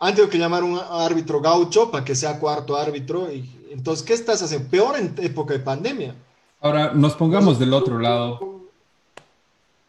han 0.00 0.14
tenido 0.14 0.30
que 0.30 0.38
llamar 0.38 0.62
a 0.62 0.66
un 0.66 0.78
árbitro 0.78 1.40
gaucho 1.40 1.90
para 1.90 2.04
que 2.04 2.14
sea 2.14 2.38
cuarto 2.38 2.76
árbitro 2.76 3.30
y 3.30 3.58
entonces, 3.70 4.04
¿qué 4.04 4.14
estás 4.14 4.42
haciendo? 4.42 4.68
Peor 4.70 4.98
en 4.98 5.14
época 5.18 5.52
de 5.52 5.60
pandemia. 5.60 6.14
Ahora, 6.60 6.92
nos 6.94 7.14
pongamos 7.14 7.58
del 7.58 7.72
otro 7.72 7.98
lado, 7.98 8.47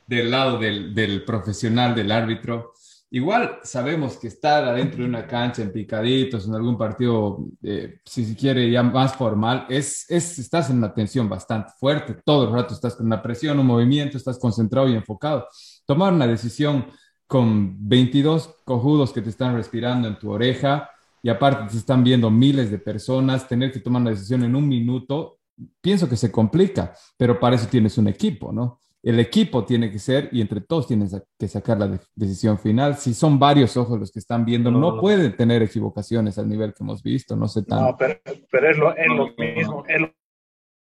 del 0.09 0.31
lado 0.31 0.57
del, 0.57 1.23
profesional, 1.23 1.93
del 1.93 2.11
árbitro. 2.11 2.73
Igual 3.11 3.59
sabemos 3.63 4.17
que 4.17 4.27
estar 4.27 4.63
adentro 4.63 5.03
de 5.03 5.09
una 5.09 5.27
cancha 5.27 5.61
en 5.61 5.71
picaditos, 5.71 6.47
en 6.47 6.55
algún 6.55 6.77
partido, 6.77 7.45
eh, 7.63 7.99
si 8.05 8.25
se 8.25 8.35
quiere 8.35 8.69
ya 8.69 8.81
más 8.83 9.15
formal, 9.15 9.65
es, 9.69 10.09
es, 10.09 10.39
estás 10.39 10.69
en 10.69 10.77
una 10.77 10.93
tensión 10.93 11.29
bastante 11.29 11.71
fuerte. 11.79 12.15
Todo 12.25 12.47
el 12.47 12.53
rato 12.53 12.73
estás 12.73 12.95
con 12.95 13.05
una 13.05 13.21
presión, 13.21 13.59
un 13.59 13.67
movimiento, 13.67 14.17
estás 14.17 14.39
concentrado 14.39 14.89
y 14.89 14.95
enfocado. 14.95 15.47
Tomar 15.85 16.13
una 16.13 16.27
decisión 16.27 16.87
con 17.27 17.87
22 17.87 18.55
cojudos 18.65 19.13
que 19.13 19.21
te 19.21 19.29
están 19.29 19.55
respirando 19.55 20.07
en 20.07 20.17
tu 20.17 20.31
oreja, 20.31 20.89
y 21.21 21.29
aparte 21.29 21.71
te 21.71 21.77
están 21.77 22.03
viendo 22.03 22.31
miles 22.31 22.71
de 22.71 22.79
personas, 22.79 23.47
tener 23.47 23.71
que 23.71 23.79
tomar 23.79 24.01
una 24.01 24.11
decisión 24.11 24.43
en 24.43 24.55
un 24.55 24.67
minuto, 24.67 25.39
pienso 25.81 26.07
que 26.07 26.15
se 26.15 26.31
complica, 26.31 26.93
pero 27.17 27.39
para 27.39 27.57
eso 27.57 27.67
tienes 27.67 27.97
un 27.97 28.07
equipo, 28.07 28.51
¿no? 28.51 28.79
El 29.01 29.19
equipo 29.19 29.63
tiene 29.63 29.91
que 29.91 29.99
ser, 29.99 30.29
y 30.31 30.41
entre 30.41 30.61
todos 30.61 30.87
tienes 30.87 31.15
que 31.37 31.47
sacar 31.47 31.79
la 31.79 31.99
decisión 32.15 32.57
final. 32.59 32.97
Si 32.97 33.13
son 33.13 33.39
varios 33.39 33.77
ojos 33.77 33.99
los 33.99 34.11
que 34.11 34.19
están 34.19 34.43
viendo, 34.43 34.71
no, 34.71 34.99
pueden 34.99 35.35
tener 35.35 35.61
equivocaciones 35.61 36.37
al 36.37 36.49
nivel 36.49 36.73
que 36.73 36.83
hemos 36.83 37.01
visto, 37.01 37.35
no 37.35 37.47
sé 37.47 37.63
tanto. 37.63 37.85
No, 37.85 37.97
pero, 37.97 38.19
pero 38.51 38.69
es, 38.69 38.77
lo, 38.77 38.95
es 38.95 39.07
lo 39.07 39.33
mismo, 39.37 39.85
es 39.87 40.01
lo 40.01 40.13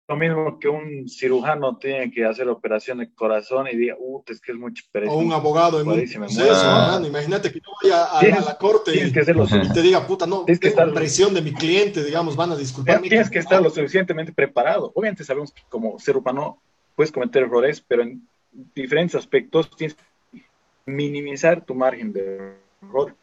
lo 0.08 0.18
mismo 0.18 0.60
que 0.60 0.68
un 0.68 1.08
cirujano 1.08 1.78
tiene 1.78 2.12
que 2.12 2.26
hacer 2.26 2.50
operación 2.50 2.98
de 2.98 3.14
corazón 3.14 3.68
y 3.72 3.78
diga, 3.78 3.96
uh, 3.98 4.22
es 4.28 4.42
que 4.42 4.52
es 4.52 4.58
mucho 4.58 4.84
O 5.08 5.18
un 5.18 5.32
abogado 5.32 5.80
en 5.80 5.88
un 5.88 7.06
Imagínate 7.06 7.52
que 7.52 7.60
yo 7.60 7.72
vaya 7.82 8.04
a, 8.04 8.42
la 8.42 8.58
corte 8.58 8.92
y, 8.94 9.12
te 9.12 9.82
diga, 9.82 10.06
puta, 10.06 10.26
no, 10.26 10.44
tienes 10.44 10.60
que 10.60 10.68
estar 10.68 10.92
presión 10.94 11.34
de 11.34 11.42
mi 11.42 11.54
cliente, 11.54 12.04
digamos, 12.04 12.36
van 12.36 12.52
a 12.52 12.58
disculparme. 12.58 13.08
Tienes 13.08 13.30
que 13.30 13.40
estar 13.40 13.62
lo 13.62 13.70
suficientemente 13.70 14.34
preparado. 14.34 14.92
Obviamente 14.94 15.24
sabemos 15.24 15.54
que 15.54 15.62
como 15.70 15.98
ser 16.00 16.18
humano 16.18 16.62
puedes 16.96 17.12
cometer 17.12 17.44
errores, 17.44 17.82
pero 17.82 18.04
en 18.04 18.28
diferentes 18.52 19.16
aspectos 19.16 19.70
tienes 19.76 19.96
que 19.96 20.44
minimizar 20.86 21.64
tu 21.66 21.76
margen 21.76 22.14
de 22.14 22.56
error. 22.82 23.16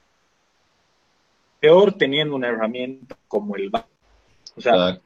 Peor 1.61 1.93
teniendo 1.93 2.35
una 2.35 2.49
herramienta 2.49 3.17
como 3.29 3.57
el 3.57 3.71
O 4.57 4.61
sea, 4.61 5.01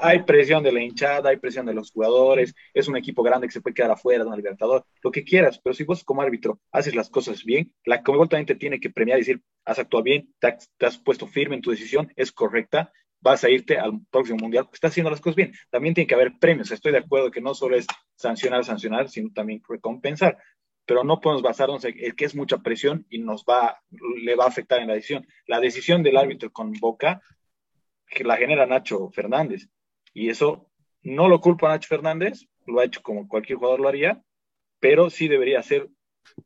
hay 0.00 0.22
presión 0.22 0.62
de 0.62 0.72
la 0.72 0.82
hinchada, 0.82 1.30
hay 1.30 1.36
presión 1.36 1.66
de 1.66 1.74
los 1.74 1.90
jugadores, 1.90 2.54
es 2.74 2.88
un 2.88 2.96
equipo 2.96 3.22
grande 3.22 3.46
que 3.46 3.52
se 3.52 3.60
puede 3.60 3.74
quedar 3.74 3.90
afuera 3.90 4.24
de 4.24 4.30
un 4.30 4.36
libertador, 4.36 4.84
lo 5.02 5.10
que 5.10 5.24
quieras, 5.24 5.60
pero 5.62 5.74
si 5.74 5.84
vos 5.84 6.04
como 6.04 6.22
árbitro 6.22 6.58
haces 6.70 6.94
las 6.94 7.10
cosas 7.10 7.44
bien, 7.44 7.72
la 7.84 8.02
Comebol 8.02 8.28
también 8.28 8.46
te 8.46 8.54
tiene 8.54 8.80
que 8.80 8.90
premiar 8.90 9.18
y 9.18 9.22
decir, 9.22 9.42
has 9.64 9.78
actuado 9.78 10.04
bien, 10.04 10.32
te 10.38 10.86
has, 10.86 10.98
puesto 10.98 11.26
firme 11.26 11.56
en 11.56 11.62
tu 11.62 11.70
decisión, 11.70 12.12
es 12.16 12.32
correcta, 12.32 12.92
vas 13.22 13.44
a 13.44 13.50
irte 13.50 13.78
al 13.78 14.00
próximo 14.10 14.38
mundial 14.38 14.68
estás 14.72 14.90
haciendo 14.90 15.10
las 15.10 15.20
cosas 15.20 15.36
bien. 15.36 15.52
También 15.70 15.94
tiene 15.94 16.06
que 16.06 16.14
haber 16.14 16.32
premios, 16.38 16.70
estoy 16.70 16.92
de 16.92 16.98
acuerdo 16.98 17.30
que 17.30 17.40
no 17.40 17.54
solo 17.54 17.76
es 17.76 17.86
sancionar, 18.16 18.64
sancionar, 18.64 19.08
sino 19.08 19.30
también 19.32 19.62
recompensar, 19.66 20.36
pero 20.84 21.04
no 21.04 21.20
podemos 21.20 21.42
basarnos 21.42 21.84
en 21.84 21.94
que 22.14 22.24
es 22.24 22.34
mucha 22.34 22.58
presión 22.58 23.06
y 23.08 23.18
nos 23.20 23.44
va, 23.44 23.80
le 23.90 24.34
va 24.34 24.44
a 24.44 24.48
afectar 24.48 24.80
en 24.80 24.88
la 24.88 24.94
decisión. 24.94 25.26
La 25.46 25.60
decisión 25.60 26.02
del 26.02 26.16
árbitro 26.16 26.50
con 26.52 26.72
Boca 26.72 27.22
que 28.08 28.24
la 28.24 28.36
genera 28.36 28.66
Nacho 28.66 29.10
Fernández. 29.10 29.68
Y 30.12 30.28
eso 30.28 30.68
no 31.02 31.28
lo 31.28 31.40
culpa 31.40 31.68
a 31.68 31.70
Nacho 31.70 31.88
Fernández, 31.88 32.46
lo 32.66 32.80
ha 32.80 32.84
hecho 32.84 33.02
como 33.02 33.28
cualquier 33.28 33.58
jugador 33.58 33.80
lo 33.80 33.88
haría, 33.88 34.22
pero 34.80 35.10
sí 35.10 35.28
debería 35.28 35.62
ser 35.62 35.88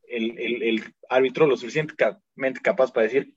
el, 0.08 0.38
el, 0.38 0.84
árbitro 1.08 1.46
lo 1.46 1.56
suficientemente 1.56 2.60
capaz 2.62 2.92
para 2.92 3.04
decir, 3.04 3.34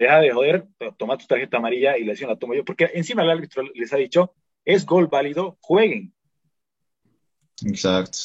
deja 0.00 0.18
de 0.18 0.30
joder, 0.30 0.66
toma 0.96 1.18
tu 1.18 1.26
tarjeta 1.26 1.58
amarilla 1.58 1.98
y 1.98 2.04
la 2.04 2.12
decisión 2.12 2.30
la 2.30 2.36
tomo 2.36 2.54
yo, 2.54 2.64
porque 2.64 2.90
encima 2.94 3.22
el 3.22 3.30
árbitro 3.30 3.62
les 3.74 3.92
ha 3.92 3.98
dicho, 3.98 4.34
es 4.64 4.86
gol 4.86 5.08
válido, 5.08 5.58
jueguen. 5.60 6.12
Exacto. 7.62 8.18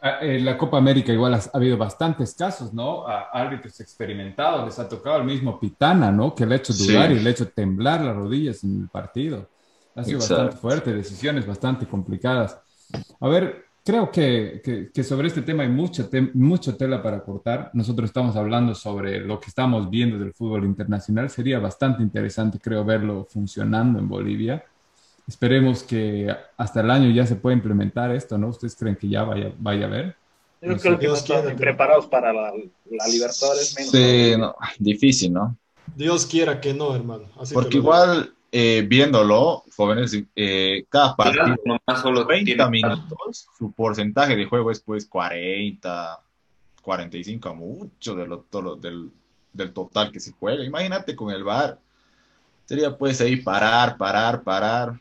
Ah, 0.00 0.18
en 0.20 0.44
la 0.44 0.56
Copa 0.56 0.78
América 0.78 1.12
igual 1.12 1.34
ha, 1.34 1.42
habido 1.52 1.76
bastantes 1.76 2.34
casos, 2.34 2.72
¿no? 2.72 3.08
A 3.08 3.30
árbitros 3.32 3.80
experimentados, 3.80 4.64
les 4.66 4.78
ha 4.78 4.88
tocado 4.88 5.16
el 5.16 5.24
mismo 5.24 5.58
Pitana, 5.58 6.12
¿no? 6.12 6.32
Que 6.32 6.46
le 6.46 6.54
ha 6.54 6.58
hecho 6.58 6.72
dudar 6.72 7.10
y 7.10 7.18
le 7.18 7.28
ha 7.28 7.32
hecho 7.32 7.48
temblar 7.48 8.02
las 8.02 8.14
rodillas 8.14 8.62
en 8.62 8.82
el 8.82 8.88
partido. 8.88 9.48
Ha 9.96 10.04
sido 10.04 10.20
bastante 10.20 10.56
fuerte, 10.56 10.92
decisiones 10.92 11.46
bastante 11.46 11.86
complicadas. 11.86 12.60
A 13.18 13.28
ver, 13.28 13.64
creo 13.84 14.10
que, 14.10 14.90
que, 14.92 15.04
sobre 15.04 15.28
este 15.28 15.42
tema 15.42 15.62
hay 15.62 15.68
mucha, 15.68 16.08
mucha 16.32 16.76
tela 16.76 17.02
para 17.02 17.22
cortar. 17.22 17.70
Nosotros 17.74 18.08
estamos 18.08 18.34
hablando 18.34 18.74
sobre 18.74 19.20
lo 19.20 19.38
que 19.38 19.48
estamos 19.48 19.90
viendo 19.90 20.18
del 20.18 20.32
fútbol 20.32 20.64
internacional. 20.64 21.28
Sería 21.28 21.58
bastante 21.58 22.02
interesante, 22.02 22.58
creo, 22.58 22.84
verlo 22.84 23.26
funcionando 23.30 23.98
en 23.98 24.08
Bolivia. 24.08 24.64
Esperemos 25.28 25.82
que 25.82 26.34
hasta 26.56 26.80
el 26.80 26.90
año 26.90 27.10
ya 27.10 27.26
se 27.26 27.36
pueda 27.36 27.54
implementar 27.56 28.10
esto, 28.10 28.38
¿no? 28.38 28.48
¿Ustedes 28.48 28.74
creen 28.74 28.96
que 28.96 29.08
ya 29.08 29.22
vaya, 29.22 29.52
vaya 29.58 29.84
a 29.84 29.88
haber? 29.88 30.16
Yo 30.60 30.76
creo 30.78 30.98
que 30.98 31.08
no 31.08 31.14
están 31.14 31.56
preparados 31.56 32.06
para 32.06 32.32
la, 32.32 32.52
la 32.90 33.06
Libertadores. 33.08 33.74
sí, 33.74 34.34
no, 34.38 34.54
difícil, 34.78 35.32
¿no? 35.32 35.56
Dios 35.94 36.24
quiera 36.24 36.60
que 36.60 36.72
no, 36.72 36.96
hermano. 36.96 37.28
Porque 37.52 37.76
igual 37.76 38.34
eh, 38.56 38.86
viéndolo, 38.86 39.64
jóvenes, 39.76 40.16
eh, 40.36 40.86
cada 40.88 41.16
partido, 41.16 41.56
más 41.84 42.00
solo 42.00 42.24
30 42.24 42.70
minutos, 42.70 43.48
su 43.58 43.72
porcentaje 43.72 44.36
de 44.36 44.44
juego 44.44 44.70
es 44.70 44.78
pues 44.78 45.06
40, 45.06 46.20
45, 46.80 47.52
mucho 47.56 48.14
de 48.14 48.28
lo, 48.28 48.42
todo, 48.42 48.76
del, 48.76 49.10
del 49.52 49.72
total 49.72 50.12
que 50.12 50.20
se 50.20 50.30
juega. 50.38 50.62
Imagínate 50.62 51.16
con 51.16 51.32
el 51.32 51.42
VAR. 51.42 51.80
Sería 52.64 52.96
pues 52.96 53.20
ahí 53.20 53.34
parar, 53.34 53.96
parar, 53.96 54.44
parar. 54.44 55.00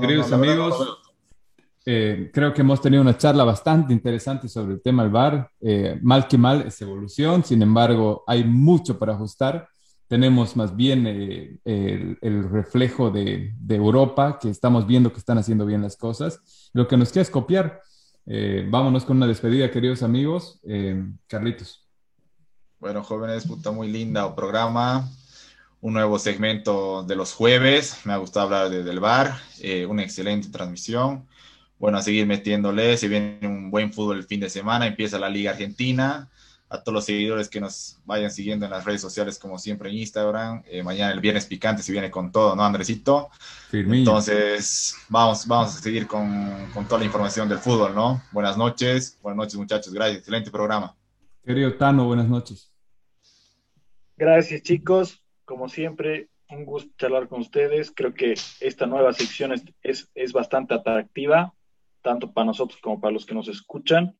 Queridos 0.00 0.32
amigos, 0.32 0.98
eh, 1.84 2.30
creo 2.32 2.54
que 2.54 2.62
hemos 2.62 2.80
tenido 2.80 3.02
una 3.02 3.18
charla 3.18 3.44
bastante 3.44 3.92
interesante 3.92 4.48
sobre 4.48 4.72
el 4.72 4.80
tema 4.80 5.02
del 5.02 5.12
VAR. 5.12 5.50
mal 6.00 6.26
que 6.26 6.38
mal 6.38 6.62
es 6.62 6.80
evolución, 6.80 7.44
sin 7.44 7.60
embargo, 7.60 8.24
hay 8.26 8.44
mucho 8.44 8.98
para 8.98 9.12
ajustar 9.12 9.68
tenemos 10.08 10.56
más 10.56 10.76
bien 10.76 11.06
eh, 11.06 11.58
el, 12.20 12.50
reflejo 12.50 13.10
de, 13.10 13.54
Europa, 13.68 14.38
que 14.40 14.50
estamos 14.50 14.86
viendo 14.86 15.12
que 15.12 15.18
están 15.18 15.38
haciendo 15.38 15.66
bien 15.66 15.82
las 15.82 15.96
cosas. 15.96 16.70
Lo 16.72 16.86
que 16.86 16.96
nos 16.96 17.10
queda 17.10 17.22
es 17.22 17.30
copiar. 17.30 17.80
Eh, 18.26 18.66
vámonos 18.68 19.04
con 19.04 19.16
una 19.16 19.26
despedida, 19.26 19.70
queridos 19.70 20.02
amigos. 20.02 20.60
Eh, 20.64 21.02
Carlitos. 21.26 21.86
Bueno, 22.78 23.02
jóvenes, 23.02 23.46
puta 23.46 23.70
muy 23.70 23.90
linda 23.90 24.34
programa. 24.34 25.08
Un 25.80 25.94
nuevo 25.94 26.18
segmento 26.18 27.02
de 27.02 27.16
los 27.16 27.32
jueves. 27.32 28.00
Me 28.04 28.12
ha 28.12 28.18
gustado 28.18 28.46
hablar 28.46 28.70
de, 28.70 28.82
del 28.82 29.00
bar. 29.00 29.34
una 29.88 30.02
excelente 30.02 30.48
transmisión. 30.48 31.26
Bueno, 31.78 31.98
a 31.98 32.02
seguir 32.02 32.26
metiéndole. 32.26 32.96
Se 32.96 33.08
viene 33.08 33.38
un 33.42 33.70
buen 33.70 33.92
fútbol 33.92 34.18
el 34.18 34.24
fin 34.24 34.40
de 34.40 34.50
semana. 34.50 34.86
Empieza 34.86 35.18
la 35.18 35.28
Liga 35.30 35.52
Argentina 35.52 36.30
a 36.74 36.82
todos 36.82 36.94
los 36.94 37.04
seguidores 37.04 37.48
que 37.48 37.60
nos 37.60 38.00
vayan 38.04 38.30
siguiendo 38.30 38.66
en 38.66 38.72
las 38.72 38.84
redes 38.84 39.00
sociales, 39.00 39.38
como 39.38 39.58
siempre 39.58 39.90
en 39.90 39.96
Instagram. 39.96 40.62
Eh, 40.66 40.82
mañana 40.82 41.12
el 41.12 41.20
viernes 41.20 41.46
picante 41.46 41.82
se 41.82 41.92
viene 41.92 42.10
con 42.10 42.32
todo, 42.32 42.56
¿no, 42.56 42.64
Andresito? 42.64 43.30
Entonces, 43.72 44.96
vamos, 45.08 45.46
vamos 45.46 45.76
a 45.76 45.80
seguir 45.80 46.06
con, 46.06 46.68
con, 46.74 46.86
toda 46.86 46.98
la 46.98 47.06
información 47.06 47.48
del 47.48 47.58
fútbol, 47.58 47.94
¿no? 47.94 48.22
Buenas 48.32 48.56
noches, 48.56 49.18
buenas 49.22 49.36
noches, 49.36 49.56
muchachos. 49.56 49.92
Gracias, 49.92 50.18
excelente 50.18 50.50
programa. 50.50 50.96
Querido 51.44 51.74
Tano, 51.74 52.06
buenas 52.06 52.28
noches. 52.28 52.72
Gracias, 54.16 54.62
chicos. 54.62 55.22
Como 55.44 55.68
siempre, 55.68 56.28
un 56.48 56.64
gusto 56.64 56.90
charlar 56.98 57.28
con 57.28 57.40
ustedes. 57.40 57.92
Creo 57.94 58.14
que 58.14 58.34
esta 58.60 58.86
nueva 58.86 59.12
sección 59.12 59.52
es, 59.52 59.64
es, 59.82 60.10
es 60.14 60.32
bastante 60.32 60.74
atractiva, 60.74 61.54
tanto 62.02 62.32
para 62.32 62.46
nosotros 62.46 62.80
como 62.80 63.00
para 63.00 63.12
los 63.12 63.26
que 63.26 63.34
nos 63.34 63.48
escuchan. 63.48 64.16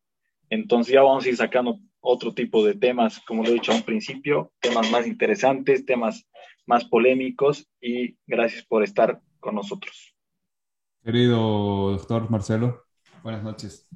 Entonces 0.50 0.94
ya 0.94 1.02
vamos 1.02 1.24
a 1.24 1.28
ir 1.28 1.36
sacando 1.36 1.80
otro 2.05 2.34
tipo 2.34 2.64
de 2.64 2.74
temas, 2.74 3.20
como 3.26 3.42
lo 3.42 3.48
he 3.48 3.55
dicho 3.55 3.72
a 3.72 3.76
un 3.76 3.82
principio, 3.82 4.52
temas 4.61 4.90
más 4.90 5.07
interesantes, 5.07 5.86
temas 5.86 6.26
más 6.66 6.84
polémicos 6.84 7.66
y 7.80 8.16
gracias 8.26 8.64
por 8.64 8.84
estar 8.84 9.20
con 9.40 9.55
nosotros. 9.55 10.14
Querido 11.02 11.92
doctor 11.92 12.30
Marcelo, 12.30 12.84
buenas 13.22 13.42
noches. 13.42 13.88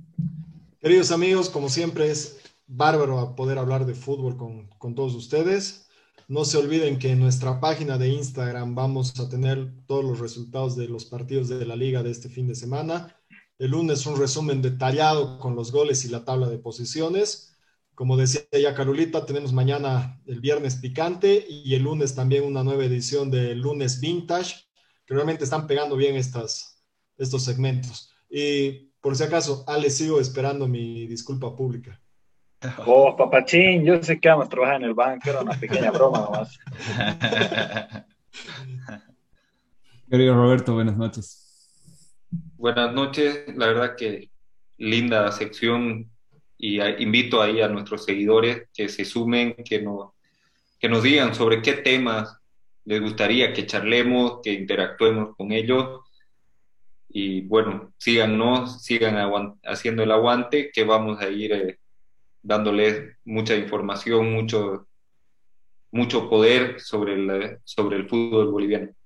Queridos 0.80 1.10
amigos, 1.10 1.50
como 1.50 1.68
siempre 1.68 2.10
es 2.10 2.40
bárbaro 2.66 3.34
poder 3.36 3.58
hablar 3.58 3.84
de 3.84 3.94
fútbol 3.94 4.36
con, 4.36 4.68
con 4.78 4.94
todos 4.94 5.14
ustedes. 5.14 5.88
No 6.28 6.44
se 6.44 6.58
olviden 6.58 6.98
que 6.98 7.12
en 7.12 7.20
nuestra 7.20 7.60
página 7.60 7.98
de 7.98 8.08
Instagram 8.08 8.74
vamos 8.74 9.18
a 9.20 9.28
tener 9.28 9.72
todos 9.86 10.04
los 10.04 10.18
resultados 10.18 10.76
de 10.76 10.88
los 10.88 11.04
partidos 11.04 11.48
de 11.48 11.64
la 11.64 11.76
liga 11.76 12.02
de 12.02 12.10
este 12.10 12.28
fin 12.28 12.46
de 12.46 12.54
semana. 12.54 13.16
El 13.58 13.72
lunes 13.72 14.06
un 14.06 14.18
resumen 14.18 14.62
detallado 14.62 15.38
con 15.38 15.56
los 15.56 15.72
goles 15.72 16.04
y 16.04 16.08
la 16.08 16.24
tabla 16.24 16.48
de 16.48 16.58
posiciones 16.58 17.57
como 17.98 18.16
decía 18.16 18.42
ya 18.52 18.76
Carolita, 18.76 19.26
tenemos 19.26 19.52
mañana 19.52 20.20
el 20.24 20.40
viernes 20.40 20.76
picante 20.76 21.44
y 21.48 21.74
el 21.74 21.82
lunes 21.82 22.14
también 22.14 22.44
una 22.44 22.62
nueva 22.62 22.84
edición 22.84 23.28
de 23.28 23.56
lunes 23.56 24.00
vintage, 24.00 24.54
que 25.04 25.14
realmente 25.14 25.42
están 25.42 25.66
pegando 25.66 25.96
bien 25.96 26.14
estas, 26.14 26.80
estos 27.16 27.44
segmentos. 27.44 28.14
Y 28.30 28.92
por 29.00 29.16
si 29.16 29.24
acaso, 29.24 29.64
Ale, 29.66 29.90
sigo 29.90 30.20
esperando 30.20 30.68
mi 30.68 31.08
disculpa 31.08 31.56
pública. 31.56 32.00
Oh, 32.86 33.16
papachín, 33.16 33.84
yo 33.84 34.00
sé 34.00 34.20
que 34.20 34.28
vamos 34.28 34.46
a 34.46 34.48
trabajar 34.48 34.76
en 34.76 34.84
el 34.84 34.94
banco, 34.94 35.28
era 35.28 35.40
una 35.40 35.58
pequeña 35.58 35.90
broma 35.90 36.20
nomás. 36.20 36.56
Querido 40.08 40.36
Roberto, 40.36 40.72
buenas 40.72 40.96
noches. 40.96 41.68
Buenas 42.56 42.92
noches, 42.92 43.56
la 43.56 43.66
verdad 43.66 43.96
que 43.96 44.30
linda 44.76 45.32
sección 45.32 46.12
y 46.58 46.80
invito 47.02 47.40
ahí 47.40 47.60
a 47.60 47.68
nuestros 47.68 48.04
seguidores 48.04 48.68
que 48.74 48.88
se 48.88 49.04
sumen, 49.04 49.54
que, 49.64 49.80
no, 49.80 50.14
que 50.80 50.88
nos 50.88 51.04
digan 51.04 51.34
sobre 51.34 51.62
qué 51.62 51.74
temas 51.74 52.36
les 52.84 53.00
gustaría 53.00 53.52
que 53.52 53.66
charlemos, 53.66 54.40
que 54.42 54.52
interactuemos 54.52 55.36
con 55.36 55.52
ellos. 55.52 56.00
Y 57.08 57.42
bueno, 57.42 57.92
síganos, 57.96 58.82
sigan 58.82 59.16
haciendo 59.64 60.02
el 60.02 60.10
aguante, 60.10 60.70
que 60.72 60.84
vamos 60.84 61.20
a 61.20 61.28
ir 61.28 61.52
eh, 61.52 61.78
dándoles 62.42 63.16
mucha 63.24 63.54
información, 63.56 64.32
mucho, 64.32 64.88
mucho 65.92 66.28
poder 66.28 66.80
sobre 66.80 67.60
sobre 67.64 67.96
el 67.98 68.08
fútbol 68.08 68.50
boliviano. 68.50 68.97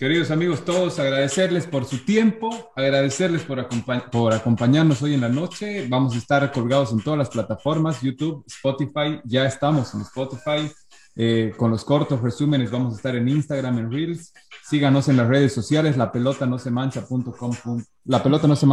Queridos 0.00 0.30
amigos, 0.30 0.64
todos 0.64 0.98
agradecerles 0.98 1.66
por 1.66 1.84
su 1.84 1.98
tiempo, 2.06 2.72
agradecerles 2.74 3.42
por, 3.42 3.68
por, 4.10 4.32
acompañarnos 4.32 5.02
hoy 5.02 5.12
en 5.12 5.20
la 5.20 5.28
noche. 5.28 5.86
Vamos 5.90 6.14
a 6.14 6.16
estar 6.16 6.50
colgados 6.52 6.90
en 6.92 7.02
todas 7.02 7.18
las 7.18 7.28
plataformas, 7.28 8.00
YouTube, 8.00 8.42
Spotify, 8.46 9.20
ya 9.24 9.44
estamos 9.44 9.92
en 9.92 10.00
Spotify. 10.00 10.72
Eh, 11.16 11.52
con 11.54 11.70
los 11.70 11.84
cortos 11.84 12.22
resúmenes 12.22 12.70
vamos 12.70 12.94
a 12.94 12.96
estar 12.96 13.14
en 13.14 13.28
Instagram, 13.28 13.76
en 13.76 13.92
Reels. 13.92 14.32
Síganos 14.62 15.06
en 15.08 15.18
las 15.18 15.28
redes 15.28 15.52
sociales, 15.52 15.98
la 15.98 16.10
pelota 16.10 16.46
no 16.46 16.58
se 16.58 16.70
mancha.com, 16.70 17.84
la 18.06 18.22
pelota 18.22 18.48
no 18.48 18.56
se. 18.56 18.66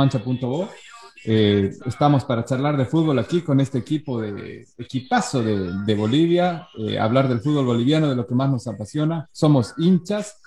Eh, 1.26 1.72
estamos 1.86 2.24
para 2.24 2.46
charlar 2.46 2.78
de 2.78 2.86
fútbol 2.86 3.20
aquí 3.20 3.42
con 3.42 3.60
este 3.60 3.80
equipo 3.80 4.22
de 4.22 4.66
equipazo 4.78 5.44
de, 5.44 5.74
de 5.86 5.94
Bolivia, 5.94 6.70
eh, 6.80 6.98
hablar 6.98 7.28
del 7.28 7.42
fútbol 7.42 7.66
boliviano, 7.66 8.08
de 8.08 8.16
lo 8.16 8.26
que 8.26 8.34
más 8.34 8.50
nos 8.50 8.66
apasiona. 8.66 9.28
Somos 9.34 9.74
hinchas 9.78 10.38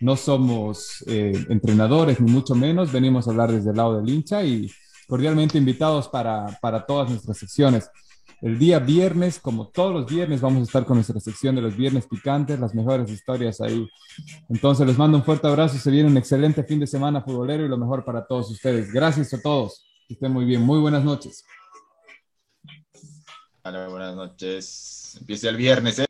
no 0.00 0.16
somos 0.16 1.04
eh, 1.06 1.32
entrenadores, 1.48 2.20
ni 2.20 2.30
mucho 2.30 2.54
menos. 2.54 2.92
Venimos 2.92 3.26
a 3.26 3.30
hablar 3.30 3.52
desde 3.52 3.70
el 3.70 3.76
lado 3.76 3.96
del 3.96 4.08
hincha 4.08 4.44
y 4.44 4.70
cordialmente 5.08 5.58
invitados 5.58 6.08
para, 6.08 6.58
para 6.60 6.84
todas 6.84 7.10
nuestras 7.10 7.38
secciones. 7.38 7.90
El 8.42 8.58
día 8.58 8.78
viernes, 8.78 9.40
como 9.40 9.68
todos 9.68 9.94
los 9.94 10.06
viernes, 10.06 10.42
vamos 10.42 10.60
a 10.60 10.64
estar 10.64 10.84
con 10.84 10.98
nuestra 10.98 11.18
sección 11.20 11.54
de 11.54 11.62
los 11.62 11.74
viernes 11.74 12.06
picantes, 12.06 12.60
las 12.60 12.74
mejores 12.74 13.10
historias 13.10 13.60
ahí. 13.62 13.88
Entonces 14.50 14.86
les 14.86 14.98
mando 14.98 15.16
un 15.16 15.24
fuerte 15.24 15.46
abrazo, 15.46 15.78
se 15.78 15.90
viene 15.90 16.10
un 16.10 16.16
excelente 16.18 16.62
fin 16.62 16.78
de 16.78 16.86
semana 16.86 17.22
futbolero 17.22 17.64
y 17.64 17.68
lo 17.68 17.78
mejor 17.78 18.04
para 18.04 18.26
todos 18.26 18.50
ustedes. 18.50 18.92
Gracias 18.92 19.32
a 19.32 19.40
todos, 19.40 19.86
que 20.06 20.14
estén 20.14 20.32
muy 20.32 20.44
bien, 20.44 20.60
muy 20.60 20.78
buenas 20.80 21.02
noches. 21.02 21.44
buenas 23.62 24.14
noches. 24.14 25.16
Empieza 25.18 25.48
el 25.48 25.56
viernes, 25.56 25.98
¿eh? 26.00 26.06